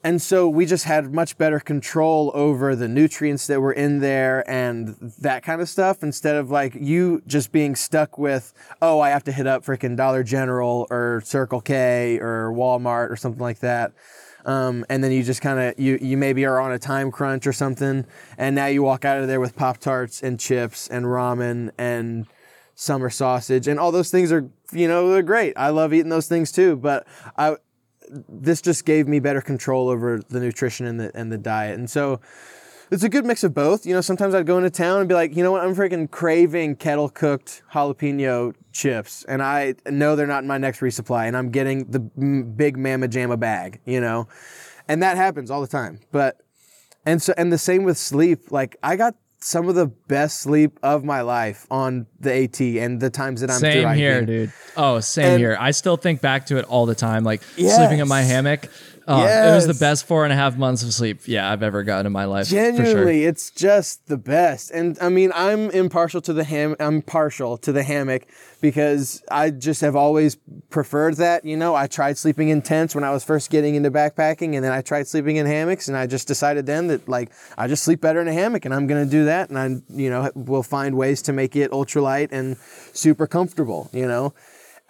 and 0.05 0.23
so 0.23 0.49
we 0.49 0.65
just 0.65 0.85
had 0.85 1.13
much 1.13 1.37
better 1.39 1.59
control 1.59 2.31
over 2.33 2.77
the 2.77 2.87
nutrients 2.87 3.49
that 3.49 3.61
were 3.61 3.73
in 3.73 3.99
there 3.99 4.49
and 4.49 4.97
that 5.21 5.43
kind 5.43 5.61
of 5.61 5.69
stuff 5.69 6.05
instead 6.05 6.37
of 6.37 6.51
like 6.51 6.75
you 6.75 7.21
just 7.27 7.51
being 7.51 7.75
stuck 7.75 8.17
with, 8.17 8.53
oh, 8.81 9.01
I 9.01 9.11
have 9.11 9.25
to 9.25 9.33
hit 9.33 9.49
up 9.49 9.65
freaking 9.65 9.97
Dollar 9.97 10.23
General 10.23 10.87
or 10.89 11.21
Circle 11.25 11.63
K 11.63 12.19
or 12.21 12.53
Walmart 12.53 13.11
or 13.11 13.17
something 13.17 13.43
like 13.43 13.59
that. 13.59 13.93
Um, 14.45 14.87
and 14.89 15.03
then 15.03 15.11
you 15.11 15.25
just 15.25 15.43
kind 15.43 15.59
of 15.59 15.79
you 15.79 15.99
you 16.01 16.17
maybe 16.17 16.47
are 16.47 16.61
on 16.61 16.73
a 16.73 16.79
time 16.79 17.11
crunch 17.11 17.47
or 17.47 17.53
something, 17.53 18.07
and 18.39 18.55
now 18.55 18.67
you 18.67 18.83
walk 18.83 19.05
out 19.05 19.21
of 19.21 19.27
there 19.27 19.41
with 19.41 19.57
Pop 19.57 19.79
Tarts 19.79 20.23
and 20.23 20.39
chips 20.39 20.89
and 20.89 21.07
ramen 21.07 21.71
and 21.77 22.27
summer 22.77 23.11
sausage 23.11 23.67
and 23.67 23.81
all 23.81 23.91
those 23.91 24.09
things 24.09 24.31
are 24.31 24.49
you 24.71 24.87
know 24.87 25.11
they're 25.11 25.23
great. 25.23 25.53
I 25.57 25.71
love 25.71 25.93
eating 25.93 26.09
those 26.09 26.29
things 26.29 26.53
too, 26.53 26.77
but 26.77 27.07
I 27.37 27.57
this 28.29 28.61
just 28.61 28.85
gave 28.85 29.09
me 29.09 29.21
better 29.21 29.41
control 29.41 29.89
over 29.89 30.21
the 30.29 30.41
nutrition 30.41 30.87
and 30.87 30.99
the 31.01 31.11
and 31.15 31.31
the 31.31 31.39
diet. 31.39 31.79
And 31.79 31.89
so 31.89 32.21
it's 32.91 33.03
a 33.03 33.09
good 33.09 33.27
mix 33.27 33.45
of 33.45 33.55
both. 33.55 33.87
You 33.87 33.95
know, 33.95 34.01
sometimes 34.01 34.35
I'd 34.35 34.47
go 34.47 34.57
into 34.57 34.71
town 34.71 35.01
and 35.01 35.09
be 35.09 35.15
like, 35.15 35.37
you 35.37 35.43
know 35.43 35.53
what, 35.53 35.63
I'm 35.63 35.75
freaking 35.75 36.11
craving 36.11 36.77
kettle 36.77 37.09
cooked 37.09 37.63
jalapeno 37.73 38.55
chips, 38.73 39.25
and 39.25 39.43
I 39.43 39.75
know 39.87 40.17
they're 40.17 40.27
not 40.27 40.43
in 40.43 40.49
my 40.49 40.59
next 40.59 40.81
resupply, 40.81 41.27
and 41.27 41.37
I'm 41.37 41.51
getting 41.51 41.91
the 41.91 42.01
big 42.01 42.77
Mama 42.77 43.09
Jamma 43.09 43.39
bag. 43.39 43.81
You 43.85 44.01
know, 44.01 44.29
and 44.89 45.03
that 45.03 45.17
happens 45.17 45.51
all 45.51 45.61
the 45.61 45.67
time. 45.67 46.01
But 46.13 46.41
and 47.05 47.21
so 47.23 47.35
and 47.37 47.53
the 47.53 47.59
same 47.59 47.85
with 47.85 47.99
sleep. 47.99 48.51
Like 48.51 48.77
I 48.83 48.97
got 48.97 49.15
some 49.41 49.69
of 49.69 49.75
the 49.77 49.87
best 49.87 50.41
sleep 50.41 50.79
of 50.83 51.05
my 51.05 51.21
life 51.21 51.67
on 51.71 52.07
the 52.21 52.45
AT 52.45 52.61
and 52.61 53.01
the 53.01 53.11
times 53.11 53.41
that 53.41 53.51
I'm 53.51 53.61
through 53.61 53.71
Same 53.71 53.95
here, 53.97 54.13
hiking. 54.15 54.27
dude. 54.27 54.53
Oh, 54.77 55.01
same 55.01 55.25
And- 55.33 55.39
here. 55.39 55.57
I 55.59 55.71
still 55.71 55.97
think 55.97 56.21
back 56.21 56.47
to 56.47 56.57
it 56.59 56.65
all 56.65 56.87
the 56.87 56.95
time, 56.95 57.25
like 57.25 57.43
sleeping 57.57 58.01
in 58.01 58.09
my 58.09 58.21
Yes. 58.23 58.31
Hammock. 59.17 59.45
Oh, 59.47 59.53
It 59.53 59.55
was 59.55 59.67
the 59.67 59.75
best 59.75 60.07
four 60.07 60.25
and 60.25 60.33
a 60.33 60.37
half 60.37 60.57
months 60.57 60.83
of 60.83 60.93
sleep, 60.93 61.21
yeah, 61.27 61.51
I've 61.51 61.63
ever 61.63 61.83
gotten 61.83 62.07
in 62.07 62.13
my 62.13 62.25
life. 62.25 62.49
for 62.49 62.55
sure. 62.55 62.73
Genuinely, 62.73 63.25
it's 63.25 63.51
just 63.51 64.07
the 64.09 64.17
best. 64.17 64.71
And 64.71 64.99
I 65.01 65.09
mean, 65.09 65.33
I'm 65.35 65.71
impartial 65.71 66.21
to 66.23 66.33
the 66.33 66.45
ham. 66.45 66.77
I'm 66.79 67.03
partial 67.03 67.57
to 67.59 67.73
the 67.73 67.83
hammock 67.83 68.27
because 68.61 69.23
I 69.31 69.51
just 69.51 69.81
have 69.81 69.95
always 69.97 70.37
preferred 70.71 71.17
that. 71.17 71.45
You 71.45 71.57
know, 71.57 71.75
I 71.75 71.87
tried 71.87 72.19
sleeping 72.19 72.49
in 72.49 72.61
tents 72.63 72.95
when 72.95 73.05
I 73.05 73.11
was 73.11 73.25
first 73.25 73.51
getting 73.51 73.75
into 73.75 73.91
backpacking, 73.91 74.55
and 74.57 74.65
then 74.65 74.73
I 74.73 74.83
tried 74.83 75.07
sleeping 75.07 75.37
in 75.37 75.47
hammocks, 75.47 75.89
and 75.89 75.97
I 75.97 76.07
just 76.07 76.27
decided 76.29 76.67
then 76.67 76.89
that 76.89 77.09
like 77.09 77.31
I 77.57 77.69
just 77.69 77.85
sleep 77.85 78.01
better 78.01 78.21
in 78.21 78.29
a 78.29 78.33
hammock, 78.33 78.65
and 78.65 78.75
I'm 78.75 78.87
gonna 78.87 79.07
do 79.07 79.25
that. 79.27 79.49
And 79.49 79.59
I, 79.59 79.67
you 79.91 80.11
know, 80.11 80.31
will 80.35 80.63
find 80.63 80.97
ways 80.97 81.23
to 81.23 81.33
make 81.33 81.57
it 81.57 81.71
ultralight 81.71 82.29
and 82.33 82.57
super 82.93 83.27
comfortable. 83.27 83.89
You 83.93 84.07
know, 84.07 84.35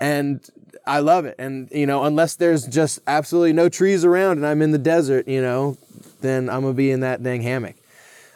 and 0.00 0.48
I 0.88 1.01
love 1.01 1.24
it. 1.27 1.37
And 1.38 1.68
you 1.70 1.87
know, 1.87 2.05
unless 2.05 2.35
there's 2.37 2.66
just 2.66 3.01
absolutely 3.07 3.53
no 3.53 3.68
trees 3.68 4.05
around 4.05 4.38
and 4.38 4.46
I'm 4.46 4.62
in 4.62 4.72
the 4.72 4.79
desert, 4.79 5.29
you 5.29 5.42
know, 5.42 5.77
then 6.20 6.48
I'm 6.48 6.62
gonna 6.62 6.74
be 6.74 6.90
in 6.90 7.01
that 7.01 7.22
dang 7.22 7.42
hammock. 7.42 7.77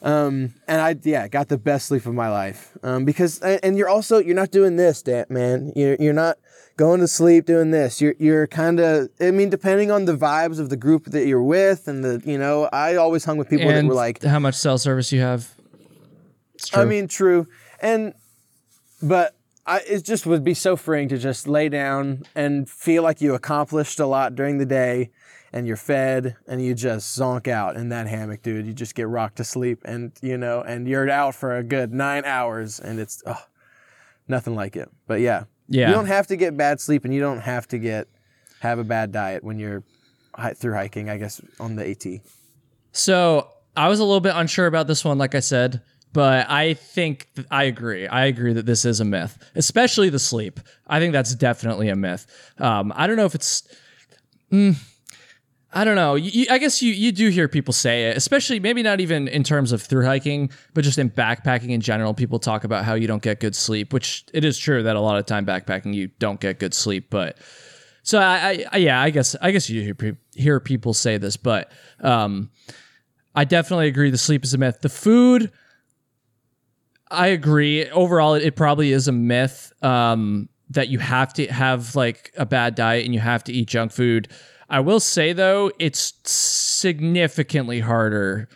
Um, 0.03 0.55
and 0.67 0.81
I, 0.81 0.97
yeah, 1.05 1.29
got 1.29 1.49
the 1.49 1.57
best 1.57 1.87
sleep 1.87 2.07
of 2.07 2.15
my 2.15 2.29
life. 2.29 2.77
Um, 2.83 3.05
because, 3.05 3.38
and 3.41 3.79
you're 3.79 3.88
also, 3.88 4.19
you're 4.19 4.35
not 4.35 4.51
doing 4.51 4.75
this, 4.75 5.05
man. 5.29 5.73
You're, 5.77 5.97
you're 6.01 6.12
not 6.12 6.38
going 6.77 6.99
to 7.01 7.07
sleep 7.07 7.47
doing 7.47 7.71
this. 7.71 8.01
You're, 8.01 8.17
you're 8.19 8.49
kind 8.49 8.81
of, 8.81 9.11
I 9.21 9.31
mean, 9.31 9.49
depending 9.49 9.93
on 9.93 10.07
the 10.07 10.17
vibes 10.17 10.59
of 10.59 10.71
the 10.71 10.77
group 10.77 11.05
that 11.07 11.29
you're 11.29 11.43
with 11.43 11.87
and 11.87 12.05
the, 12.05 12.21
you 12.25 12.37
know, 12.37 12.69
I 12.73 12.97
always 12.97 13.25
hung 13.25 13.37
with 13.37 13.49
people 13.49 13.69
that 13.69 13.85
were 13.85 13.95
like, 13.95 14.23
how 14.25 14.41
much 14.41 14.57
cell 14.57 14.77
service 14.77 15.12
you 15.12 15.21
have. 15.21 15.55
I 16.75 16.85
mean, 16.85 17.07
true. 17.07 17.47
And, 17.81 18.12
but 19.01 19.37
I, 19.64 19.81
it 19.81 20.05
just 20.05 20.27
would 20.27 20.42
be 20.42 20.55
so 20.55 20.77
freeing 20.77 21.09
to 21.09 21.18
just 21.18 21.46
lay 21.46 21.68
down 21.68 22.25
and 22.35 22.68
feel 22.68 23.03
like 23.03 23.20
you 23.20 23.35
accomplished 23.35 24.01
a 24.01 24.07
lot 24.07 24.35
during 24.35 24.59
the 24.59 24.66
day 24.66 25.11
and 25.53 25.66
you're 25.66 25.77
fed 25.77 26.37
and 26.48 26.64
you 26.64 26.75
just 26.75 27.16
zonk 27.16 27.46
out 27.46 27.77
in 27.77 27.90
that 27.90 28.09
hammock, 28.09 28.42
dude. 28.42 28.66
You 28.66 28.72
just 28.72 28.94
get 28.94 29.07
rocked 29.07 29.37
to 29.37 29.44
sleep 29.44 29.83
and, 29.85 30.12
you 30.20 30.37
know, 30.37 30.62
and 30.62 30.88
you're 30.88 31.09
out 31.09 31.35
for 31.35 31.57
a 31.57 31.62
good 31.62 31.92
nine 31.92 32.25
hours 32.25 32.81
and 32.81 32.98
it's, 32.98 33.22
oh, 33.27 33.44
nothing 34.27 34.55
like 34.55 34.77
it. 34.77 34.90
But 35.07 35.20
yeah. 35.20 35.44
Yeah. 35.68 35.88
You 35.88 35.94
don't 35.94 36.07
have 36.07 36.27
to 36.29 36.37
get 36.37 36.57
bad 36.57 36.81
sleep 36.81 37.05
and 37.05 37.14
you 37.14 37.20
don't 37.20 37.40
have 37.40 37.68
to 37.68 37.79
get, 37.79 38.09
have 38.61 38.79
a 38.79 38.85
bad 38.85 39.12
diet 39.12 39.44
when 39.44 39.59
you're 39.59 39.85
through 40.57 40.75
hiking, 40.75 41.09
I 41.09 41.18
guess, 41.18 41.40
on 41.61 41.77
the 41.77 41.88
AT. 41.88 42.20
So 42.92 43.48
I 43.77 43.88
was 43.88 44.01
a 44.01 44.05
little 44.05 44.20
bit 44.20 44.35
unsure 44.35 44.66
about 44.66 44.87
this 44.87 45.05
one, 45.05 45.18
like 45.18 45.35
I 45.35 45.40
said, 45.40 45.83
but 46.12 46.48
I 46.51 46.75
think 46.75 47.29
th- 47.35 47.46
I 47.51 47.64
agree. 47.64 48.07
I 48.07 48.27
agree 48.27 48.53
that 48.53 48.66
this 48.66 48.85
is 48.85 49.01
a 49.01 49.05
myth, 49.05 49.38
especially 49.55 50.09
the 50.11 50.18
sleep. 50.18 50.61
I 50.87 50.98
think 51.01 51.13
that's 51.13 51.35
definitely 51.35 51.88
a 51.88 51.96
myth. 51.96 52.27
Um, 52.58 52.92
I 52.96 53.06
don't 53.06 53.17
know 53.17 53.25
if 53.27 53.35
it's. 53.35 53.63
mm, 54.50 54.77
I 55.75 55.85
don't 55.85 55.96
know. 55.96 56.17
You, 56.17 56.31
you- 56.31 56.46
I 56.50 56.58
guess 56.58 56.83
you 56.83 56.92
you 56.92 57.13
do 57.13 57.29
hear 57.31 57.48
people 57.48 57.73
say 57.73 58.10
it, 58.10 58.17
especially 58.17 58.60
maybe 58.60 58.83
not 58.83 59.00
even 59.00 59.27
in 59.29 59.42
terms 59.42 59.73
of 59.73 59.81
through 59.83 60.04
hiking, 60.04 60.50
but 60.75 60.85
just 60.85 60.98
in 60.98 61.08
backpacking 61.10 61.71
in 61.71 61.81
general. 61.81 62.13
People 62.13 62.38
talk 62.38 62.65
about 62.65 62.85
how 62.85 62.94
you 62.94 63.06
don't 63.06 63.23
get 63.23 63.40
good 63.40 63.56
sleep, 63.56 63.92
which 63.92 64.25
it 64.35 64.44
is 64.44 64.58
true 64.58 64.83
that 64.83 64.96
a 64.96 65.00
lot 65.00 65.19
of 65.19 65.25
time 65.27 65.46
backpacking 65.46 65.94
you 65.94 66.08
don't 66.19 66.40
get 66.40 66.58
good 66.58 66.75
sleep. 66.75 67.06
But 67.08 67.38
so 68.02 68.19
I, 68.19 68.67
I, 68.71 68.77
yeah, 68.79 69.00
I 69.00 69.08
guess 69.10 69.35
I 69.40 69.50
guess 69.50 69.71
you 69.71 69.81
hear, 69.83 70.19
hear 70.35 70.60
people 70.60 70.92
say 70.92 71.17
this, 71.17 71.38
but 71.38 71.73
um, 72.00 72.50
I 73.35 73.44
definitely 73.44 73.87
agree. 73.88 74.10
The 74.10 74.19
sleep 74.19 74.44
is 74.44 74.52
a 74.52 74.58
myth. 74.58 74.81
The 74.83 74.90
food, 74.90 75.50
I 77.13 77.29
agree. 77.29 77.88
Overall, 77.90 78.35
it, 78.35 78.42
it 78.42 78.56
probably 78.56 78.92
is 78.92 79.06
a 79.06 79.13
myth 79.13 79.73
um, 79.83 80.48
that 80.71 80.88
you 80.88 80.98
have 80.98 81.33
to 81.35 81.46
have 81.46 81.94
like 81.94 82.33
a 82.37 82.46
bad 82.46 82.75
diet 82.75 83.04
and 83.04 83.15
you 83.15 83.21
have 83.21 83.44
to 83.44 83.52
eat 83.52 83.69
junk 83.69 83.92
food. 83.92 84.29
I 84.71 84.81
will 84.81 85.00
say 85.00 85.33
though, 85.33 85.71
it's 85.79 86.15
significantly 86.25 87.81
harder 87.81 88.48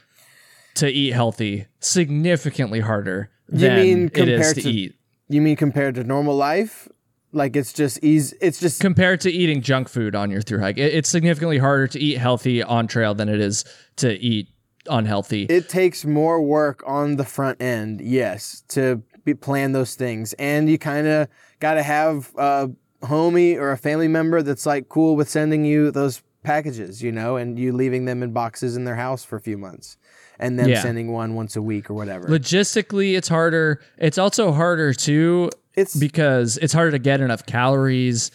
to 0.76 0.88
eat 0.88 1.12
healthy. 1.12 1.66
Significantly 1.80 2.80
harder 2.80 3.30
You 3.52 3.58
than 3.58 3.76
mean 3.76 3.98
it 4.14 4.28
is 4.28 4.40
compared 4.40 4.54
to, 4.56 4.62
to- 4.62 4.70
eat. 4.70 4.94
You 5.28 5.42
mean 5.42 5.56
compared 5.56 5.94
to 5.96 6.04
normal 6.04 6.36
life? 6.36 6.88
Like 7.32 7.54
it's 7.54 7.72
just 7.74 8.02
easy. 8.02 8.34
It's 8.40 8.60
just 8.60 8.80
Compared 8.80 9.20
to 9.22 9.30
eating 9.30 9.60
junk 9.60 9.88
food 9.90 10.14
on 10.14 10.30
your 10.30 10.40
through 10.40 10.60
hike, 10.60 10.78
it, 10.78 10.94
it's 10.94 11.08
significantly 11.10 11.58
harder 11.58 11.86
to 11.88 11.98
eat 12.00 12.16
healthy 12.16 12.62
on 12.62 12.86
trail 12.86 13.14
than 13.14 13.28
it 13.28 13.40
is 13.40 13.64
to 13.96 14.14
eat 14.14 14.48
unhealthy. 14.90 15.44
it 15.44 15.68
takes 15.68 16.04
more 16.04 16.40
work 16.42 16.82
on 16.86 17.16
the 17.16 17.24
front 17.24 17.60
end, 17.60 18.00
yes, 18.00 18.62
to 18.68 19.02
be, 19.24 19.34
plan 19.34 19.72
those 19.72 19.94
things, 19.94 20.32
and 20.34 20.68
you 20.70 20.78
kind 20.78 21.06
of 21.06 21.28
got 21.60 21.74
to 21.74 21.82
have 21.82 22.32
a 22.36 22.70
homie 23.02 23.56
or 23.56 23.72
a 23.72 23.78
family 23.78 24.08
member 24.08 24.42
that's 24.42 24.66
like 24.66 24.88
cool 24.88 25.16
with 25.16 25.28
sending 25.28 25.64
you 25.64 25.90
those 25.90 26.22
packages, 26.42 27.02
you 27.02 27.10
know, 27.12 27.36
and 27.36 27.58
you 27.58 27.72
leaving 27.72 28.04
them 28.04 28.22
in 28.22 28.32
boxes 28.32 28.76
in 28.76 28.84
their 28.84 28.94
house 28.96 29.24
for 29.24 29.36
a 29.36 29.40
few 29.40 29.58
months, 29.58 29.96
and 30.38 30.58
then 30.58 30.68
Yeah. 30.68 30.82
sending 30.82 31.12
one 31.12 31.34
once 31.34 31.56
a 31.56 31.62
week 31.62 31.90
or 31.90 31.94
whatever. 31.94 32.28
Logistically, 32.28 33.16
it's 33.16 33.28
harder. 33.28 33.80
It's 33.98 34.18
also 34.18 34.52
harder 34.52 34.92
too 34.92 35.50
it's 35.74 35.94
because 35.94 36.56
it's 36.58 36.72
harder 36.72 36.92
to 36.92 36.98
get 36.98 37.20
enough 37.20 37.44
calories. 37.46 38.30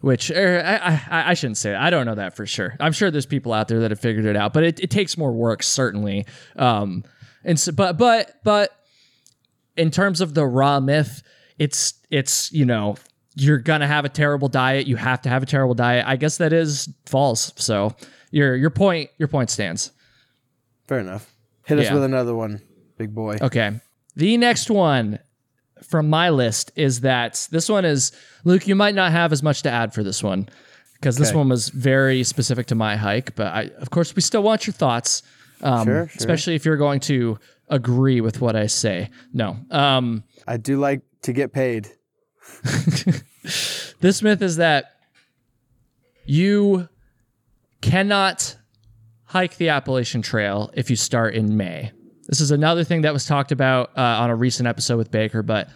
Which 0.00 0.30
er, 0.30 0.62
I, 0.64 0.76
I 1.10 1.30
I 1.30 1.34
shouldn't 1.34 1.56
say. 1.56 1.74
I 1.74 1.90
don't 1.90 2.06
know 2.06 2.14
that 2.14 2.36
for 2.36 2.46
sure. 2.46 2.76
I'm 2.78 2.92
sure 2.92 3.10
there's 3.10 3.26
people 3.26 3.52
out 3.52 3.66
there 3.66 3.80
that 3.80 3.90
have 3.90 3.98
figured 3.98 4.26
it 4.26 4.36
out, 4.36 4.52
but 4.52 4.62
it, 4.62 4.78
it 4.80 4.90
takes 4.90 5.18
more 5.18 5.32
work 5.32 5.62
certainly. 5.62 6.24
Um, 6.54 7.02
and 7.44 7.58
so, 7.58 7.72
but 7.72 7.98
but 7.98 8.34
but 8.44 8.70
in 9.76 9.90
terms 9.90 10.20
of 10.20 10.34
the 10.34 10.46
raw 10.46 10.78
myth, 10.78 11.22
it's 11.58 11.94
it's 12.10 12.52
you 12.52 12.64
know 12.64 12.96
you're 13.34 13.58
gonna 13.58 13.88
have 13.88 14.04
a 14.04 14.08
terrible 14.08 14.48
diet. 14.48 14.86
You 14.86 14.94
have 14.96 15.22
to 15.22 15.28
have 15.28 15.42
a 15.42 15.46
terrible 15.46 15.74
diet. 15.74 16.04
I 16.06 16.14
guess 16.16 16.36
that 16.38 16.52
is 16.52 16.88
false. 17.06 17.52
So 17.56 17.96
your 18.30 18.54
your 18.54 18.70
point 18.70 19.10
your 19.18 19.28
point 19.28 19.50
stands. 19.50 19.90
fair 20.86 21.00
enough. 21.00 21.34
Hit 21.64 21.78
us 21.80 21.86
Yeah. 21.86 21.94
with 21.94 22.04
another 22.04 22.34
one, 22.36 22.62
big 22.96 23.12
boy. 23.14 23.36
Okay. 23.42 23.80
The 24.16 24.36
next 24.36 24.70
one 24.70 25.18
from 25.84 26.08
my 26.08 26.30
list 26.30 26.72
is 26.76 27.00
that 27.00 27.48
this 27.50 27.68
one 27.68 27.84
is 27.84 28.12
Luke, 28.44 28.66
you 28.66 28.74
might 28.74 28.94
not 28.94 29.12
have 29.12 29.32
as 29.32 29.42
much 29.42 29.62
to 29.62 29.70
add 29.70 29.92
for 29.92 30.02
this 30.02 30.22
one 30.22 30.48
because 30.94 31.16
this 31.16 31.32
one 31.32 31.48
was 31.48 31.68
very 31.68 32.24
specific 32.24 32.66
to 32.66 32.74
my 32.74 32.96
hike, 32.96 33.34
but 33.36 33.46
I 33.48 33.70
of 33.80 33.90
course 33.90 34.14
we 34.16 34.22
still 34.22 34.42
want 34.42 34.66
your 34.66 34.74
thoughts. 34.74 35.22
Um, 35.60 35.86
Sure, 35.86 36.08
sure. 36.08 36.16
especially 36.16 36.54
if 36.54 36.64
you're 36.64 36.76
going 36.76 37.00
to 37.00 37.38
agree 37.68 38.20
with 38.20 38.40
what 38.40 38.56
I 38.56 38.66
say. 38.66 39.10
No. 39.32 39.56
Um, 39.70 40.24
I 40.46 40.56
do 40.56 40.78
like 40.78 41.02
to 41.22 41.32
get 41.32 41.52
paid. 41.52 41.88
this 44.00 44.22
myth 44.22 44.40
is 44.42 44.56
that 44.56 44.92
you 46.24 46.88
cannot 47.80 48.56
hike 49.24 49.56
the 49.56 49.68
Appalachian 49.68 50.22
Trail 50.22 50.70
if 50.74 50.90
you 50.90 50.96
start 50.96 51.34
in 51.34 51.56
May. 51.56 51.92
This 52.28 52.40
is 52.40 52.50
another 52.50 52.84
thing 52.84 53.02
that 53.02 53.12
was 53.12 53.24
talked 53.24 53.52
about 53.52 53.90
uh, 53.96 54.02
on 54.02 54.30
a 54.30 54.36
recent 54.36 54.68
episode 54.68 54.98
with 54.98 55.10
Baker, 55.10 55.42
but 55.42 55.68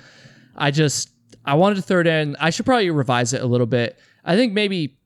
I 0.54 0.70
just 0.70 1.10
I 1.44 1.54
wanted 1.54 1.76
to 1.76 1.82
throw 1.82 2.00
it 2.00 2.06
in. 2.06 2.36
I 2.38 2.50
should 2.50 2.66
probably 2.66 2.90
revise 2.90 3.32
it 3.32 3.42
a 3.42 3.46
little 3.46 3.66
bit. 3.66 3.98
I 4.24 4.36
think 4.36 4.52
maybe 4.52 4.98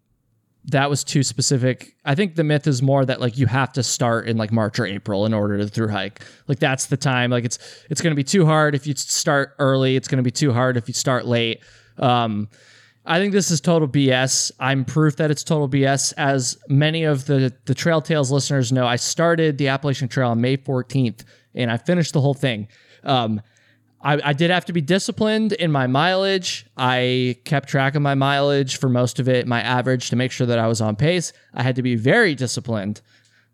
that 0.66 0.90
was 0.90 1.05
too 1.05 1.22
specific. 1.22 1.94
I 2.05 2.16
think 2.16 2.34
the 2.34 2.42
myth 2.42 2.66
is 2.66 2.82
more 2.82 3.05
that 3.05 3.20
like 3.20 3.38
you 3.38 3.47
have 3.47 3.72
to 3.74 3.84
start 3.84 4.26
in 4.26 4.36
like 4.36 4.51
March 4.51 4.80
or 4.80 4.86
April 4.86 5.24
in 5.24 5.32
order 5.32 5.57
to 5.59 5.68
through 5.68 5.88
hike. 5.88 6.24
Like 6.49 6.59
that's 6.59 6.86
the 6.86 6.97
time. 6.97 7.30
Like 7.30 7.44
it's 7.44 7.59
it's 7.88 8.01
going 8.01 8.11
to 8.11 8.16
be 8.16 8.24
too 8.24 8.44
hard 8.44 8.74
if 8.74 8.86
you 8.86 8.94
start 8.97 9.55
early. 9.61 9.94
It's 9.94 10.09
going 10.09 10.18
to 10.18 10.24
be 10.24 10.32
too 10.32 10.53
hard 10.53 10.76
if 10.76 10.88
you 10.88 10.94
start 10.94 11.26
late. 11.26 11.62
Um, 11.99 12.49
I 13.07 13.21
think 13.21 13.33
this 13.33 13.51
is 13.51 13.61
total 13.61 13.87
BS. 13.87 14.51
I'm 14.59 14.85
proof 14.85 15.17
that 15.17 15.31
it's 15.31 15.45
total 15.45 15.69
BS. 15.69 16.13
As 16.17 16.59
many 16.69 17.05
of 17.05 17.27
the 17.27 17.55
the 17.65 17.75
Trail 17.75 18.01
Tales 18.01 18.33
listeners 18.33 18.73
know, 18.73 18.87
I 18.87 18.97
started 18.97 19.59
the 19.59 19.69
Appalachian 19.69 20.09
Trail 20.09 20.31
on 20.31 20.41
May 20.41 20.57
14th, 20.57 21.25
and 21.55 21.71
I 21.71 21.77
finished 21.77 22.13
the 22.13 22.21
whole 22.21 22.35
thing. 22.35 22.69
Um, 23.05 23.41
I, 24.03 24.21
I 24.23 24.33
did 24.33 24.51
have 24.51 24.65
to 24.67 24.73
be 24.73 24.81
disciplined 24.81 25.53
in 25.53 25.73
my 25.73 25.87
mileage. 25.87 26.67
I 26.77 27.39
kept 27.45 27.69
track 27.69 27.95
of 27.95 28.03
my 28.03 28.15
mileage 28.15 28.77
for 28.77 28.89
most 28.89 29.19
of 29.19 29.29
it, 29.29 29.47
my 29.47 29.61
average 29.61 30.11
to 30.11 30.17
make 30.17 30.33
sure 30.33 30.47
that 30.47 30.59
I 30.59 30.67
was 30.67 30.81
on 30.81 30.97
pace. 30.97 31.33
I 31.55 31.63
had 31.63 31.77
to 31.77 31.83
be 31.83 31.95
very 31.95 32.35
disciplined 32.35 33.01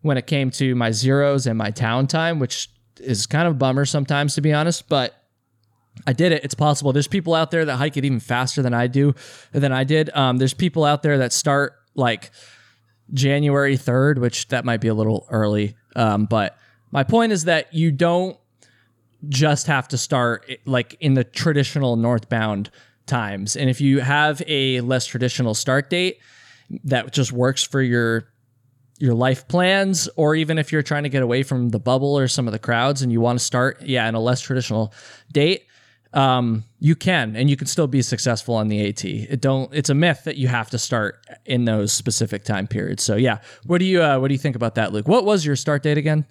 when 0.01 0.17
it 0.17 0.27
came 0.27 0.51
to 0.53 0.75
my 0.75 0.91
zeros 0.91 1.47
and 1.47 1.57
my 1.57 1.71
town 1.71 2.07
time, 2.07 2.39
which 2.39 2.69
is 2.99 3.27
kind 3.27 3.47
of 3.47 3.55
a 3.55 3.57
bummer 3.57 3.85
sometimes, 3.85 4.35
to 4.35 4.41
be 4.41 4.53
honest. 4.53 4.89
But 4.89 5.22
I 6.07 6.13
did 6.13 6.33
it. 6.33 6.45
It's 6.45 6.55
possible. 6.55 6.93
There's 6.93 7.09
people 7.09 7.35
out 7.35 7.51
there 7.51 7.65
that 7.65 7.77
hike 7.77 7.97
it 7.97 8.05
even 8.05 8.21
faster 8.21 8.63
than 8.63 8.75
I 8.75 8.87
do, 8.87 9.15
than 9.53 9.73
I 9.73 9.85
did. 9.85 10.11
Um, 10.15 10.39
there's 10.39 10.55
people 10.55 10.85
out 10.85 11.03
there 11.03 11.19
that 11.19 11.33
start 11.33 11.75
like 11.95 12.31
January 13.13 13.77
3rd, 13.77 14.19
which 14.19 14.49
that 14.49 14.65
might 14.65 14.81
be 14.81 14.89
a 14.89 14.95
little 14.95 15.27
early. 15.31 15.77
Um, 15.95 16.25
but 16.25 16.57
my 16.91 17.05
point 17.05 17.33
is 17.33 17.45
that 17.45 17.73
you 17.75 17.93
don't 17.93 18.37
just 19.29 19.67
have 19.67 19.89
to 19.89 19.99
start 19.99 20.51
like 20.65 20.97
in 21.01 21.15
the 21.15 21.25
traditional 21.25 21.97
northbound 21.97 22.71
times. 23.07 23.57
And 23.57 23.71
if 23.71 23.81
you 23.81 24.01
have 24.01 24.43
a 24.47 24.81
less 24.81 25.07
traditional 25.07 25.55
start 25.55 25.91
date 25.91 26.19
that 26.85 27.13
just 27.13 27.33
works 27.33 27.63
for 27.63 27.83
your 27.83 28.29
your 28.99 29.15
life 29.15 29.49
plans 29.49 30.09
or 30.17 30.37
even 30.37 30.59
if 30.59 30.71
you're 30.71 30.83
trying 30.83 31.03
to 31.03 31.09
get 31.09 31.23
away 31.23 31.43
from 31.43 31.71
the 31.71 31.79
bubble 31.81 32.17
or 32.17 32.29
some 32.29 32.47
of 32.47 32.53
the 32.53 32.59
crowds 32.59 33.03
and 33.03 33.11
you 33.11 33.21
want 33.21 33.37
to 33.37 33.45
start 33.45 33.83
yeah 33.83 34.09
in 34.09 34.15
a 34.15 34.21
less 34.21 34.41
traditional 34.41 34.93
date 35.33 35.67
um, 36.15 36.65
you 36.79 36.95
can 36.95 37.37
and 37.37 37.49
you 37.49 37.57
can 37.57 37.67
still 37.67 37.87
be 37.87 38.03
successful 38.03 38.55
on 38.55 38.69
the 38.69 38.87
AT. 38.89 39.05
It 39.05 39.41
don't 39.41 39.73
it's 39.75 39.91
a 39.91 39.95
myth 39.95 40.23
that 40.25 40.37
you 40.37 40.49
have 40.49 40.71
to 40.71 40.79
start 40.79 41.25
in 41.47 41.65
those 41.65 41.93
specific 41.93 42.45
time 42.45 42.67
periods. 42.67 43.03
So 43.03 43.17
yeah, 43.17 43.39
what 43.65 43.79
do 43.79 43.85
you 43.85 44.03
uh, 44.03 44.19
what 44.19 44.29
do 44.29 44.35
you 44.35 44.39
think 44.39 44.57
about 44.57 44.75
that 44.75 44.93
Luke? 44.93 45.09
What 45.09 45.25
was 45.25 45.47
your 45.47 45.57
start 45.57 45.83
date 45.83 45.99
again? 45.99 46.27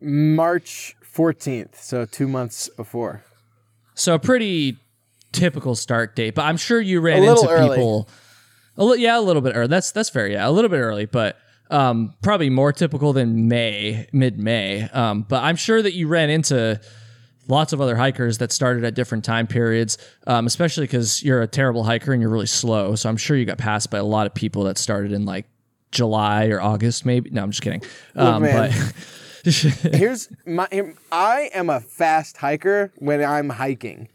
March 0.00 0.96
14th, 1.14 1.76
so 1.76 2.04
two 2.04 2.26
months 2.26 2.68
before. 2.70 3.22
So 3.94 4.14
a 4.14 4.18
pretty 4.18 4.78
typical 5.32 5.74
start 5.74 6.16
date, 6.16 6.34
but 6.34 6.42
I'm 6.42 6.56
sure 6.56 6.80
you 6.80 7.00
ran 7.00 7.22
A 7.22 7.30
into 7.30 7.48
early. 7.48 7.76
people. 7.76 8.08
A 8.78 8.84
li- 8.84 9.02
yeah, 9.02 9.18
a 9.18 9.20
little 9.20 9.42
bit 9.42 9.52
early. 9.54 9.68
That's 9.68 9.92
that's 9.92 10.08
fair. 10.08 10.26
Yeah, 10.26 10.48
a 10.48 10.50
little 10.50 10.70
bit 10.70 10.78
early, 10.78 11.04
but 11.04 11.36
um, 11.70 12.14
probably 12.22 12.50
more 12.50 12.72
typical 12.72 13.12
than 13.12 13.48
May, 13.48 14.06
mid 14.12 14.38
May. 14.38 14.82
Um, 14.90 15.22
but 15.28 15.42
I'm 15.42 15.56
sure 15.56 15.82
that 15.82 15.94
you 15.94 16.08
ran 16.08 16.30
into 16.30 16.80
lots 17.48 17.72
of 17.72 17.80
other 17.80 17.96
hikers 17.96 18.38
that 18.38 18.52
started 18.52 18.84
at 18.84 18.94
different 18.94 19.24
time 19.24 19.46
periods, 19.46 19.98
um, 20.26 20.46
especially 20.46 20.84
because 20.84 21.22
you're 21.22 21.42
a 21.42 21.46
terrible 21.48 21.84
hiker 21.84 22.12
and 22.12 22.20
you're 22.22 22.30
really 22.30 22.46
slow. 22.46 22.94
So 22.94 23.08
I'm 23.08 23.16
sure 23.16 23.36
you 23.36 23.44
got 23.44 23.58
passed 23.58 23.90
by 23.90 23.98
a 23.98 24.04
lot 24.04 24.26
of 24.26 24.34
people 24.34 24.64
that 24.64 24.78
started 24.78 25.12
in 25.12 25.24
like 25.24 25.46
July 25.90 26.46
or 26.46 26.60
August, 26.60 27.04
maybe. 27.04 27.30
No, 27.30 27.42
I'm 27.42 27.50
just 27.50 27.62
kidding. 27.62 27.82
Um, 28.16 28.42
man. 28.42 28.70
but 28.70 28.94
Here's 29.44 30.28
my 30.46 30.68
I 31.10 31.50
am 31.52 31.68
a 31.68 31.80
fast 31.80 32.36
hiker 32.36 32.92
when 32.98 33.22
I'm 33.24 33.48
hiking. 33.48 34.08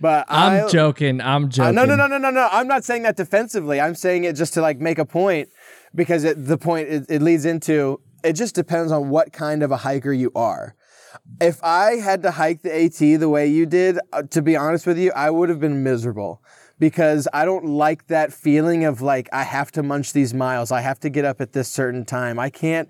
But 0.00 0.26
I'm 0.28 0.66
I, 0.66 0.68
joking. 0.68 1.20
I'm 1.20 1.46
Uh, 1.46 1.48
joking. 1.48 1.74
no, 1.74 1.84
no, 1.84 1.96
no, 1.96 2.06
no, 2.06 2.18
no, 2.18 2.30
no. 2.30 2.48
I'm 2.52 2.66
not 2.68 2.84
saying 2.84 3.02
that 3.02 3.16
defensively. 3.16 3.80
I'm 3.80 3.94
saying 3.94 4.24
it 4.24 4.34
just 4.34 4.54
to 4.54 4.60
like 4.60 4.78
make 4.78 4.98
a 4.98 5.04
point 5.04 5.48
because 5.94 6.24
it, 6.24 6.46
the 6.46 6.58
point 6.58 6.88
it, 6.88 7.06
it 7.08 7.22
leads 7.22 7.44
into 7.44 8.00
it 8.22 8.34
just 8.34 8.54
depends 8.54 8.90
on 8.90 9.10
what 9.10 9.32
kind 9.32 9.62
of 9.62 9.70
a 9.70 9.76
hiker 9.78 10.12
you 10.12 10.30
are. 10.34 10.74
If 11.40 11.62
I 11.62 11.96
had 11.96 12.22
to 12.22 12.32
hike 12.32 12.62
the 12.62 12.74
AT 12.74 12.98
the 12.98 13.28
way 13.28 13.46
you 13.46 13.66
did, 13.66 13.98
uh, 14.12 14.22
to 14.30 14.42
be 14.42 14.56
honest 14.56 14.86
with 14.86 14.98
you, 14.98 15.12
I 15.12 15.30
would 15.30 15.48
have 15.48 15.60
been 15.60 15.82
miserable 15.82 16.42
because 16.78 17.28
I 17.32 17.44
don't 17.44 17.64
like 17.64 18.08
that 18.08 18.32
feeling 18.32 18.84
of 18.84 19.00
like 19.00 19.28
I 19.32 19.44
have 19.44 19.70
to 19.72 19.82
munch 19.82 20.12
these 20.12 20.34
miles. 20.34 20.72
I 20.72 20.80
have 20.80 21.00
to 21.00 21.10
get 21.10 21.24
up 21.24 21.40
at 21.40 21.52
this 21.52 21.68
certain 21.68 22.04
time. 22.04 22.38
I 22.38 22.50
can't 22.50 22.88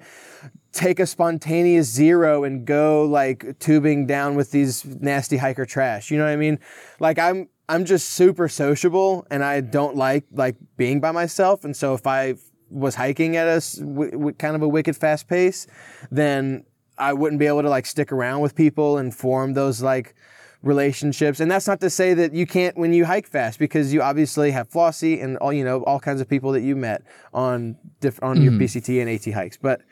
take 0.72 0.98
a 0.98 1.06
spontaneous 1.06 1.86
zero 1.86 2.44
and 2.44 2.66
go 2.66 3.04
like 3.04 3.58
tubing 3.58 4.06
down 4.06 4.34
with 4.34 4.50
these 4.50 4.84
nasty 4.84 5.36
hiker 5.36 5.64
trash. 5.64 6.10
You 6.10 6.18
know 6.18 6.24
what 6.24 6.32
I 6.32 6.36
mean? 6.36 6.58
Like 7.00 7.18
I'm 7.18 7.48
I'm 7.68 7.84
just 7.84 8.10
super 8.10 8.48
sociable 8.48 9.26
and 9.30 9.42
I 9.44 9.60
don't 9.60 9.96
like 9.96 10.24
like 10.32 10.56
being 10.76 11.00
by 11.00 11.12
myself. 11.12 11.64
And 11.64 11.76
so 11.76 11.94
if 11.94 12.06
I 12.06 12.34
was 12.70 12.96
hiking 12.96 13.36
at 13.36 13.46
a 13.46 13.80
w- 13.80 14.10
w- 14.10 14.32
kind 14.32 14.56
of 14.56 14.62
a 14.62 14.68
wicked 14.68 14.96
fast 14.96 15.28
pace, 15.28 15.66
then 16.10 16.64
I 16.98 17.12
wouldn't 17.12 17.38
be 17.38 17.46
able 17.46 17.62
to 17.62 17.70
like 17.70 17.86
stick 17.86 18.12
around 18.12 18.40
with 18.40 18.54
people 18.54 18.98
and 18.98 19.14
form 19.14 19.54
those 19.54 19.82
like 19.82 20.14
relationships. 20.62 21.40
And 21.40 21.50
that's 21.50 21.66
not 21.66 21.80
to 21.80 21.90
say 21.90 22.14
that 22.14 22.32
you 22.32 22.46
can't 22.46 22.76
when 22.76 22.92
you 22.92 23.04
hike 23.04 23.26
fast 23.26 23.58
because 23.58 23.92
you 23.92 24.02
obviously 24.02 24.50
have 24.50 24.70
Flossie 24.70 25.22
and 25.22 25.36
all 25.38 25.52
you 25.52 25.64
know 25.64 25.82
all 25.84 26.00
kinds 26.00 26.20
of 26.20 26.28
people 26.28 26.52
that 26.52 26.62
you 26.62 26.74
met 26.76 27.02
on 27.32 27.76
diff- 28.00 28.22
on 28.22 28.42
your 28.42 28.52
PCT 28.52 29.00
and 29.00 29.10
AT 29.10 29.32
hikes. 29.34 29.56
But 29.56 29.82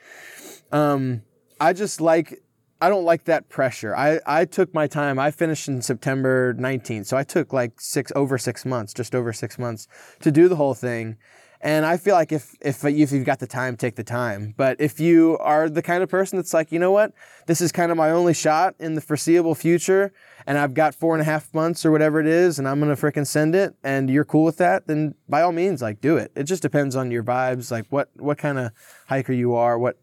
um, 0.71 1.21
I 1.59 1.73
just 1.73 2.01
like 2.01 2.41
I 2.83 2.89
don't 2.89 3.05
like 3.05 3.23
that 3.25 3.47
pressure. 3.47 3.95
I, 3.95 4.19
I 4.25 4.43
took 4.43 4.73
my 4.73 4.87
time. 4.87 5.17
I 5.17 5.31
finished 5.31 5.69
in 5.69 5.81
September 5.81 6.53
19th, 6.55 7.05
so 7.05 7.15
I 7.15 7.23
took 7.23 7.53
like 7.53 7.79
six 7.79 8.11
over 8.13 8.37
six 8.37 8.65
months, 8.65 8.93
just 8.93 9.15
over 9.15 9.31
six 9.31 9.57
months 9.57 9.87
to 10.19 10.31
do 10.31 10.49
the 10.49 10.57
whole 10.57 10.73
thing. 10.73 11.15
And 11.63 11.85
I 11.85 11.95
feel 11.95 12.13
like 12.13 12.33
if 12.33 12.53
if 12.59 12.83
if 12.83 13.13
you've 13.13 13.25
got 13.25 13.39
the 13.39 13.47
time, 13.47 13.77
take 13.77 13.95
the 13.95 14.03
time. 14.03 14.53
But 14.57 14.81
if 14.81 14.99
you 14.99 15.37
are 15.39 15.69
the 15.69 15.81
kind 15.81 16.03
of 16.03 16.09
person 16.09 16.37
that's 16.37 16.53
like, 16.53 16.73
you 16.73 16.77
know 16.77 16.91
what, 16.91 17.13
this 17.47 17.61
is 17.61 17.71
kind 17.71 17.89
of 17.89 17.95
my 17.95 18.11
only 18.11 18.33
shot 18.33 18.75
in 18.79 18.95
the 18.95 19.01
foreseeable 19.01 19.55
future, 19.55 20.11
and 20.45 20.57
I've 20.57 20.73
got 20.73 20.93
four 20.93 21.15
and 21.15 21.21
a 21.21 21.23
half 21.23 21.53
months 21.53 21.85
or 21.85 21.91
whatever 21.91 22.19
it 22.19 22.27
is, 22.27 22.59
and 22.59 22.67
I'm 22.67 22.81
gonna 22.81 22.97
freaking 22.97 23.25
send 23.25 23.55
it, 23.55 23.75
and 23.81 24.09
you're 24.09 24.25
cool 24.25 24.43
with 24.43 24.57
that, 24.57 24.87
then 24.87 25.15
by 25.29 25.41
all 25.41 25.53
means, 25.53 25.81
like 25.81 26.01
do 26.01 26.17
it. 26.17 26.33
It 26.35 26.43
just 26.43 26.61
depends 26.61 26.97
on 26.97 27.11
your 27.11 27.23
vibes, 27.23 27.71
like 27.71 27.85
what 27.87 28.09
what 28.17 28.37
kind 28.37 28.59
of 28.59 28.73
hiker 29.07 29.31
you 29.31 29.55
are, 29.55 29.79
what 29.79 29.97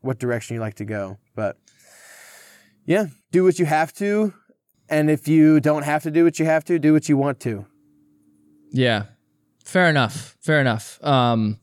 what 0.00 0.18
direction 0.18 0.54
you 0.54 0.60
like 0.60 0.74
to 0.74 0.84
go. 0.84 1.18
But 1.36 1.56
yeah, 2.86 3.06
do 3.30 3.44
what 3.44 3.60
you 3.60 3.66
have 3.66 3.92
to, 3.94 4.34
and 4.88 5.10
if 5.10 5.28
you 5.28 5.60
don't 5.60 5.84
have 5.84 6.02
to 6.02 6.10
do 6.10 6.24
what 6.24 6.40
you 6.40 6.44
have 6.46 6.64
to, 6.64 6.80
do 6.80 6.92
what 6.92 7.08
you 7.08 7.16
want 7.16 7.38
to. 7.40 7.66
Yeah. 8.72 9.04
Fair 9.68 9.90
enough. 9.90 10.34
Fair 10.40 10.62
enough. 10.62 10.98
Um, 11.04 11.58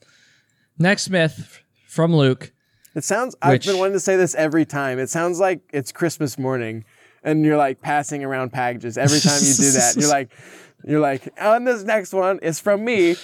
next 0.77 1.09
myth 1.09 1.59
from 1.87 2.15
Luke. 2.15 2.51
It 2.93 3.03
sounds. 3.03 3.33
Which- 3.43 3.65
I've 3.67 3.73
been 3.73 3.79
wanting 3.79 3.93
to 3.93 3.99
say 3.99 4.15
this 4.15 4.35
every 4.35 4.63
time. 4.63 4.99
It 4.99 5.09
sounds 5.09 5.39
like 5.39 5.61
it's 5.73 5.91
Christmas 5.91 6.37
morning, 6.37 6.85
and 7.23 7.43
you're 7.43 7.57
like 7.57 7.81
passing 7.81 8.23
around 8.23 8.53
packages 8.53 8.99
every 8.99 9.19
time 9.19 9.39
you 9.41 9.53
do 9.55 9.71
that. 9.71 9.95
You're 9.97 10.09
like, 10.09 10.31
you're 10.85 10.99
like, 10.99 11.33
on 11.41 11.63
this 11.63 11.81
next 11.83 12.13
one 12.13 12.37
is 12.43 12.59
from 12.59 12.85
me, 12.85 13.15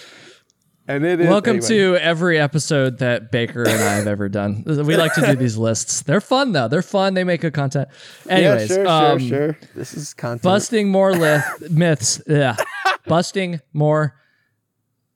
and 0.88 1.06
it 1.06 1.22
is. 1.22 1.30
Welcome 1.30 1.58
anyway. 1.58 1.68
to 1.68 1.98
every 1.98 2.40
episode 2.40 2.98
that 2.98 3.32
Baker 3.32 3.62
and 3.62 3.84
I 3.84 3.94
have 3.98 4.08
ever 4.08 4.30
done. 4.30 4.64
We 4.66 4.98
like 4.98 5.14
to 5.14 5.22
do 5.22 5.36
these 5.36 5.58
lists. 5.58 6.02
They're 6.02 6.22
fun 6.22 6.54
though. 6.54 6.68
They're 6.68 6.82
fun. 6.82 7.14
They 7.14 7.24
make 7.24 7.42
good 7.42 7.54
content. 7.54 7.88
Anyways, 8.28 8.68
yeah, 8.72 8.76
sure, 8.76 8.88
um, 8.88 9.20
sure, 9.20 9.28
sure. 9.28 9.58
This 9.76 9.94
is 9.94 10.16
content. 10.16 10.42
busting 10.42 10.90
more 10.90 11.14
lith- 11.14 11.46
myths. 11.70 12.20
Yeah, 12.28 12.56
busting 13.06 13.62
more 13.74 14.16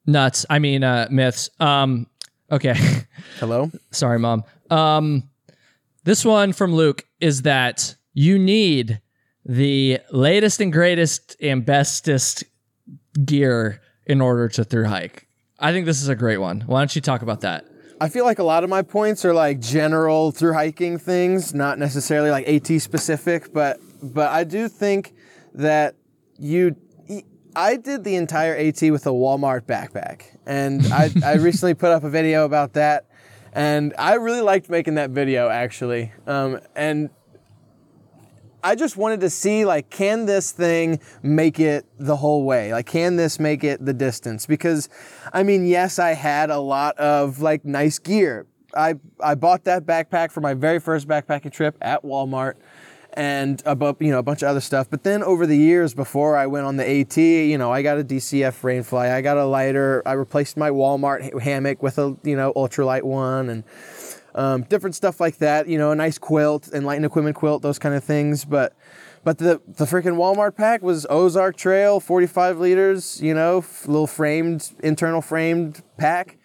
nuts. 0.06 0.46
I 0.48 0.58
mean 0.58 0.84
uh, 0.84 1.08
myths. 1.10 1.50
Um, 1.60 2.06
okay. 2.50 2.74
Hello. 3.38 3.70
Sorry, 3.90 4.18
mom. 4.18 4.44
Um, 4.70 5.28
this 6.04 6.24
one 6.24 6.52
from 6.52 6.74
Luke 6.74 7.04
is 7.20 7.42
that 7.42 7.96
you 8.14 8.38
need 8.38 9.00
the 9.44 10.00
latest 10.10 10.60
and 10.60 10.72
greatest 10.72 11.36
and 11.40 11.64
bestest 11.64 12.44
gear 13.24 13.80
in 14.06 14.20
order 14.20 14.48
to 14.48 14.64
through 14.64 14.86
hike. 14.86 15.26
I 15.58 15.72
think 15.72 15.86
this 15.86 16.02
is 16.02 16.08
a 16.08 16.14
great 16.14 16.38
one. 16.38 16.62
Why 16.62 16.80
don't 16.80 16.94
you 16.94 17.00
talk 17.00 17.22
about 17.22 17.40
that? 17.40 17.64
I 18.00 18.08
feel 18.08 18.24
like 18.24 18.38
a 18.38 18.44
lot 18.44 18.62
of 18.62 18.70
my 18.70 18.82
points 18.82 19.24
are 19.24 19.32
like 19.32 19.58
general 19.58 20.30
through 20.30 20.52
hiking 20.52 20.98
things, 20.98 21.54
not 21.54 21.78
necessarily 21.78 22.30
like 22.30 22.46
AT 22.46 22.80
specific, 22.80 23.52
but 23.52 23.80
but 24.02 24.30
I 24.30 24.44
do 24.44 24.68
think 24.68 25.14
that 25.54 25.94
you 26.38 26.76
I 27.56 27.76
did 27.76 28.04
the 28.04 28.16
entire 28.16 28.54
AT 28.54 28.82
with 28.82 29.06
a 29.06 29.10
Walmart 29.10 29.62
backpack. 29.62 30.36
And 30.44 30.86
I 30.92 31.10
I 31.24 31.34
recently 31.36 31.74
put 31.74 31.90
up 31.90 32.04
a 32.04 32.10
video 32.10 32.44
about 32.44 32.74
that 32.74 33.06
and 33.54 33.94
I 33.98 34.14
really 34.16 34.42
liked 34.42 34.68
making 34.68 34.96
that 34.96 35.10
video 35.10 35.48
actually. 35.48 36.12
Um, 36.26 36.60
and 36.76 37.08
I 38.62 38.74
just 38.74 38.98
wanted 38.98 39.20
to 39.20 39.30
see 39.30 39.64
like 39.64 39.88
can 39.88 40.26
this 40.26 40.52
thing 40.52 41.00
make 41.22 41.58
it 41.58 41.86
the 41.98 42.16
whole 42.16 42.44
way? 42.44 42.72
Like 42.72 42.86
can 42.86 43.16
this 43.16 43.40
make 43.40 43.64
it 43.64 43.82
the 43.82 43.94
distance? 43.94 44.44
Because 44.44 44.90
I 45.32 45.42
mean, 45.42 45.66
yes, 45.66 45.98
I 45.98 46.10
had 46.12 46.50
a 46.50 46.58
lot 46.58 46.98
of 46.98 47.40
like 47.40 47.64
nice 47.64 47.98
gear. 47.98 48.46
I 48.76 48.96
I 49.18 49.34
bought 49.34 49.64
that 49.64 49.86
backpack 49.86 50.30
for 50.30 50.42
my 50.42 50.52
very 50.52 50.78
first 50.78 51.08
backpacking 51.08 51.52
trip 51.52 51.78
at 51.80 52.02
Walmart 52.02 52.56
and 53.16 53.62
about 53.64 53.96
you 54.00 54.10
know 54.10 54.18
a 54.18 54.22
bunch 54.22 54.42
of 54.42 54.48
other 54.48 54.60
stuff. 54.60 54.88
But 54.90 55.02
then 55.02 55.22
over 55.22 55.46
the 55.46 55.56
years 55.56 55.94
before 55.94 56.36
I 56.36 56.46
went 56.46 56.66
on 56.66 56.76
the 56.76 56.88
AT, 56.88 57.16
you 57.16 57.58
know, 57.58 57.72
I 57.72 57.82
got 57.82 57.98
a 57.98 58.04
DCF 58.04 58.60
Rainfly, 58.60 59.10
I 59.10 59.22
got 59.22 59.38
a 59.38 59.44
lighter, 59.44 60.02
I 60.06 60.12
replaced 60.12 60.56
my 60.56 60.70
Walmart 60.70 61.40
hammock 61.40 61.82
with 61.82 61.98
a 61.98 62.16
you 62.22 62.36
know 62.36 62.52
ultralight 62.54 63.02
one 63.02 63.48
and 63.48 63.64
um, 64.34 64.62
different 64.62 64.94
stuff 64.94 65.18
like 65.18 65.38
that. 65.38 65.66
You 65.66 65.78
know, 65.78 65.90
a 65.90 65.96
nice 65.96 66.18
quilt, 66.18 66.68
enlightened 66.72 67.06
equipment 67.06 67.36
quilt, 67.36 67.62
those 67.62 67.78
kind 67.78 67.94
of 67.94 68.04
things. 68.04 68.44
But 68.44 68.76
but 69.24 69.38
the 69.38 69.60
the 69.66 69.86
freaking 69.86 70.16
Walmart 70.16 70.54
pack 70.54 70.82
was 70.82 71.06
Ozark 71.08 71.56
Trail, 71.56 71.98
45 71.98 72.58
liters. 72.58 73.20
You 73.22 73.34
know, 73.34 73.64
little 73.86 74.06
framed 74.06 74.70
internal 74.82 75.22
framed 75.22 75.82
pack. 75.96 76.38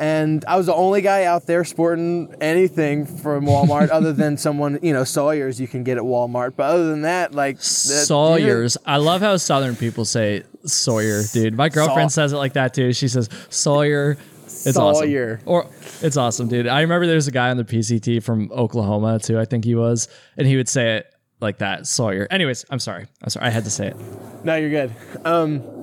And 0.00 0.42
I 0.46 0.56
was 0.56 0.64
the 0.66 0.74
only 0.74 1.02
guy 1.02 1.24
out 1.24 1.46
there 1.46 1.62
sporting 1.62 2.34
anything 2.40 3.04
from 3.04 3.44
Walmart 3.44 3.90
other 3.92 4.14
than 4.14 4.38
someone, 4.38 4.78
you 4.82 4.94
know, 4.94 5.04
Sawyer's 5.04 5.60
you 5.60 5.68
can 5.68 5.84
get 5.84 5.98
at 5.98 6.02
Walmart. 6.02 6.54
But 6.56 6.64
other 6.70 6.88
than 6.88 7.02
that, 7.02 7.34
like 7.34 7.56
that- 7.58 7.62
Sawyer's. 7.62 8.78
I 8.86 8.96
love 8.96 9.20
how 9.20 9.36
Southern 9.36 9.76
people 9.76 10.04
say 10.06 10.42
Sawyer, 10.64 11.22
dude. 11.32 11.54
My 11.54 11.68
girlfriend 11.68 12.10
Saw- 12.10 12.22
says 12.22 12.32
it 12.32 12.36
like 12.36 12.54
that 12.54 12.72
too. 12.74 12.92
She 12.94 13.08
says 13.08 13.28
Sawyer. 13.50 14.16
It's 14.46 14.72
Sawyer. 14.74 15.36
awesome. 15.36 15.48
Or 15.48 15.66
it's 16.02 16.16
awesome, 16.16 16.48
dude. 16.48 16.66
I 16.66 16.80
remember 16.80 17.06
there 17.06 17.14
was 17.16 17.28
a 17.28 17.32
guy 17.32 17.50
on 17.50 17.56
the 17.56 17.64
PCT 17.64 18.22
from 18.22 18.50
Oklahoma 18.52 19.18
too. 19.18 19.38
I 19.38 19.44
think 19.44 19.64
he 19.64 19.74
was, 19.74 20.08
and 20.36 20.46
he 20.46 20.56
would 20.56 20.68
say 20.68 20.96
it 20.96 21.14
like 21.40 21.58
that, 21.58 21.86
Sawyer. 21.86 22.26
Anyways, 22.30 22.64
I'm 22.70 22.78
sorry. 22.78 23.06
I'm 23.22 23.30
sorry. 23.30 23.46
I 23.46 23.50
had 23.50 23.64
to 23.64 23.70
say 23.70 23.88
it. 23.88 23.96
No, 24.44 24.56
you're 24.56 24.70
good. 24.70 24.94
Um, 25.24 25.79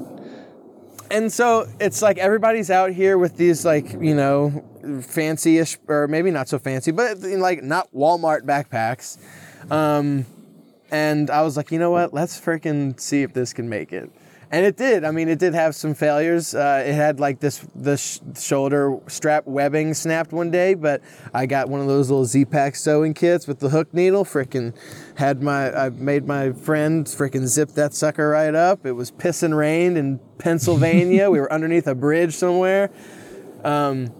and 1.12 1.32
so 1.32 1.68
it's 1.80 2.02
like 2.02 2.18
everybody's 2.18 2.70
out 2.70 2.92
here 2.92 3.18
with 3.18 3.38
these 3.38 3.66
like 3.66 3.94
you 3.94 4.16
know 4.16 4.64
fancy-ish 5.02 5.78
or 5.88 6.08
maybe 6.08 6.32
not 6.32 6.48
so 6.48 6.60
fancy, 6.60 6.92
but 6.92 7.20
like 7.20 7.64
not 7.64 7.92
Walmart 7.94 8.42
backpacks. 8.42 9.18
Um, 9.72 10.26
and 10.92 11.30
I 11.30 11.42
was 11.42 11.58
like, 11.58 11.72
you 11.72 11.80
know 11.80 11.92
what? 11.92 12.14
Let's 12.14 12.40
freaking 12.40 13.00
see 13.00 13.24
if 13.24 13.34
this 13.34 13.54
can 13.54 13.68
make 13.68 13.92
it. 13.92 14.10
And 14.50 14.66
it 14.66 14.78
did. 14.78 15.04
I 15.04 15.12
mean, 15.12 15.28
it 15.28 15.40
did 15.40 15.54
have 15.54 15.76
some 15.76 15.94
failures. 15.94 16.56
Uh, 16.56 16.84
it 16.86 16.94
had 16.94 17.20
like 17.20 17.42
this 17.42 17.66
the 17.76 17.98
sh- 17.98 18.20
shoulder 18.40 18.98
strap 19.08 19.46
webbing 19.46 19.94
snapped 19.94 20.32
one 20.32 20.52
day, 20.52 20.74
but 20.74 21.02
I 21.34 21.46
got 21.46 21.68
one 21.68 21.82
of 21.82 21.88
those 21.88 22.10
little 22.10 22.24
Z-Pack 22.24 22.78
sewing 22.78 23.14
kits 23.14 23.46
with 23.46 23.60
the 23.60 23.70
hook 23.70 23.94
needle. 23.94 24.24
Freaking 24.24 24.74
had 25.16 25.44
my 25.44 25.76
I 25.76 25.90
made 25.90 26.26
my 26.26 26.54
friend 26.54 27.06
freaking 27.06 27.46
zip 27.46 27.72
that 27.72 27.94
sucker 27.94 28.30
right 28.30 28.56
up. 28.56 28.86
It 28.86 28.94
was 28.94 29.12
pissing 29.12 29.56
rain 29.56 29.98
in 29.98 30.20
Pennsylvania. 30.38 31.30
we 31.30 31.42
were 31.42 31.52
underneath 31.52 31.88
a 31.88 31.96
bridge 31.96 32.34
somewhere. 32.34 32.90
Um, 33.66 34.14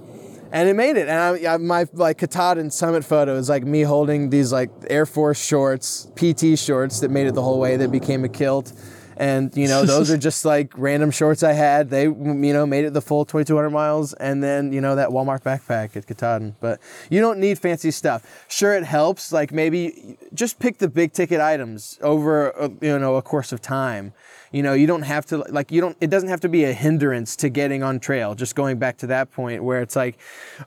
and 0.52 0.70
it 0.70 0.76
made 0.76 0.98
it. 0.98 1.08
And 1.08 1.48
I, 1.48 1.54
I, 1.54 1.58
my 1.58 1.86
like 1.94 2.18
Katahdin 2.18 2.72
summit 2.72 3.04
photo 3.04 3.36
is 3.36 3.50
like 3.50 3.64
me 3.64 3.82
holding 3.82 4.30
these 4.30 4.52
like 4.52 4.70
Air 4.90 5.06
Force 5.06 5.44
shorts, 5.44 6.12
PT 6.16 6.58
shorts 6.58 7.00
that 7.02 7.12
made 7.12 7.28
it 7.28 7.34
the 7.34 7.42
whole 7.42 7.60
way. 7.60 7.78
That 7.78 7.92
became 7.92 8.24
a 8.24 8.30
kilt, 8.30 8.74
and 9.18 9.56
you 9.56 9.68
know 9.68 9.86
those 9.86 10.10
are 10.12 10.18
just 10.30 10.46
like 10.46 10.72
random 10.78 11.12
shorts 11.12 11.44
I 11.44 11.54
had. 11.54 11.90
They 11.90 12.04
you 12.04 12.14
know 12.14 12.66
made 12.66 12.86
it 12.86 12.94
the 12.94 13.02
full 13.02 13.26
2,200 13.26 13.70
miles, 13.70 14.14
and 14.14 14.44
then 14.44 14.72
you 14.72 14.82
know 14.82 14.96
that 14.96 15.10
Walmart 15.10 15.44
backpack 15.44 15.96
at 15.96 16.08
Katahdin. 16.08 16.56
But 16.60 16.80
you 17.10 17.20
don't 17.20 17.40
need 17.40 17.60
fancy 17.60 17.92
stuff. 17.92 18.46
Sure, 18.48 18.74
it 18.74 18.84
helps. 18.84 19.32
Like 19.32 19.52
maybe 19.52 20.18
just 20.34 20.60
pick 20.60 20.78
the 20.78 20.88
big 20.88 21.14
ticket 21.14 21.42
items 21.42 21.98
over 22.02 22.50
a, 22.52 22.72
you 22.82 22.98
know 23.00 23.16
a 23.16 23.22
course 23.22 23.52
of 23.52 23.62
time. 23.62 24.14
You 24.52 24.64
know, 24.64 24.74
you 24.74 24.88
don't 24.88 25.02
have 25.02 25.26
to 25.28 25.38
like 25.38 25.72
you 25.72 25.82
don't 25.82 25.98
it 26.00 26.10
doesn't 26.10 26.30
have 26.30 26.40
to 26.42 26.50
be 26.50 26.64
a 26.64 26.74
hindrance 26.74 27.36
to 27.38 27.50
getting 27.50 27.84
on 27.84 28.00
trail. 28.00 28.36
Just 28.36 28.56
going 28.56 28.80
back 28.80 28.98
to 29.00 29.08
that 29.08 29.32
point 29.32 29.64
where 29.64 29.82
it's 29.82 29.96
like, 29.96 30.18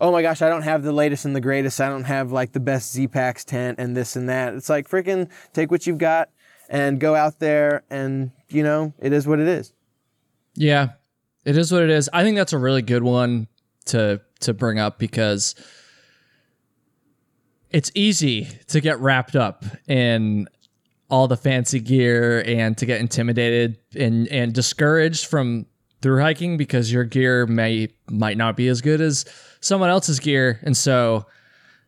oh 0.01 0.13
my 0.13 0.23
gosh, 0.23 0.43
I 0.43 0.49
don't 0.49 0.63
have 0.63 0.83
the 0.83 0.93
latest 0.93 1.25
and 1.25 1.35
the 1.35 1.41
greatest. 1.41 1.81
I 1.81 1.89
don't 1.89 2.05
have 2.05 2.33
like 2.33 2.53
the 2.53 2.61
best 2.61 2.95
Zpacks 2.95 3.45
tent 3.45 3.79
and 3.79 3.97
this 3.97 4.17
and 4.17 4.29
that. 4.29 4.55
It's 4.55 4.69
like 4.69 4.89
freaking 4.89 5.29
take 5.53 5.71
what 5.71 5.87
you've 5.87 5.99
got 5.99 6.29
and 6.71 7.01
go 7.01 7.15
out 7.15 7.41
there 7.41 7.83
and 7.91 8.31
you 8.49 8.63
know, 8.63 8.95
it 8.99 9.13
is 9.13 9.27
what 9.27 9.39
it 9.41 9.49
is. 9.49 9.73
Yeah, 10.55 10.91
it 11.45 11.59
is 11.59 11.71
what 11.71 11.83
it 11.83 11.91
is. 11.91 12.09
I 12.13 12.23
think 12.25 12.37
that's 12.37 12.53
a 12.53 12.59
really 12.59 12.83
good 12.83 13.03
one 13.03 13.49
to 13.87 14.21
to 14.41 14.55
bring 14.55 14.79
up 14.79 14.99
because 14.99 15.55
it's 17.71 17.91
easy 17.95 18.49
to 18.69 18.81
get 18.81 18.99
wrapped 19.01 19.37
up 19.37 19.65
in 19.87 20.49
all 21.11 21.29
the 21.29 21.37
fancy 21.37 21.81
gear 21.81 22.43
and 22.47 22.79
to 22.79 22.87
get 22.87 23.01
intimidated 23.01 23.79
and 23.95 24.29
and 24.29 24.53
discouraged 24.53 25.27
from 25.27 25.67
through 26.03 26.21
hiking 26.21 26.57
because 26.57 26.93
your 26.93 27.05
gear 27.05 27.47
may 27.47 27.89
might 28.09 28.37
not 28.37 28.57
be 28.57 28.69
as 28.69 28.81
good 28.81 29.01
as 29.01 29.25
someone 29.61 29.91
else's 29.91 30.21
gear 30.21 30.61
and 30.63 30.77
so 30.77 31.27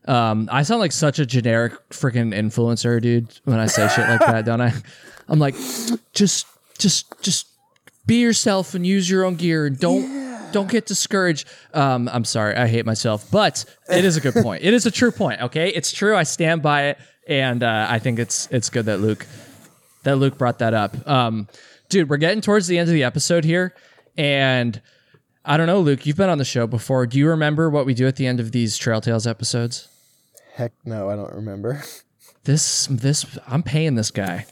um, 0.07 0.49
I 0.51 0.63
sound 0.63 0.81
like 0.81 0.93
such 0.93 1.19
a 1.19 1.27
generic 1.27 1.73
freaking 1.91 2.35
influencer, 2.35 3.01
dude, 3.01 3.39
when 3.45 3.59
I 3.59 3.67
say 3.67 3.89
shit 3.89 4.09
like 4.09 4.21
that, 4.21 4.45
don't 4.45 4.61
I? 4.61 4.73
I'm 5.29 5.39
like, 5.39 5.55
just, 6.13 6.47
just, 6.79 7.23
just 7.23 7.47
be 8.07 8.21
yourself 8.21 8.75
and 8.75 8.87
use 8.87 9.09
your 9.09 9.25
own 9.25 9.37
gear 9.37 9.67
and 9.67 9.79
don't, 9.79 10.51
don't 10.53 10.71
get 10.71 10.87
discouraged. 10.87 11.49
Um, 11.73 12.09
I'm 12.13 12.25
sorry, 12.25 12.55
I 12.57 12.67
hate 12.67 12.87
myself, 12.87 13.31
but 13.31 13.65
it 13.89 14.05
is 14.05 14.17
a 14.17 14.21
good 14.21 14.35
point. 14.35 14.63
It 14.63 14.75
is 14.75 14.87
a 14.87 14.91
true 14.91 15.11
point. 15.11 15.41
Okay, 15.41 15.69
it's 15.71 15.93
true. 15.93 16.15
I 16.15 16.25
stand 16.25 16.63
by 16.63 16.89
it, 16.89 16.99
and 17.27 17.63
uh, 17.63 17.87
I 17.89 17.99
think 17.99 18.19
it's 18.19 18.49
it's 18.51 18.69
good 18.71 18.87
that 18.87 19.01
Luke 19.01 19.27
that 20.03 20.17
Luke 20.17 20.37
brought 20.39 20.59
that 20.59 20.75
up. 20.75 21.09
Um, 21.09 21.49
dude, 21.89 22.11
we're 22.11 22.19
getting 22.19 22.41
towards 22.41 22.67
the 22.67 22.79
end 22.79 22.89
of 22.89 22.93
the 22.93 23.05
episode 23.05 23.45
here, 23.45 23.75
and 24.17 24.81
I 25.45 25.57
don't 25.57 25.67
know, 25.67 25.81
Luke. 25.81 26.07
You've 26.07 26.17
been 26.17 26.29
on 26.29 26.39
the 26.39 26.45
show 26.45 26.67
before. 26.67 27.07
Do 27.07 27.19
you 27.19 27.29
remember 27.29 27.71
what 27.71 27.87
we 27.87 27.95
do 27.95 28.07
at 28.07 28.17
the 28.17 28.27
end 28.27 28.41
of 28.41 28.53
these 28.53 28.77
Trail 28.77 29.01
Tales 29.01 29.27
episodes? 29.27 29.89
Heck 30.53 30.73
no, 30.85 31.09
I 31.11 31.17
don't 31.17 31.33
remember. 31.35 31.83
This 32.45 32.87
this 32.91 33.25
I'm 33.47 33.63
paying 33.63 33.95
this 33.95 34.11
guy. 34.11 34.47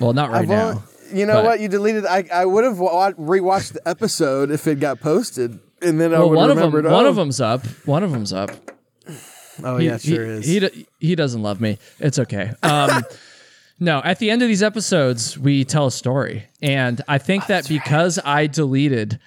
Well, 0.00 0.12
not 0.12 0.30
right 0.32 0.48
now. 0.48 0.66
Well, 0.66 0.84
you 1.14 1.24
know 1.24 1.34
but- 1.34 1.44
what? 1.44 1.60
You 1.60 1.68
deleted. 1.68 2.04
I, 2.04 2.24
I 2.32 2.44
would 2.44 2.64
have 2.64 2.80
wa- 2.80 3.12
rewatched 3.12 3.74
the 3.74 3.88
episode 3.88 4.50
if 4.50 4.66
it 4.66 4.80
got 4.80 4.98
posted. 5.00 5.60
and 5.80 6.00
then 6.00 6.12
I 6.12 6.18
Well, 6.18 6.30
would 6.30 6.36
one 6.36 6.50
of 6.50 6.56
them, 6.56 6.72
remember. 6.74 6.90
one 6.92 7.06
oh, 7.06 7.10
of 7.10 7.14
them's 7.16 7.40
up. 7.40 7.64
One 7.86 8.02
of 8.02 8.10
them's 8.10 8.32
up. 8.32 8.50
Oh 9.62 9.76
He- 9.76 9.86
yeah, 9.86 9.98
he, 9.98 10.14
sure 10.14 10.24
is. 10.26 10.44
He, 10.46 10.86
he 10.98 11.14
doesn't 11.14 11.42
love 11.42 11.60
me. 11.60 11.78
It's 12.00 12.18
okay. 12.18 12.52
Um, 12.64 13.02
no, 13.78 14.00
at 14.04 14.18
the 14.18 14.28
end 14.32 14.42
of 14.42 14.48
these 14.48 14.62
episodes, 14.62 15.38
we 15.38 15.64
tell 15.64 15.86
a 15.86 15.92
story, 15.92 16.46
and 16.60 17.00
I 17.06 17.18
think 17.18 17.46
that 17.46 17.68
because 17.68 18.18
I 18.24 18.48
deleted, 18.48 19.20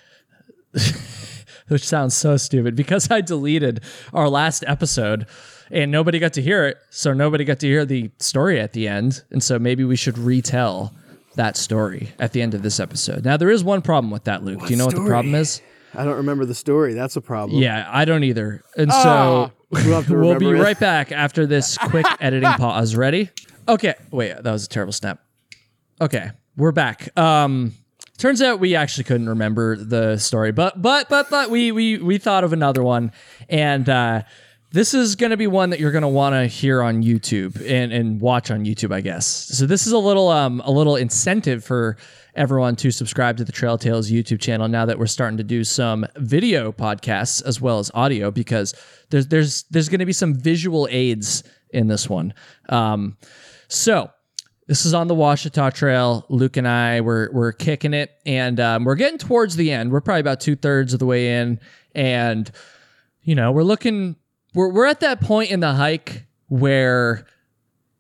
which 1.70 1.86
sounds 1.86 2.14
so 2.14 2.36
stupid, 2.36 2.76
because 2.76 3.10
I 3.10 3.22
deleted 3.22 3.82
our 4.14 4.28
last 4.28 4.66
episode. 4.68 5.28
And 5.72 5.92
nobody 5.92 6.20
got 6.20 6.34
to 6.34 6.42
hear 6.42 6.66
it, 6.68 6.78
so 6.92 7.14
nobody 7.14 7.44
got 7.44 7.60
to 7.60 7.68
hear 7.68 7.86
the 7.86 8.12
story 8.20 8.60
at 8.60 8.74
the 8.74 8.88
end, 8.88 9.24
and 9.32 9.42
so 9.44 9.58
maybe 9.58 9.84
we 9.84 9.96
should 9.96 10.18
retell 10.18 10.94
that 11.36 11.58
story 11.58 12.12
at 12.20 12.34
the 12.34 12.42
end 12.42 12.54
of 12.54 12.62
this 12.62 12.80
episode. 12.80 13.26
Now, 13.26 13.36
there 13.36 13.50
is 13.50 13.64
one 13.64 13.82
problem 13.82 14.12
with 14.12 14.26
that, 14.26 14.44
Luke. 14.44 14.62
Do 14.62 14.68
you 14.68 14.76
know 14.76 14.86
what 14.86 14.96
the 14.96 15.06
problem 15.06 15.34
is? 15.36 15.62
I 15.94 16.04
don't 16.06 16.18
remember 16.18 16.46
the 16.46 16.54
story. 16.56 16.94
That's 16.94 17.16
a 17.16 17.22
problem. 17.22 17.62
Yeah, 17.62 17.88
I 17.90 18.06
don't 18.06 18.24
either. 18.24 18.62
And 18.78 18.92
Ah, 18.92 19.04
so 19.04 19.52
we'll 19.90 20.04
we'll 20.10 20.40
be 20.40 20.50
it. 20.50 20.62
right 20.62 20.80
back 20.80 21.12
after 21.12 21.46
this 21.48 21.78
quick 21.78 22.06
editing 22.20 22.52
pause. 22.54 22.96
Ready? 22.96 23.30
Okay. 23.68 23.96
Wait, 24.12 24.36
that 24.44 24.52
was 24.52 24.66
a 24.66 24.70
terrible 24.70 24.94
snap. 24.94 25.20
Okay, 26.02 26.32
we're 26.58 26.74
back. 26.74 27.18
Um 27.18 27.74
turns 28.18 28.42
out 28.42 28.60
we 28.60 28.76
actually 28.76 29.06
couldn't 29.06 29.30
remember 29.30 29.78
the 29.78 30.18
story, 30.18 30.52
but 30.52 30.82
but 30.82 31.08
but 31.10 31.30
but 31.30 31.50
we 31.50 31.72
we 31.72 31.98
we 31.98 32.18
thought 32.18 32.44
of 32.44 32.52
another 32.54 32.84
one 32.84 33.12
and 33.50 33.88
uh 33.90 34.22
this 34.76 34.94
is 34.94 35.16
going 35.16 35.30
to 35.30 35.38
be 35.38 35.48
one 35.48 35.70
that 35.70 35.80
you're 35.80 35.94
going 35.94 36.02
to 36.02 36.08
want 36.10 36.36
to 36.36 36.48
hear 36.48 36.84
on 36.84 37.02
YouTube 37.02 37.56
and, 37.66 37.94
and 37.94 38.20
watch 38.20 38.52
on 38.52 38.66
YouTube, 38.66 38.94
I 38.94 39.00
guess. 39.00 39.26
So 39.26 39.66
this 39.66 39.88
is 39.88 39.94
a 39.94 39.98
little 39.98 40.28
um 40.28 40.62
a 40.66 40.70
little 40.70 40.98
incentive 40.98 41.64
for 41.64 41.96
everyone 42.36 42.76
to 42.76 42.92
subscribe 42.92 43.38
to 43.38 43.46
the 43.46 43.54
Trail 43.54 43.78
Tales 43.78 44.12
YouTube 44.12 44.42
channel 44.42 44.68
now 44.68 44.86
that 44.86 45.00
we're 45.00 45.06
starting 45.06 45.38
to 45.38 45.46
do 45.46 45.64
some 45.64 46.06
video 46.18 46.74
podcasts 46.74 47.42
as 47.46 47.62
well 47.62 47.80
as 47.80 47.90
audio 47.94 48.32
because 48.32 48.76
there's 49.12 49.28
there's 49.28 49.64
there's 49.72 49.88
going 49.88 50.00
to 50.00 50.06
be 50.06 50.12
some 50.12 50.36
visual 50.36 50.90
aids 50.92 51.46
in 51.70 51.88
this 51.88 52.10
one. 52.10 52.34
Um, 52.68 53.16
so 53.70 54.12
this 54.68 54.86
is 54.86 54.94
on 54.94 55.08
the 55.08 55.16
Ouachita 55.16 55.72
Trail. 55.74 56.26
Luke 56.28 56.58
and 56.58 56.68
I 56.68 57.00
we're 57.00 57.32
we're 57.32 57.54
kicking 57.54 57.94
it, 57.94 58.12
and 58.26 58.60
um, 58.60 58.84
we're 58.84 58.96
getting 58.96 59.20
towards 59.20 59.56
the 59.56 59.72
end. 59.72 59.94
We're 59.94 60.02
probably 60.02 60.20
about 60.20 60.42
two 60.42 60.58
thirds 60.58 60.92
of 60.92 61.00
the 61.00 61.06
way 61.06 61.40
in, 61.40 61.62
and 61.94 62.52
you 63.22 63.36
know 63.36 63.54
we're 63.54 63.64
looking. 63.64 64.18
We're 64.56 64.70
we're 64.70 64.88
at 64.88 65.02
that 65.02 65.22
point 65.22 65.52
in 65.52 65.60
the 65.60 65.74
hike 65.74 66.26
where 66.48 67.28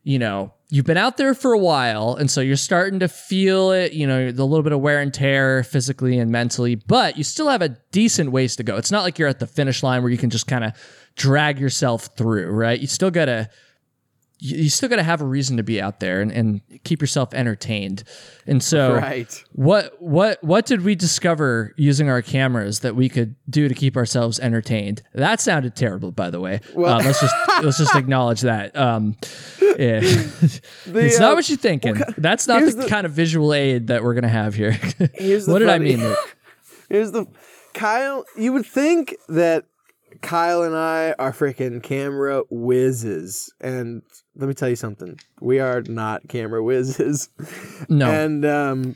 you 0.04 0.18
know 0.18 0.54
you've 0.70 0.86
been 0.86 0.98
out 0.98 1.18
there 1.18 1.34
for 1.34 1.54
a 1.54 1.60
while. 1.60 2.16
And 2.16 2.32
so 2.32 2.42
you're 2.42 2.56
starting 2.56 3.00
to 3.00 3.08
feel 3.08 3.72
it 3.72 3.94
you 3.94 4.08
know 4.08 4.32
the 4.32 4.46
little 4.46 4.64
bit 4.64 4.72
of 4.72 4.80
wear 4.80 5.02
and 5.02 5.14
tear 5.14 5.64
physically 5.64 6.18
and 6.18 6.32
mentally 6.32 6.76
but 6.76 7.18
you 7.18 7.24
still 7.24 7.50
have 7.50 7.62
a 7.62 7.70
decent 7.92 8.32
ways 8.32 8.56
to 8.56 8.64
go. 8.64 8.78
It's 8.78 8.92
not 8.92 9.04
like 9.04 9.20
you're 9.20 9.28
at 9.28 9.40
the 9.40 9.48
finish 9.48 9.84
line 9.84 10.02
where 10.02 10.12
you 10.12 10.18
can 10.18 10.30
just 10.30 10.48
kind 10.48 10.64
of 10.64 10.72
drag 11.16 11.60
yourself 11.60 12.10
through 12.18 12.48
right? 12.48 12.80
You 12.80 12.88
still 12.88 13.12
gotta 13.12 13.50
you, 14.40 14.64
you 14.64 14.70
still 14.70 14.90
gotta 14.90 15.04
have 15.04 15.22
a 15.22 15.26
reason 15.26 15.58
to 15.58 15.64
be 15.64 15.82
out 15.82 16.00
there 16.00 16.22
and, 16.22 16.32
and 16.32 16.62
keep 16.84 17.02
yourself 17.02 17.34
entertained 17.34 18.04
and 18.48 18.62
so 18.62 18.94
Right. 18.96 19.44
what 19.54 20.00
what 20.02 20.44
what 20.44 20.66
did 20.66 20.82
we 20.82 20.96
discover 20.96 21.74
using 21.78 22.10
our 22.10 22.22
cameras 22.22 22.80
that 22.82 22.96
we 22.96 23.10
could 23.10 23.36
do 23.50 23.68
to 23.68 23.74
keep 23.74 23.96
ourselves 23.98 24.40
entertained? 24.40 25.02
That 25.14 25.40
sounded 25.42 25.76
terrible, 25.76 26.12
by 26.12 26.30
the 26.30 26.40
way. 26.40 26.62
Well- 26.74 27.00
um, 27.00 27.06
let's 27.06 27.22
just 27.22 27.36
let's 27.64 27.78
just 27.78 27.96
acknowledge 27.96 28.42
that. 28.42 28.76
Um, 28.78 29.16
yeah. 29.62 30.00
it's 30.04 30.62
uh, 31.18 31.20
not 31.20 31.36
what 31.36 31.48
you're 31.50 31.58
thinking. 31.58 32.02
That's 32.18 32.48
not 32.48 32.64
the, 32.64 32.72
the- 32.72 32.88
kind 32.88 33.06
of 33.06 33.14
visual 33.14 33.54
aid 33.54 33.88
that 33.88 34.04
we're 34.04 34.14
gonna 34.14 34.28
have 34.28 34.54
here. 34.56 34.72
Here's 35.16 35.46
the 35.46 35.52
what 35.54 35.60
did 35.60 35.70
I 35.70 35.80
mean? 35.80 36.16
Here's 36.90 37.12
the 37.12 37.26
Kyle. 37.74 38.26
You 38.38 38.54
would 38.54 38.66
think 38.66 39.16
that 39.28 39.66
Kyle 40.22 40.64
and 40.64 40.76
I 40.76 41.14
are 41.20 41.32
freaking 41.32 41.82
camera 41.82 42.44
whizzes, 42.50 43.52
and 43.62 44.02
let 44.36 44.48
me 44.48 44.54
tell 44.54 44.70
you 44.70 44.76
something. 44.76 45.20
We 45.42 45.60
are 45.60 45.82
not 45.82 46.28
camera 46.28 46.64
whizzes. 46.64 47.30
No, 47.90 48.10
And 48.10 48.46
um, 48.46 48.96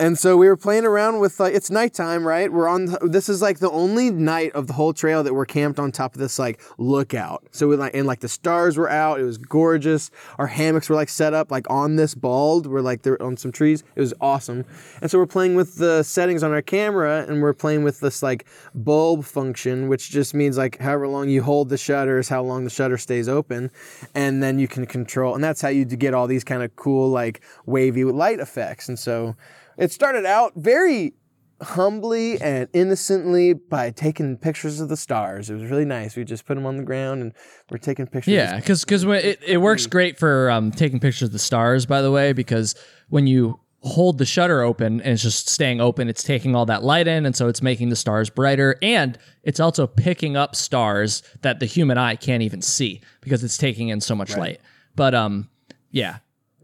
and 0.00 0.16
so 0.16 0.36
we 0.36 0.46
were 0.46 0.56
playing 0.56 0.84
around 0.84 1.18
with 1.18 1.40
like 1.40 1.54
it's 1.54 1.70
nighttime, 1.70 2.26
right? 2.26 2.52
We're 2.52 2.68
on. 2.68 2.96
This 3.02 3.28
is 3.28 3.42
like 3.42 3.58
the 3.58 3.70
only 3.70 4.10
night 4.10 4.52
of 4.52 4.68
the 4.68 4.72
whole 4.72 4.92
trail 4.92 5.24
that 5.24 5.34
we're 5.34 5.44
camped 5.46 5.80
on 5.80 5.90
top 5.90 6.14
of 6.14 6.20
this 6.20 6.38
like 6.38 6.60
lookout. 6.78 7.44
So 7.50 7.66
we 7.66 7.74
like 7.74 7.94
and 7.94 8.06
like 8.06 8.20
the 8.20 8.28
stars 8.28 8.76
were 8.76 8.88
out. 8.88 9.18
It 9.18 9.24
was 9.24 9.38
gorgeous. 9.38 10.12
Our 10.38 10.46
hammocks 10.46 10.88
were 10.88 10.94
like 10.94 11.08
set 11.08 11.34
up 11.34 11.50
like 11.50 11.68
on 11.68 11.96
this 11.96 12.14
bald. 12.14 12.68
We're 12.68 12.80
like 12.80 13.02
they're 13.02 13.20
on 13.20 13.36
some 13.36 13.50
trees. 13.50 13.82
It 13.96 14.00
was 14.00 14.14
awesome. 14.20 14.64
And 15.02 15.10
so 15.10 15.18
we're 15.18 15.26
playing 15.26 15.56
with 15.56 15.76
the 15.76 16.04
settings 16.04 16.44
on 16.44 16.52
our 16.52 16.62
camera, 16.62 17.24
and 17.28 17.42
we're 17.42 17.52
playing 17.52 17.82
with 17.82 17.98
this 17.98 18.22
like 18.22 18.46
bulb 18.76 19.24
function, 19.24 19.88
which 19.88 20.10
just 20.10 20.32
means 20.32 20.56
like 20.56 20.78
however 20.78 21.08
long 21.08 21.28
you 21.28 21.42
hold 21.42 21.70
the 21.70 21.78
shutters, 21.78 22.28
how 22.28 22.42
long 22.42 22.62
the 22.62 22.70
shutter 22.70 22.98
stays 22.98 23.28
open, 23.28 23.68
and 24.14 24.44
then 24.44 24.60
you 24.60 24.68
can 24.68 24.86
control. 24.86 25.34
And 25.34 25.42
that's 25.42 25.60
how 25.60 25.68
you 25.68 25.84
get 25.84 26.14
all 26.14 26.28
these 26.28 26.44
kind 26.44 26.62
of 26.62 26.76
cool 26.76 27.08
like 27.10 27.40
wavy 27.66 28.04
light 28.04 28.38
effects. 28.38 28.88
And 28.88 28.96
so 28.96 29.34
it 29.78 29.92
started 29.92 30.26
out 30.26 30.52
very 30.56 31.14
humbly 31.60 32.40
and 32.40 32.68
innocently 32.72 33.52
by 33.52 33.90
taking 33.90 34.36
pictures 34.36 34.80
of 34.80 34.88
the 34.88 34.96
stars. 34.96 35.50
It 35.50 35.54
was 35.54 35.64
really 35.64 35.84
nice. 35.84 36.16
We 36.16 36.24
just 36.24 36.46
put 36.46 36.54
them 36.54 36.66
on 36.66 36.76
the 36.76 36.82
ground 36.82 37.22
and 37.22 37.32
we're 37.70 37.78
taking 37.78 38.06
pictures. 38.06 38.32
yeah, 38.32 38.56
because 38.56 38.84
because 38.84 39.04
it 39.04 39.40
it 39.46 39.58
works 39.58 39.86
great 39.86 40.18
for 40.18 40.50
um, 40.50 40.70
taking 40.70 41.00
pictures 41.00 41.28
of 41.28 41.32
the 41.32 41.38
stars. 41.38 41.86
By 41.86 42.02
the 42.02 42.10
way, 42.10 42.32
because 42.32 42.74
when 43.08 43.26
you 43.26 43.60
hold 43.82 44.18
the 44.18 44.26
shutter 44.26 44.60
open 44.62 45.00
and 45.00 45.12
it's 45.12 45.22
just 45.22 45.48
staying 45.48 45.80
open, 45.80 46.08
it's 46.08 46.22
taking 46.22 46.54
all 46.54 46.66
that 46.66 46.82
light 46.82 47.06
in, 47.08 47.26
and 47.26 47.34
so 47.34 47.48
it's 47.48 47.62
making 47.62 47.88
the 47.88 47.96
stars 47.96 48.30
brighter, 48.30 48.76
and 48.82 49.18
it's 49.42 49.60
also 49.60 49.86
picking 49.86 50.36
up 50.36 50.54
stars 50.54 51.22
that 51.42 51.60
the 51.60 51.66
human 51.66 51.98
eye 51.98 52.16
can't 52.16 52.42
even 52.42 52.62
see 52.62 53.00
because 53.20 53.42
it's 53.42 53.56
taking 53.56 53.88
in 53.88 54.00
so 54.00 54.14
much 54.14 54.36
light. 54.36 54.60
But 54.94 55.14
um, 55.14 55.48
yeah, 55.90 56.18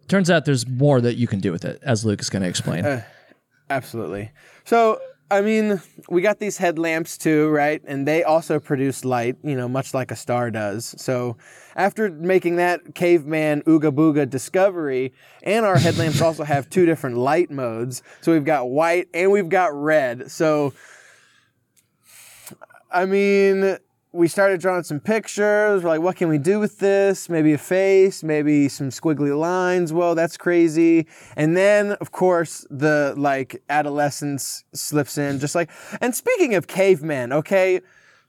turns 0.09 0.31
out 0.31 0.45
there's 0.45 0.67
more 0.67 1.01
that 1.01 1.17
you 1.17 1.27
can 1.27 1.41
do 1.41 1.53
with 1.53 1.65
it, 1.65 1.81
as 1.83 2.05
Luke 2.05 2.21
is 2.21 2.31
going 2.31 2.43
to 2.43 2.49
explain. 2.49 2.85
Uh, 2.85 3.03
absolutely. 3.71 4.31
So, 4.65 5.01
I 5.31 5.41
mean, 5.41 5.81
we 6.09 6.23
got 6.23 6.39
these 6.39 6.59
headlamps 6.59 7.17
too, 7.19 7.49
right? 7.49 7.83
And 7.87 8.07
they 8.07 8.23
also 8.23 8.61
produce 8.61 9.05
light, 9.05 9.37
you 9.43 9.57
know, 9.57 9.69
much 9.69 9.95
like 9.95 10.11
a 10.11 10.17
star 10.17 10.51
does. 10.51 10.95
So, 10.99 11.37
after 11.77 12.11
making 12.11 12.57
that 12.57 12.95
caveman 12.95 13.63
ooga 13.63 13.91
booga 13.91 14.29
discovery, 14.29 15.13
and 15.43 15.65
our 15.65 15.79
headlamps 15.79 16.21
also 16.23 16.45
have 16.45 16.71
two 16.71 16.87
different 16.87 17.17
light 17.17 17.51
modes. 17.51 18.03
So, 18.21 18.33
we've 18.33 18.45
got 18.45 18.69
white 18.69 19.09
and 19.15 19.31
we've 19.33 19.49
got 19.49 19.75
red. 19.75 20.31
So, 20.31 20.75
I 22.91 23.07
mean, 23.07 23.79
we 24.15 24.29
started 24.29 24.61
drawing 24.61 24.85
some 24.85 25.01
pictures. 25.01 25.83
We're 25.83 25.91
like, 25.91 26.01
what 26.01 26.15
can 26.15 26.29
we 26.29 26.39
do 26.39 26.61
with 26.61 26.79
this? 26.79 27.29
Maybe 27.29 27.53
a 27.53 27.59
face, 27.59 28.23
maybe 28.23 28.69
some 28.69 28.91
squiggly 28.91 29.37
lines. 29.37 29.93
Well, 29.93 30.15
that's 30.15 30.37
crazy. 30.37 31.09
And 31.37 31.57
then, 31.57 31.93
of 31.95 32.13
course, 32.13 32.65
the 32.71 33.15
like 33.17 33.61
adolescence 33.69 34.63
slips 34.73 35.19
in, 35.19 35.41
just 35.41 35.57
like. 35.57 35.69
And 36.01 36.15
speaking 36.15 36.55
of 36.55 36.69
cavemen, 36.69 37.33
okay, 37.33 37.81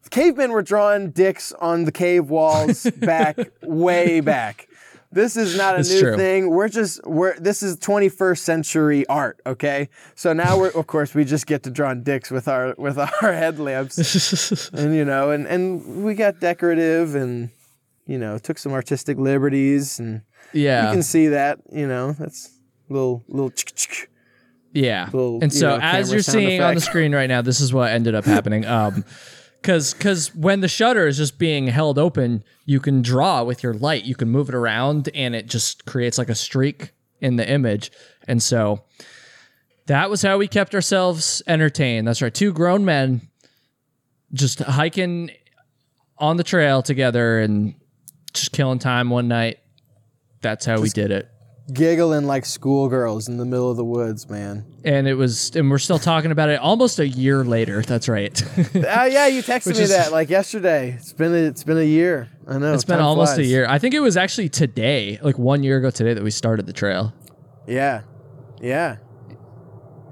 cavemen 0.09 0.51
were 0.51 0.63
drawing 0.63 1.11
dicks 1.11 1.51
on 1.53 1.85
the 1.85 1.91
cave 1.91 2.31
walls 2.31 2.89
back, 2.97 3.37
way 3.61 4.21
back. 4.21 4.67
This 5.15 5.37
is 5.37 5.57
not 5.57 5.75
a 5.75 5.79
It's 5.79 5.89
new 5.89 6.01
true. 6.01 6.17
thing. 6.17 6.49
We're 6.49 6.67
just 6.67 6.99
we're 7.07 7.39
this 7.39 7.63
is 7.63 7.77
21st 7.77 8.37
century 8.37 9.07
art, 9.07 9.39
okay? 9.45 9.87
So 10.13 10.33
now 10.33 10.59
we're 10.59 10.71
of 10.71 10.87
course 10.87 11.15
we 11.15 11.23
just 11.23 11.47
get 11.47 11.63
to 11.63 11.69
draw 11.71 11.93
dicks 11.93 12.29
with 12.29 12.49
our 12.49 12.75
with 12.77 12.99
our 13.21 13.31
headlamps 13.33 13.97
and 14.73 14.93
you 14.93 15.05
know 15.05 15.31
and 15.31 15.47
and 15.47 16.03
we 16.03 16.15
got 16.15 16.41
decorative 16.41 17.15
and 17.15 17.49
you 18.05 18.17
know 18.17 18.37
took 18.37 18.57
some 18.57 18.73
artistic 18.73 19.17
liberties 19.17 19.99
and 19.99 20.21
yeah, 20.51 20.87
you 20.87 20.91
can 20.93 21.01
see 21.03 21.29
that 21.29 21.59
you 21.71 21.87
know 21.87 22.11
that's 22.11 22.51
little 22.89 23.23
little. 23.29 23.53
Yeah. 24.73 25.05
little, 25.13 25.39
and 25.41 25.53
you 25.53 25.59
so 25.59 25.77
know, 25.77 25.79
as 25.81 26.11
you're 26.11 26.21
seeing 26.21 26.59
on 26.61 26.75
the 26.75 26.81
screen 26.81 27.15
right 27.15 27.27
now, 27.27 27.41
this 27.41 27.61
is 27.61 27.71
what 27.73 27.91
ended 27.93 28.15
up 28.15 28.25
happening. 28.25 28.65
Um 28.65 29.05
cuz 29.65 29.93
cuz 29.93 30.33
when 30.35 30.61
the 30.61 30.67
shutter 30.67 31.07
is 31.07 31.17
just 31.17 31.37
being 31.37 31.67
held 31.67 31.97
open, 31.97 32.43
you 32.65 32.79
can 32.79 33.01
draw 33.01 33.43
with 33.43 33.63
your 33.63 33.73
light. 33.73 34.05
You 34.05 34.15
can 34.15 34.29
move 34.29 34.49
it 34.49 34.55
around 34.55 35.09
and 35.13 35.35
it 35.35 35.47
just 35.47 35.85
creates 35.85 36.17
like 36.17 36.29
a 36.29 36.35
streak 36.35 36.91
in 37.19 37.35
the 37.35 37.49
image. 37.49 37.91
And 38.27 38.41
so 38.41 38.83
that 39.87 40.09
was 40.09 40.21
how 40.21 40.37
we 40.37 40.47
kept 40.47 40.73
ourselves 40.75 41.41
entertained. 41.47 42.07
That's 42.07 42.21
right. 42.21 42.33
Two 42.33 42.53
grown 42.53 42.85
men 42.85 43.21
just 44.33 44.59
hiking 44.59 45.31
on 46.17 46.37
the 46.37 46.43
trail 46.43 46.81
together 46.81 47.39
and 47.39 47.75
just 48.33 48.51
killing 48.51 48.79
time 48.79 49.09
one 49.09 49.27
night. 49.27 49.59
That's 50.41 50.65
how 50.65 50.79
we 50.79 50.89
did 50.89 51.11
it. 51.11 51.29
Giggling 51.73 52.25
like 52.25 52.45
schoolgirls 52.45 53.27
in 53.27 53.37
the 53.37 53.45
middle 53.45 53.71
of 53.71 53.77
the 53.77 53.83
woods 53.83 54.29
man. 54.29 54.65
And 54.83 55.07
it 55.07 55.15
was 55.15 55.55
and 55.55 55.71
we're 55.71 55.79
still 55.79 55.97
talking 55.99 56.31
about 56.31 56.49
it 56.49 56.59
almost 56.59 56.99
a 56.99 57.07
year 57.07 57.43
later. 57.43 57.81
That's 57.81 58.07
right. 58.07 58.39
Ah, 58.87 59.05
yeah 59.05 59.27
you 59.27 59.41
texted 59.41 59.67
Which 59.67 59.77
me 59.77 59.83
is- 59.83 59.89
that 59.89 60.11
like 60.11 60.29
yesterday. 60.29 60.91
It's 60.91 61.13
been 61.13 61.33
a, 61.33 61.37
it's 61.37 61.63
been 61.63 61.77
a 61.77 61.83
year. 61.83 62.29
I 62.47 62.57
know 62.59 62.73
it's 62.73 62.83
been 62.83 62.99
almost 62.99 63.37
a 63.37 63.43
year. 63.43 63.65
I 63.67 63.79
think 63.79 63.95
it 63.95 63.99
was 63.99 64.15
actually 64.17 64.49
today 64.49 65.17
like 65.23 65.39
one 65.39 65.63
year 65.63 65.77
ago 65.77 65.89
today 65.89 66.13
that 66.13 66.23
we 66.23 66.31
started 66.31 66.67
the 66.67 66.73
trail. 66.73 67.13
Yeah. 67.67 68.01
Yeah. 68.61 68.97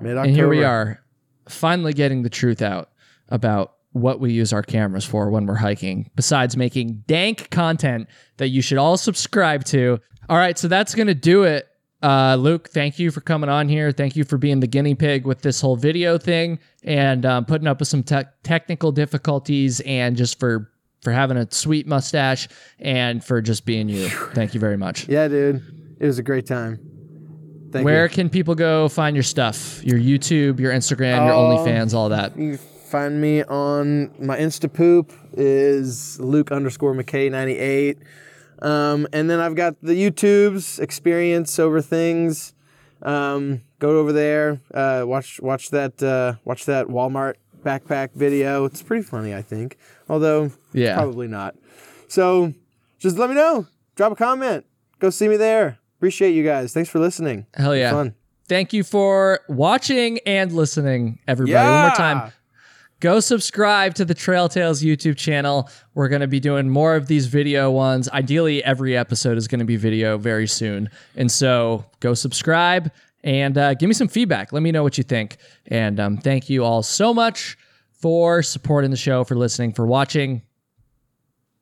Mid-october 0.02 0.28
and 0.28 0.36
here 0.36 0.50
we 0.50 0.64
are 0.64 1.02
finally 1.48 1.94
getting 1.94 2.24
the 2.24 2.30
truth 2.30 2.62
out 2.62 2.90
about 3.30 3.76
what 3.92 4.20
we 4.20 4.34
use 4.34 4.52
our 4.52 4.64
cameras 4.64 5.06
for 5.06 5.30
when 5.30 5.46
we're 5.46 5.54
hiking, 5.56 6.10
besides 6.16 6.58
making 6.58 7.04
dank 7.08 7.50
content 7.52 8.08
that 8.38 8.48
you 8.50 8.62
should 8.62 8.80
all 8.80 8.98
subscribe 8.98 9.64
to. 9.66 10.00
All 10.30 10.38
right, 10.38 10.58
so 10.58 10.68
that's 10.68 10.96
going 10.96 11.08
to 11.08 11.14
do 11.14 11.44
it. 11.44 11.68
Uh, 12.02 12.36
Luke, 12.36 12.70
thank 12.70 13.00
you 13.00 13.12
for 13.12 13.22
coming 13.22 13.50
on 13.50 13.70
here. 13.70 13.92
Thank 13.92 14.16
you 14.16 14.24
for 14.26 14.38
being 14.38 14.60
the 14.60 14.68
guinea 14.68 14.94
pig 14.96 15.26
with 15.26 15.42
this 15.42 15.62
whole 15.62 15.76
video 15.78 16.18
thing 16.18 16.60
and 16.84 17.26
um, 17.26 17.46
putting 17.46 17.68
up 17.68 17.80
with 17.80 17.88
some 17.88 18.04
te- 18.04 18.24
technical 18.44 18.92
difficulties 18.92 19.80
and 19.82 20.16
just 20.18 20.40
for 20.40 20.70
for 21.02 21.12
having 21.12 21.36
a 21.36 21.46
sweet 21.52 21.86
mustache 21.86 22.48
and 22.80 23.24
for 23.24 23.42
just 23.42 23.66
being 23.66 23.90
you. 23.90 24.08
Thank 24.08 24.54
you 24.54 24.60
very 24.62 24.78
much. 24.78 25.08
Yeah, 25.10 25.28
dude. 25.28 25.62
It 26.00 26.06
was 26.06 26.18
a 26.18 26.24
great 26.24 26.46
time. 26.46 26.80
Thank 27.72 27.84
Where 27.86 28.04
you. 28.06 28.10
can 28.10 28.30
people 28.30 28.56
go 28.56 28.88
find 28.88 29.14
your 29.16 29.24
stuff? 29.24 29.82
Your 29.84 30.00
YouTube, 30.00 30.60
your 30.62 30.72
Instagram, 30.72 31.26
your 31.26 31.34
Oh. 31.34 31.58
OnlyFans, 31.58 31.94
all 31.94 32.08
that. 32.10 32.38
You 32.38 32.56
find 32.58 33.20
me 33.20 33.44
on 33.44 34.12
my 34.26 34.38
Insta 34.38 34.72
poop 34.72 35.12
is 35.34 36.20
Luke 36.22 36.52
underscore 36.54 36.94
McKay 36.94 37.30
ninety 37.32 37.58
eight, 37.58 37.98
um, 38.64 39.08
and 39.14 39.30
then 39.30 39.40
I've 39.40 39.56
got 39.56 39.76
the 39.82 39.94
YouTubes 39.94 40.80
experience 40.80 41.60
over 41.60 41.82
things. 41.82 42.54
Um, 43.02 43.62
go 43.80 44.00
over 44.00 44.14
there, 44.14 44.62
uh, 44.74 45.04
watch 45.06 45.40
watch 45.42 45.70
that 45.72 46.02
uh, 46.02 46.36
watch 46.46 46.66
that 46.66 46.88
Walmart 46.88 47.34
backpack 47.64 48.14
video. 48.14 48.66
It's 48.66 48.82
pretty 48.82 49.04
funny, 49.04 49.36
I 49.36 49.42
think. 49.42 49.78
Although 50.10 50.52
Yeah. 50.72 50.96
probably 50.96 51.28
not. 51.28 51.56
So 52.08 52.54
just 53.00 53.18
let 53.18 53.30
me 53.30 53.36
know. 53.36 53.68
Drop 53.96 54.12
a 54.14 54.16
comment. 54.16 54.66
Go 55.00 55.10
see 55.10 55.28
me 55.28 55.36
there. 55.38 55.80
Appreciate 55.98 56.32
you 56.32 56.44
guys. 56.44 56.74
Thanks 56.74 56.90
for 56.90 57.00
listening. 57.00 57.46
Hell 57.54 57.76
yeah. 57.76 57.92
Fun. 57.92 58.16
Thank 58.48 58.74
you 58.74 58.84
for 58.84 59.40
watching 59.50 60.20
and 60.26 60.52
listening, 60.52 61.20
everybody. 61.28 61.66
One 61.70 61.82
more 61.82 61.92
time. 61.96 62.32
Go 63.04 63.20
subscribe 63.20 63.96
to 63.96 64.06
the 64.06 64.14
Trail 64.14 64.48
Tales 64.48 64.82
YouTube 64.82 65.18
channel. 65.18 65.70
We're 65.94 66.08
going 66.08 66.22
to 66.22 66.28
be 66.28 66.40
doing 66.40 66.70
more 66.70 66.96
of 66.96 67.08
these 67.08 67.26
video 67.28 67.70
ones. 67.70 68.08
Ideally, 68.08 68.64
every 68.64 68.96
episode 68.96 69.38
is 69.38 69.46
going 69.46 69.60
to 69.60 69.66
be 69.66 69.76
video 69.76 70.18
very 70.18 70.48
soon. 70.48 70.90
And 71.18 71.30
so 71.30 71.84
go 72.00 72.14
subscribe 72.14 72.94
and 73.22 73.58
uh, 73.58 73.74
give 73.74 73.90
me 73.90 73.94
some 73.94 74.08
feedback. 74.08 74.54
Let 74.54 74.64
me 74.64 74.72
know 74.72 74.84
what 74.84 74.98
you 74.98 75.04
think. 75.04 75.36
And 75.68 76.00
um, 76.00 76.18
thank 76.18 76.50
you 76.50 76.64
all 76.64 76.82
so 76.82 77.14
much 77.14 77.58
for 77.92 78.42
supporting 78.42 78.90
the 78.90 78.96
show, 78.96 79.26
for 79.26 79.36
listening, 79.36 79.74
for 79.74 79.86
watching. 79.86 80.42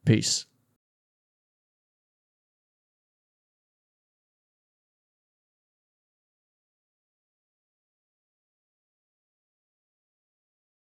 Peace. 0.06 0.46